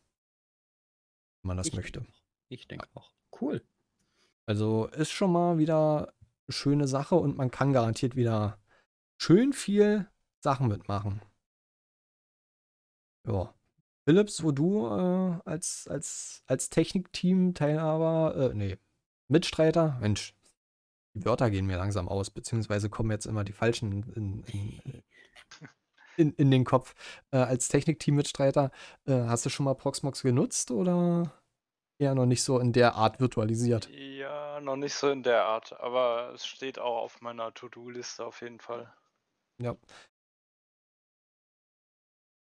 Wenn 1.42 1.48
man 1.48 1.58
das 1.58 1.68
ich 1.68 1.74
möchte. 1.74 2.02
Denke 2.02 2.14
ich 2.50 2.68
denke 2.68 2.88
auch. 2.94 3.12
Cool. 3.40 3.64
Also 4.46 4.86
ist 4.88 5.10
schon 5.10 5.32
mal 5.32 5.58
wieder 5.58 6.14
eine 6.48 6.54
schöne 6.54 6.88
Sache 6.88 7.16
und 7.16 7.38
man 7.38 7.50
kann 7.50 7.74
garantiert 7.74 8.16
wieder 8.16 8.60
schön 9.18 9.54
viel 9.54 10.08
Sachen 10.42 10.68
mitmachen. 10.68 11.22
Ja. 13.28 13.54
Philips, 14.06 14.44
wo 14.44 14.52
du 14.52 14.88
äh, 14.88 15.40
als, 15.46 15.88
als, 15.88 16.44
als 16.48 16.70
Technikteam-Teilhaber, 16.70 18.52
äh, 18.52 18.54
nee, 18.56 18.78
Mitstreiter, 19.28 19.98
Mensch, 20.02 20.34
die 21.14 21.26
Wörter 21.26 21.50
gehen 21.50 21.66
mir 21.66 21.78
langsam 21.78 22.08
aus, 22.10 22.30
beziehungsweise 22.30 22.90
kommen 22.90 23.12
jetzt 23.12 23.26
immer 23.26 23.44
die 23.44 23.54
falschen 23.54 24.04
in, 24.14 24.44
in, 24.44 25.04
in, 26.18 26.34
in 26.34 26.52
den 26.52 26.64
Kopf. 26.64 26.96
Äh, 27.32 27.38
als 27.38 27.68
Technikteam-Mitstreiter, 27.68 28.72
äh, 29.06 29.14
hast 29.14 29.46
du 29.46 29.50
schon 29.50 29.66
mal 29.66 29.76
Proxmox 29.76 30.24
genutzt 30.24 30.72
oder 30.72 31.32
eher 32.00 32.16
noch 32.16 32.26
nicht 32.26 32.44
so 32.44 32.60
in 32.60 32.74
der 32.74 32.96
Art 32.96 33.20
virtualisiert? 33.20 33.90
Ja, 33.90 34.60
noch 34.62 34.78
nicht 34.78 34.96
so 34.96 35.10
in 35.10 35.22
der 35.22 35.46
Art, 35.46 35.80
aber 35.80 36.32
es 36.34 36.46
steht 36.46 36.80
auch 36.80 36.98
auf 37.04 37.22
meiner 37.22 37.54
To-Do-Liste 37.54 38.26
auf 38.26 38.42
jeden 38.42 38.60
Fall. 38.60 38.92
Ja. 39.60 39.76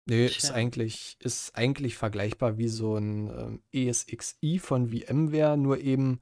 Nee, 0.07 0.27
ist 0.27 0.51
eigentlich, 0.51 1.17
ist 1.21 1.57
eigentlich 1.57 1.97
vergleichbar 1.97 2.59
wie 2.59 2.69
so 2.69 2.97
ein 2.97 3.29
ähm, 3.29 3.63
ESXi 3.73 4.59
von 4.59 4.91
VMware, 4.91 5.57
nur 5.57 5.79
eben 5.79 6.21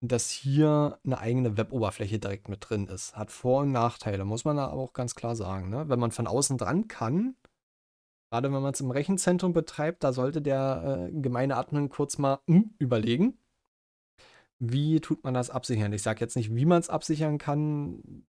dass 0.00 0.30
hier 0.30 0.98
eine 1.04 1.18
eigene 1.18 1.56
Web-Oberfläche 1.56 2.18
direkt 2.18 2.48
mit 2.48 2.68
drin 2.68 2.86
ist. 2.86 3.16
Hat 3.16 3.30
Vor- 3.30 3.62
und 3.62 3.72
Nachteile, 3.72 4.24
muss 4.24 4.44
man 4.44 4.56
da 4.56 4.66
aber 4.68 4.82
auch 4.82 4.92
ganz 4.92 5.14
klar 5.14 5.36
sagen. 5.36 5.70
Ne? 5.70 5.88
Wenn 5.88 5.98
man 5.98 6.10
von 6.10 6.26
außen 6.26 6.58
dran 6.58 6.88
kann, 6.88 7.36
gerade 8.30 8.52
wenn 8.52 8.62
man 8.62 8.72
es 8.72 8.80
im 8.80 8.90
Rechenzentrum 8.90 9.52
betreibt, 9.52 10.04
da 10.04 10.12
sollte 10.12 10.42
der 10.42 11.08
äh, 11.08 11.20
gemeine 11.20 11.56
Admin 11.56 11.88
kurz 11.88 12.18
mal 12.18 12.40
hm, 12.46 12.74
überlegen, 12.78 13.38
wie 14.58 15.00
tut 15.00 15.24
man 15.24 15.34
das 15.34 15.50
absichern. 15.50 15.92
Ich 15.92 16.02
sage 16.02 16.20
jetzt 16.20 16.36
nicht, 16.36 16.54
wie 16.54 16.66
man 16.66 16.80
es 16.80 16.88
absichern 16.88 17.38
kann. 17.38 18.26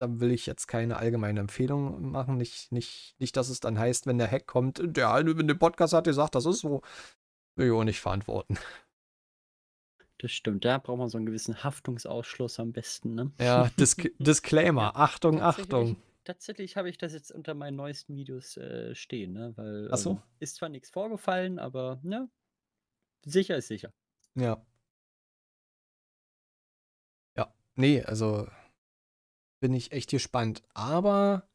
Da 0.00 0.18
will 0.18 0.32
ich 0.32 0.46
jetzt 0.46 0.66
keine 0.66 0.96
allgemeine 0.96 1.40
Empfehlung 1.40 2.10
machen. 2.10 2.38
Nicht, 2.38 2.72
nicht, 2.72 3.14
nicht, 3.18 3.36
dass 3.36 3.50
es 3.50 3.60
dann 3.60 3.78
heißt, 3.78 4.06
wenn 4.06 4.16
der 4.16 4.30
Hack 4.30 4.46
kommt, 4.46 4.80
der 4.82 5.12
eine 5.12 5.32
in 5.32 5.46
dem 5.46 5.58
Podcast 5.58 5.92
hat 5.92 6.04
gesagt, 6.04 6.34
das 6.34 6.46
ist 6.46 6.60
so. 6.60 6.80
Will 7.56 7.66
ich 7.66 7.72
auch 7.72 7.84
nicht 7.84 8.00
verantworten. 8.00 8.58
Das 10.18 10.32
stimmt, 10.32 10.64
da 10.64 10.78
braucht 10.78 10.98
man 10.98 11.08
so 11.08 11.16
einen 11.16 11.26
gewissen 11.26 11.64
Haftungsausschluss 11.64 12.60
am 12.60 12.72
besten, 12.72 13.14
ne? 13.14 13.32
Ja, 13.38 13.70
Dis 13.78 13.96
Disclaimer, 14.18 14.82
ja, 14.82 14.94
Achtung, 14.94 15.38
tatsächlich, 15.38 15.74
Achtung. 15.74 15.96
Tatsächlich 16.24 16.76
habe 16.76 16.90
ich 16.90 16.98
das 16.98 17.12
jetzt 17.12 17.32
unter 17.32 17.54
meinen 17.54 17.76
neuesten 17.76 18.16
Videos 18.16 18.56
äh, 18.56 18.94
stehen, 18.94 19.32
ne? 19.32 19.52
Weil 19.56 19.88
Ach 19.90 19.96
so? 19.98 20.10
ähm, 20.12 20.22
ist 20.38 20.56
zwar 20.56 20.68
nichts 20.68 20.90
vorgefallen, 20.90 21.58
aber 21.58 22.00
ne? 22.02 22.30
Sicher 23.24 23.56
ist 23.56 23.68
sicher. 23.68 23.92
Ja. 24.34 24.64
Ja, 27.36 27.52
nee, 27.76 28.02
also 28.02 28.46
bin 29.60 29.72
ich 29.74 29.92
echt 29.92 30.10
gespannt. 30.10 30.62
Aber 30.74 31.48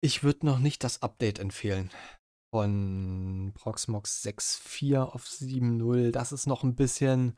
ich 0.00 0.22
würde 0.22 0.46
noch 0.46 0.58
nicht 0.58 0.84
das 0.84 1.02
Update 1.02 1.38
empfehlen 1.38 1.90
von 2.50 3.52
Proxmox 3.56 4.24
6.4 4.24 5.00
auf 5.00 5.26
7.0, 5.26 6.12
das 6.12 6.30
ist 6.30 6.46
noch 6.46 6.62
ein 6.62 6.76
bisschen 6.76 7.36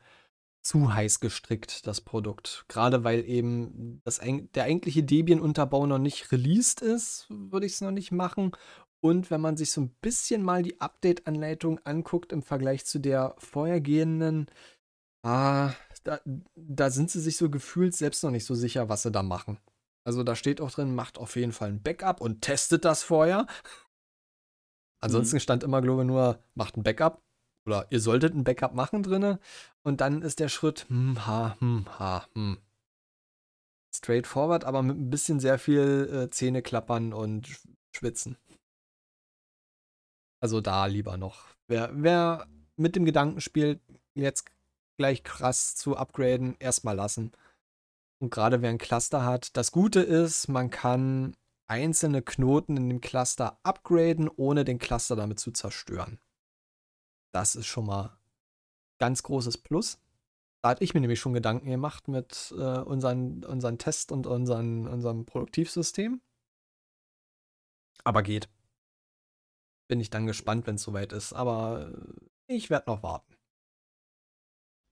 zu 0.61 0.93
heiß 0.93 1.21
gestrickt, 1.21 1.87
das 1.87 2.01
Produkt. 2.01 2.65
Gerade 2.67 3.03
weil 3.03 3.27
eben 3.27 4.01
das, 4.03 4.19
der 4.19 4.65
eigentliche 4.65 5.01
Debian-Unterbau 5.01 5.87
noch 5.87 5.97
nicht 5.97 6.31
released 6.31 6.81
ist, 6.81 7.25
würde 7.29 7.65
ich 7.65 7.73
es 7.73 7.81
noch 7.81 7.89
nicht 7.89 8.11
machen. 8.11 8.51
Und 8.99 9.31
wenn 9.31 9.41
man 9.41 9.57
sich 9.57 9.71
so 9.71 9.81
ein 9.81 9.95
bisschen 10.01 10.43
mal 10.43 10.61
die 10.61 10.79
Update-Anleitung 10.81 11.79
anguckt 11.83 12.31
im 12.31 12.43
Vergleich 12.43 12.85
zu 12.85 12.99
der 12.99 13.33
vorhergehenden, 13.39 14.47
ah, 15.23 15.71
da, 16.07 16.21
da 16.55 16.89
sind 16.89 17.11
sie 17.11 17.19
sich 17.19 17.37
so 17.37 17.49
gefühlt 17.49 17.95
selbst 17.95 18.23
noch 18.23 18.31
nicht 18.31 18.45
so 18.45 18.55
sicher, 18.55 18.87
was 18.89 19.03
sie 19.03 19.11
da 19.11 19.23
machen. 19.23 19.59
Also 20.05 20.23
da 20.23 20.35
steht 20.35 20.61
auch 20.61 20.71
drin, 20.71 20.95
macht 20.95 21.17
auf 21.17 21.35
jeden 21.35 21.51
Fall 21.51 21.69
ein 21.69 21.83
Backup 21.83 22.21
und 22.21 22.41
testet 22.41 22.85
das 22.85 23.03
vorher. 23.03 23.45
Ansonsten 25.01 25.35
mhm. 25.35 25.41
stand 25.41 25.63
immer, 25.63 25.81
glaube 25.81 26.03
ich, 26.03 26.07
nur, 26.07 26.41
macht 26.55 26.77
ein 26.77 26.83
Backup. 26.83 27.21
Oder 27.65 27.87
ihr 27.89 27.99
solltet 27.99 28.33
ein 28.33 28.45
Backup 28.45 28.73
machen 28.73 29.03
drinne. 29.03 29.39
Und 29.83 29.99
dann 29.99 30.21
ist 30.21 30.39
der 30.39 30.47
Schritt, 30.47 30.85
hm, 30.87 31.27
ha, 31.27 31.57
hm, 31.59 31.85
ha, 31.99 32.25
hm. 32.33 32.57
Straightforward, 33.93 34.63
aber 34.63 34.81
mit 34.81 34.97
ein 34.97 35.09
bisschen 35.09 35.41
sehr 35.41 35.59
viel 35.59 36.09
äh, 36.11 36.29
Zähne 36.29 36.61
klappern 36.61 37.11
und 37.13 37.59
schwitzen. 37.93 38.37
Also 40.39 40.61
da 40.61 40.85
lieber 40.85 41.17
noch. 41.17 41.47
Wer, 41.67 41.89
wer 41.93 42.47
mit 42.77 42.95
dem 42.95 43.03
Gedanken 43.03 43.41
spielt, 43.41 43.81
jetzt 44.13 44.45
gleich 44.97 45.23
krass 45.23 45.75
zu 45.75 45.95
upgraden, 45.95 46.55
erstmal 46.59 46.95
lassen. 46.95 47.31
Und 48.19 48.31
gerade 48.31 48.61
wer 48.61 48.69
ein 48.69 48.79
Cluster 48.79 49.23
hat, 49.23 49.55
das 49.55 49.71
Gute 49.71 50.01
ist, 50.01 50.47
man 50.47 50.69
kann 50.69 51.35
einzelne 51.67 52.21
Knoten 52.21 52.77
in 52.77 52.89
dem 52.89 53.01
Cluster 53.01 53.59
upgraden, 53.63 54.29
ohne 54.29 54.65
den 54.65 54.79
Cluster 54.79 55.15
damit 55.15 55.39
zu 55.39 55.51
zerstören. 55.51 56.19
Das 57.33 57.55
ist 57.55 57.67
schon 57.67 57.85
mal 57.85 58.17
ganz 58.99 59.21
großes 59.23 59.59
Plus. 59.59 59.99
Da 60.63 60.69
hatte 60.69 60.83
ich 60.83 60.93
mir 60.93 61.01
nämlich 61.01 61.19
schon 61.19 61.33
Gedanken 61.33 61.69
gemacht 61.69 62.07
mit 62.07 62.53
äh, 62.57 62.79
unseren, 62.79 63.43
unseren 63.43 63.77
Test 63.77 64.11
und 64.11 64.25
unseren, 64.25 64.87
unserem 64.87 65.25
Produktivsystem. 65.25 66.21
Aber 68.03 68.23
geht. 68.23 68.49
Bin 69.87 69.99
ich 69.99 70.09
dann 70.09 70.25
gespannt, 70.25 70.65
wenn 70.65 70.75
es 70.75 70.83
soweit 70.83 71.13
ist. 71.13 71.33
Aber 71.33 71.91
äh, 72.47 72.55
ich 72.55 72.69
werde 72.69 72.89
noch 72.89 73.03
warten. 73.03 73.36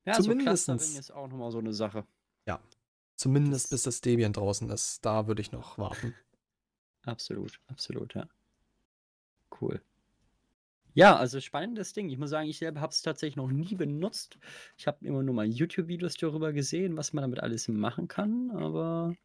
Ja, 0.05 0.13
Zumindestens- 0.13 0.65
so 0.65 0.71
Clustering 0.73 0.99
ist 0.99 1.11
auch 1.11 1.27
nochmal 1.27 1.51
so 1.51 1.59
eine 1.59 1.73
Sache. 1.73 2.05
Zumindest 3.17 3.65
Das- 3.65 3.69
bis 3.69 3.83
das 3.83 4.01
Debian 4.01 4.33
draußen 4.33 4.69
ist. 4.69 5.05
Da 5.05 5.25
würde 5.27 5.41
ich 5.41 5.53
noch 5.53 5.77
warten. 5.77 6.13
Absolut, 7.05 7.61
absolut, 7.67 8.13
ja. 8.13 8.27
Cool. 9.61 9.81
Ja, 10.95 11.15
also 11.15 11.39
spannendes 11.39 11.93
Ding. 11.93 12.09
Ich 12.09 12.17
muss 12.17 12.31
sagen, 12.31 12.49
ich 12.49 12.57
selber 12.57 12.81
habe 12.81 12.91
es 12.91 13.01
tatsächlich 13.03 13.35
noch 13.37 13.51
nie 13.51 13.75
benutzt. 13.75 14.37
Ich 14.75 14.85
habe 14.87 15.05
immer 15.05 15.23
nur 15.23 15.33
mal 15.35 15.45
YouTube-Videos 15.45 16.15
darüber 16.15 16.51
gesehen, 16.51 16.97
was 16.97 17.13
man 17.13 17.21
damit 17.21 17.39
alles 17.41 17.67
machen 17.69 18.07
kann, 18.09 18.51
aber 18.51 19.15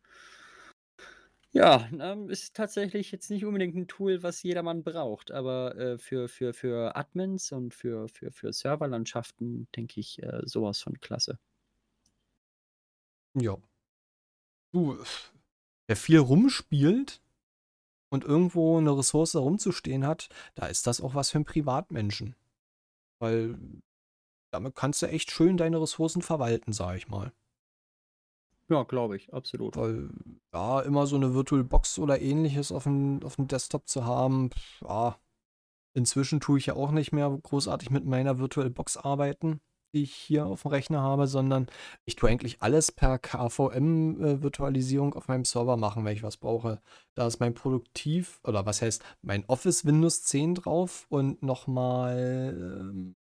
ja, 1.52 1.88
ähm, 1.98 2.28
ist 2.30 2.54
tatsächlich 2.54 3.10
jetzt 3.10 3.30
nicht 3.30 3.44
unbedingt 3.44 3.74
ein 3.74 3.88
Tool, 3.88 4.22
was 4.22 4.42
jedermann 4.42 4.84
braucht, 4.84 5.32
aber 5.32 5.76
äh, 5.76 5.98
für, 5.98 6.28
für, 6.28 6.52
für 6.52 6.96
Admins 6.96 7.50
und 7.52 7.74
für, 7.74 8.08
für, 8.08 8.30
für 8.30 8.52
Serverlandschaften 8.52 9.66
denke 9.74 10.00
ich 10.00 10.22
äh, 10.22 10.42
sowas 10.44 10.80
von 10.80 11.00
klasse. 11.00 11.38
Ja. 13.34 13.56
Du, 14.72 15.02
wer 15.88 15.96
viel 15.96 16.18
rumspielt 16.18 17.20
und 18.10 18.24
irgendwo 18.24 18.78
eine 18.78 18.96
Ressource 18.96 19.34
rumzustehen 19.34 20.06
hat, 20.06 20.28
da 20.54 20.66
ist 20.66 20.86
das 20.86 21.00
auch 21.00 21.14
was 21.14 21.30
für 21.30 21.38
einen 21.38 21.44
Privatmenschen. 21.44 22.36
Weil 23.18 23.58
damit 24.52 24.74
kannst 24.74 25.02
du 25.02 25.06
echt 25.06 25.30
schön 25.30 25.56
deine 25.56 25.80
Ressourcen 25.80 26.22
verwalten, 26.22 26.72
sag 26.72 26.96
ich 26.96 27.08
mal. 27.08 27.32
Ja, 28.70 28.84
glaube 28.84 29.16
ich, 29.16 29.34
absolut. 29.34 29.76
Weil, 29.76 30.10
ja, 30.54 30.80
immer 30.80 31.06
so 31.06 31.16
eine 31.16 31.34
VirtualBox 31.34 31.98
oder 31.98 32.20
ähnliches 32.20 32.70
auf 32.70 32.84
dem, 32.84 33.20
auf 33.24 33.34
dem 33.36 33.48
Desktop 33.48 33.88
zu 33.88 34.04
haben, 34.04 34.50
ja. 34.82 35.18
Inzwischen 35.92 36.38
tue 36.38 36.58
ich 36.58 36.66
ja 36.66 36.74
auch 36.74 36.92
nicht 36.92 37.10
mehr 37.10 37.28
großartig 37.42 37.90
mit 37.90 38.04
meiner 38.04 38.38
VirtualBox 38.38 38.96
arbeiten, 38.96 39.60
die 39.92 40.04
ich 40.04 40.14
hier 40.14 40.46
auf 40.46 40.62
dem 40.62 40.70
Rechner 40.70 41.02
habe, 41.02 41.26
sondern 41.26 41.66
ich 42.04 42.14
tue 42.14 42.30
eigentlich 42.30 42.62
alles 42.62 42.92
per 42.92 43.18
KVM-Virtualisierung 43.18 45.14
auf 45.14 45.26
meinem 45.26 45.44
Server 45.44 45.76
machen, 45.76 46.04
wenn 46.04 46.14
ich 46.14 46.22
was 46.22 46.36
brauche. 46.36 46.80
Da 47.16 47.26
ist 47.26 47.40
mein 47.40 47.54
Produktiv, 47.54 48.40
oder 48.44 48.66
was 48.66 48.82
heißt, 48.82 49.02
mein 49.22 49.44
Office 49.46 49.84
Windows 49.84 50.22
10 50.22 50.54
drauf 50.54 51.06
und 51.08 51.42
nochmal 51.42 52.54
ähm, 52.56 53.16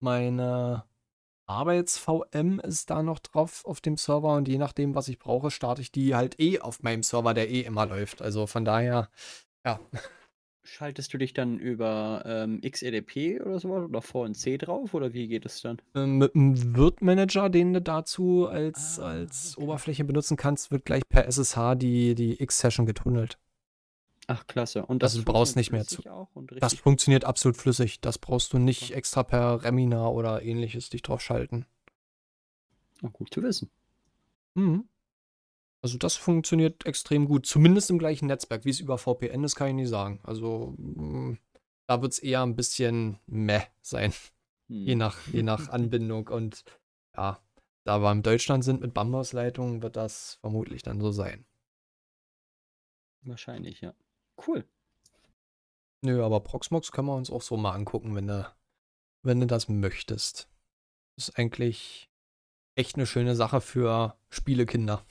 meine 0.00 0.84
Arbeits-VM 1.50 2.60
ist 2.60 2.90
da 2.90 3.02
noch 3.02 3.18
drauf 3.18 3.64
auf 3.64 3.80
dem 3.80 3.96
Server 3.96 4.34
und 4.36 4.46
je 4.48 4.58
nachdem, 4.58 4.94
was 4.94 5.08
ich 5.08 5.18
brauche, 5.18 5.50
starte 5.50 5.82
ich 5.82 5.90
die 5.90 6.14
halt 6.14 6.38
eh 6.38 6.60
auf 6.60 6.82
meinem 6.82 7.02
Server, 7.02 7.34
der 7.34 7.50
eh 7.50 7.60
immer 7.62 7.86
läuft. 7.86 8.22
Also 8.22 8.46
von 8.46 8.64
daher, 8.64 9.08
ja, 9.66 9.80
Schaltest 10.62 11.12
du 11.12 11.18
dich 11.18 11.32
dann 11.32 11.58
über 11.58 12.22
ähm, 12.26 12.60
XEDP 12.60 13.40
oder 13.40 13.58
sowas 13.58 13.88
oder 13.88 14.02
VNC 14.02 14.58
drauf 14.58 14.94
oder 14.94 15.12
wie 15.14 15.26
geht 15.26 15.44
es 15.46 15.62
dann? 15.62 15.78
Ähm, 15.94 16.18
mit 16.18 16.34
einem 16.34 16.76
Wirt-Manager, 16.76 17.48
den 17.48 17.72
du 17.72 17.80
dazu 17.80 18.46
als, 18.46 19.00
Ah, 19.00 19.08
als 19.08 19.56
okay. 19.56 19.64
Oberfläche 19.64 20.04
benutzen 20.04 20.36
kannst, 20.36 20.70
wird 20.70 20.84
gleich 20.84 21.02
per 21.08 21.26
SSH 21.26 21.74
die, 21.76 22.14
die 22.14 22.40
X-Session 22.40 22.86
getunnelt. 22.86 23.38
Ach, 24.32 24.46
klasse. 24.46 24.86
Und 24.86 25.02
Also 25.02 25.18
das 25.18 25.24
du 25.24 25.32
brauchst 25.32 25.56
nicht 25.56 25.72
mehr 25.72 25.84
und 26.34 26.52
Das 26.62 26.74
funktioniert 26.74 27.24
absolut 27.24 27.56
flüssig. 27.56 28.00
Das 28.00 28.16
brauchst 28.16 28.52
du 28.52 28.58
nicht 28.58 28.92
extra 28.92 29.24
per 29.24 29.64
Remina 29.64 30.06
oder 30.06 30.42
ähnliches 30.42 30.88
dich 30.88 31.02
drauf 31.02 31.20
schalten. 31.20 31.66
Oh, 33.02 33.08
gut 33.08 33.34
zu 33.34 33.42
wissen. 33.42 33.72
Mhm. 34.54 34.88
Also 35.82 35.98
das 35.98 36.14
funktioniert 36.14 36.86
extrem 36.86 37.26
gut. 37.26 37.44
Zumindest 37.44 37.90
im 37.90 37.98
gleichen 37.98 38.26
Netzwerk. 38.26 38.64
Wie 38.64 38.70
es 38.70 38.78
über 38.78 38.98
VPN 38.98 39.42
ist, 39.42 39.56
kann 39.56 39.68
ich 39.70 39.74
nicht 39.74 39.88
sagen. 39.88 40.20
Also 40.22 40.74
mm, 40.78 41.38
da 41.88 42.00
wird 42.00 42.12
es 42.12 42.20
eher 42.20 42.42
ein 42.42 42.54
bisschen 42.54 43.18
meh 43.26 43.62
sein. 43.82 44.12
Je 44.68 44.92
Hm. 44.92 44.98
nach, 44.98 45.26
je 45.26 45.42
nach 45.42 45.68
Anbindung. 45.70 46.28
Und 46.28 46.62
ja, 47.16 47.40
da 47.82 48.00
wir 48.00 48.12
in 48.12 48.22
Deutschland 48.22 48.62
sind 48.62 48.80
mit 48.80 48.94
Bambusleitungen, 48.94 49.82
wird 49.82 49.96
das 49.96 50.34
vermutlich 50.40 50.82
dann 50.82 51.00
so 51.00 51.10
sein. 51.10 51.46
Wahrscheinlich, 53.22 53.80
ja. 53.80 53.92
Cool. 54.46 54.64
Nö, 56.02 56.24
aber 56.24 56.40
Proxmox 56.40 56.92
können 56.92 57.08
wir 57.08 57.16
uns 57.16 57.30
auch 57.30 57.42
so 57.42 57.56
mal 57.56 57.72
angucken, 57.72 58.14
wenn 58.14 58.26
du, 58.26 58.50
wenn 59.22 59.40
du 59.40 59.46
das 59.46 59.68
möchtest. 59.68 60.48
Ist 61.16 61.38
eigentlich 61.38 62.10
echt 62.74 62.96
eine 62.96 63.06
schöne 63.06 63.36
Sache 63.36 63.60
für 63.60 64.18
Spielekinder. 64.30 65.04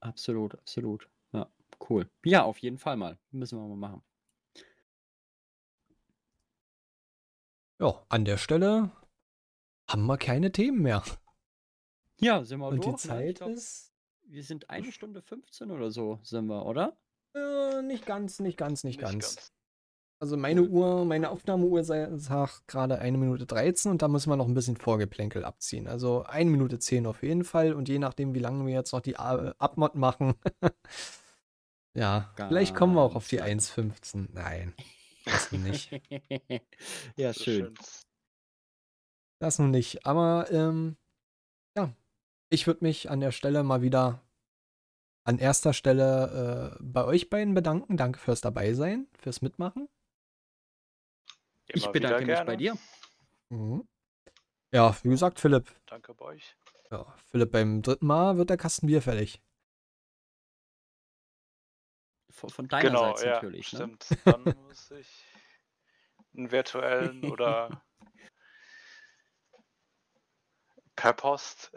Absolut, 0.00 0.54
absolut. 0.54 1.08
Ja, 1.32 1.50
cool. 1.88 2.08
Ja, 2.24 2.44
auf 2.44 2.58
jeden 2.58 2.78
Fall 2.78 2.96
mal. 2.96 3.18
Müssen 3.30 3.58
wir 3.58 3.68
mal 3.68 3.76
machen. 3.76 4.02
Ja, 7.78 8.04
an 8.08 8.24
der 8.24 8.38
Stelle 8.38 8.90
haben 9.88 10.06
wir 10.06 10.18
keine 10.18 10.52
Themen 10.52 10.82
mehr. 10.82 11.02
Ja, 12.20 12.44
sind 12.44 12.60
wir 12.60 12.68
Und 12.68 12.84
die 12.84 12.88
durch. 12.88 13.04
Ich 13.04 13.08
Zeit 13.08 13.36
glaub, 13.36 13.50
ist 13.50 13.90
wir 14.30 14.44
sind 14.44 14.70
eine 14.70 14.92
Stunde 14.92 15.22
15 15.22 15.70
oder 15.70 15.90
so, 15.90 16.20
sind 16.22 16.46
wir, 16.46 16.64
oder? 16.64 16.96
Äh, 17.34 17.82
nicht 17.82 18.06
ganz, 18.06 18.40
nicht 18.40 18.56
ganz, 18.56 18.84
nicht, 18.84 19.00
ganz. 19.00 19.52
Also 20.22 20.36
meine 20.36 20.62
Uhr, 20.64 21.06
meine 21.06 21.30
Aufnahmeuhr 21.30 21.82
sagt 21.82 22.68
gerade 22.68 22.98
eine 22.98 23.16
Minute 23.16 23.46
13 23.46 23.90
und 23.90 24.02
da 24.02 24.08
müssen 24.08 24.28
wir 24.30 24.36
noch 24.36 24.46
ein 24.46 24.54
bisschen 24.54 24.76
Vorgeplänkel 24.76 25.44
abziehen. 25.44 25.88
Also 25.88 26.24
eine 26.24 26.50
Minute 26.50 26.78
10 26.78 27.06
auf 27.06 27.22
jeden 27.22 27.42
Fall 27.42 27.72
und 27.72 27.88
je 27.88 27.98
nachdem, 27.98 28.34
wie 28.34 28.38
lange 28.38 28.66
wir 28.66 28.74
jetzt 28.74 28.92
noch 28.92 29.00
die 29.00 29.16
A- 29.18 29.54
Abmod 29.58 29.94
machen. 29.94 30.34
ja, 31.94 32.30
vielleicht 32.36 32.74
kommen 32.74 32.94
wir 32.94 33.00
auch 33.00 33.14
auf 33.14 33.28
die 33.28 33.38
Ganz 33.38 33.70
1,15. 33.70 34.28
Nein, 34.32 34.74
das 35.24 35.50
nicht. 35.52 35.90
ja, 37.16 37.32
schön. 37.32 37.74
Das 39.40 39.58
nun 39.58 39.70
nicht. 39.70 40.04
Aber 40.04 40.50
ähm, 40.50 40.98
ja, 41.74 41.94
ich 42.50 42.66
würde 42.66 42.84
mich 42.84 43.08
an 43.08 43.20
der 43.20 43.32
Stelle 43.32 43.62
mal 43.62 43.80
wieder 43.80 44.22
an 45.30 45.38
erster 45.38 45.72
Stelle 45.72 46.74
äh, 46.74 46.82
bei 46.82 47.04
euch 47.04 47.30
beiden 47.30 47.54
bedanken. 47.54 47.96
Danke 47.96 48.18
fürs 48.18 48.40
Dabeisein, 48.40 49.06
fürs 49.18 49.42
Mitmachen. 49.42 49.88
Ich 51.68 51.84
Immer 51.84 51.92
bedanke 51.92 52.22
wieder 52.24 52.36
mich 52.38 52.46
bei 52.46 52.56
gerne. 52.56 52.78
dir. 53.50 53.56
Mhm. 53.56 53.88
Ja, 54.72 54.96
wie 55.02 55.08
gesagt, 55.08 55.38
Philipp. 55.40 55.72
Danke 55.86 56.14
bei 56.14 56.24
euch. 56.26 56.56
Ja, 56.90 57.06
Philipp, 57.26 57.52
beim 57.52 57.80
dritten 57.82 58.06
Mal 58.06 58.36
wird 58.36 58.50
der 58.50 58.56
Kasten 58.56 58.88
Bier 58.88 59.02
fällig. 59.02 59.40
Von, 62.30 62.50
von 62.50 62.66
Genau, 62.68 62.82
deinerseits 62.82 63.22
ja, 63.22 63.32
natürlich. 63.34 63.72
Ne? 63.72 63.78
stimmt. 63.78 64.06
Dann 64.24 64.42
muss 64.44 64.90
ich 64.90 65.24
einen 66.36 66.50
virtuellen 66.50 67.24
oder 67.30 67.84
per 70.96 71.12
Post 71.12 71.72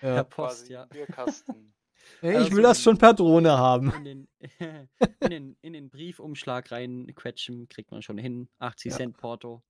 Per 0.00 0.14
Ja. 0.16 0.24
Post, 0.24 0.60
quasi 0.62 0.72
ja. 0.72 0.82
einen 0.84 1.74
Bierkasten. 2.20 2.28
Ey, 2.28 2.36
Also 2.36 2.48
ich 2.48 2.54
will 2.54 2.62
das 2.62 2.82
schon 2.82 2.98
per 2.98 3.14
Drohne 3.14 3.56
haben. 3.58 3.92
In 3.96 4.04
den, 4.04 4.28
in, 5.20 5.30
den, 5.30 5.56
in 5.62 5.72
den 5.72 5.90
Briefumschlag 5.90 6.70
reinquetschen, 6.70 7.68
kriegt 7.68 7.90
man 7.90 8.02
schon 8.02 8.18
hin. 8.18 8.48
80 8.58 8.90
Ja. 8.92 8.96
Cent 8.98 9.16
Porto. 9.16 9.62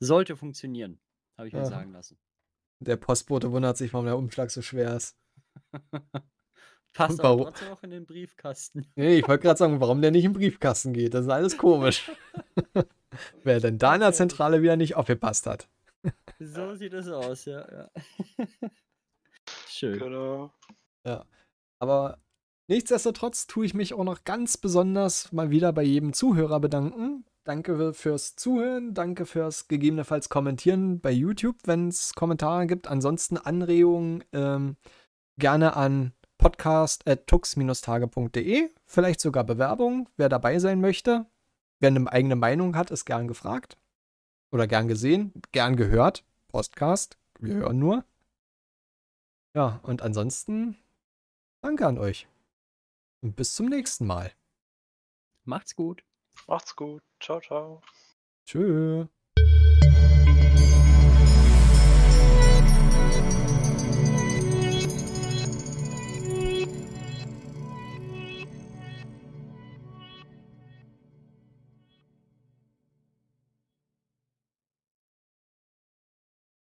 Sollte 0.00 0.36
funktionieren, 0.36 1.00
habe 1.36 1.48
ich 1.48 1.54
mir 1.54 1.60
Ja. 1.60 1.66
sagen 1.66 1.92
lassen. 1.92 2.18
Der 2.80 2.96
Postbote 2.96 3.50
wundert 3.50 3.76
sich, 3.76 3.92
warum 3.92 4.06
der 4.06 4.16
Umschlag 4.16 4.50
so 4.50 4.62
schwer 4.62 4.96
ist. 4.96 5.16
Passt 6.94 7.18
Warum- 7.18 7.40
aber 7.42 7.50
trotzdem 7.50 7.68
auch 7.72 7.82
in 7.82 7.90
den 7.90 8.06
Briefkasten. 8.06 8.86
Nee, 8.96 9.18
ich 9.18 9.28
wollte 9.28 9.42
gerade 9.42 9.58
sagen, 9.58 9.80
warum 9.80 10.00
der 10.00 10.10
nicht 10.10 10.24
im 10.24 10.32
Briefkasten 10.32 10.92
geht. 10.92 11.12
Das 11.14 11.24
ist 11.26 11.30
alles 11.30 11.58
komisch. 11.58 12.10
Wer 13.42 13.60
denn 13.60 13.78
da 13.78 13.94
in 13.94 14.00
der. 14.00 14.12
Zentrale 14.12 14.62
wieder 14.62 14.76
nicht 14.76 14.94
aufgepasst 14.96 15.46
hat. 15.46 15.68
So 16.38 16.74
sieht 16.76 16.92
es 16.94 17.08
aus, 17.08 17.44
ja. 17.44 17.60
ja. 17.70 17.90
Schön. 19.68 19.98
Genau. 19.98 20.52
Aber 21.80 22.18
nichtsdestotrotz 22.68 23.46
tue 23.46 23.66
ich 23.66 23.74
mich 23.74 23.94
auch 23.94 24.04
noch 24.04 24.24
ganz 24.24 24.56
besonders 24.56 25.32
mal 25.32 25.50
wieder 25.50 25.72
bei 25.72 25.82
jedem 25.82 26.12
Zuhörer 26.12 26.60
bedanken. 26.60 27.24
Danke 27.44 27.94
fürs 27.94 28.36
Zuhören, 28.36 28.92
danke 28.92 29.24
fürs 29.24 29.68
gegebenenfalls 29.68 30.28
Kommentieren 30.28 31.00
bei 31.00 31.10
YouTube, 31.10 31.56
wenn 31.64 31.88
es 31.88 32.12
Kommentare 32.14 32.66
gibt. 32.66 32.88
Ansonsten 32.88 33.38
Anregungen 33.38 34.22
ähm, 34.32 34.76
gerne 35.38 35.76
an 35.76 36.12
podcast.tux-tage.de. 36.36 38.70
Vielleicht 38.84 39.20
sogar 39.20 39.44
Bewerbung, 39.44 40.08
wer 40.16 40.28
dabei 40.28 40.58
sein 40.58 40.80
möchte. 40.80 41.26
Wer 41.80 41.88
eine 41.88 42.12
eigene 42.12 42.36
Meinung 42.36 42.76
hat, 42.76 42.90
ist 42.90 43.04
gern 43.04 43.28
gefragt. 43.28 43.78
Oder 44.50 44.66
gern 44.66 44.88
gesehen, 44.88 45.32
gern 45.52 45.76
gehört. 45.76 46.24
Podcast, 46.48 47.18
wir 47.38 47.54
hören 47.54 47.78
nur. 47.78 48.04
Ja, 49.54 49.80
und 49.82 50.02
ansonsten 50.02 50.76
danke 51.60 51.86
an 51.86 51.98
euch. 51.98 52.28
Und 53.20 53.36
bis 53.36 53.54
zum 53.54 53.66
nächsten 53.66 54.06
Mal. 54.06 54.32
Macht's 55.44 55.74
gut. 55.74 56.04
Macht's 56.46 56.76
gut. 56.76 57.02
Ciao, 57.20 57.40
ciao. 57.40 57.82
Tschö. 58.44 59.08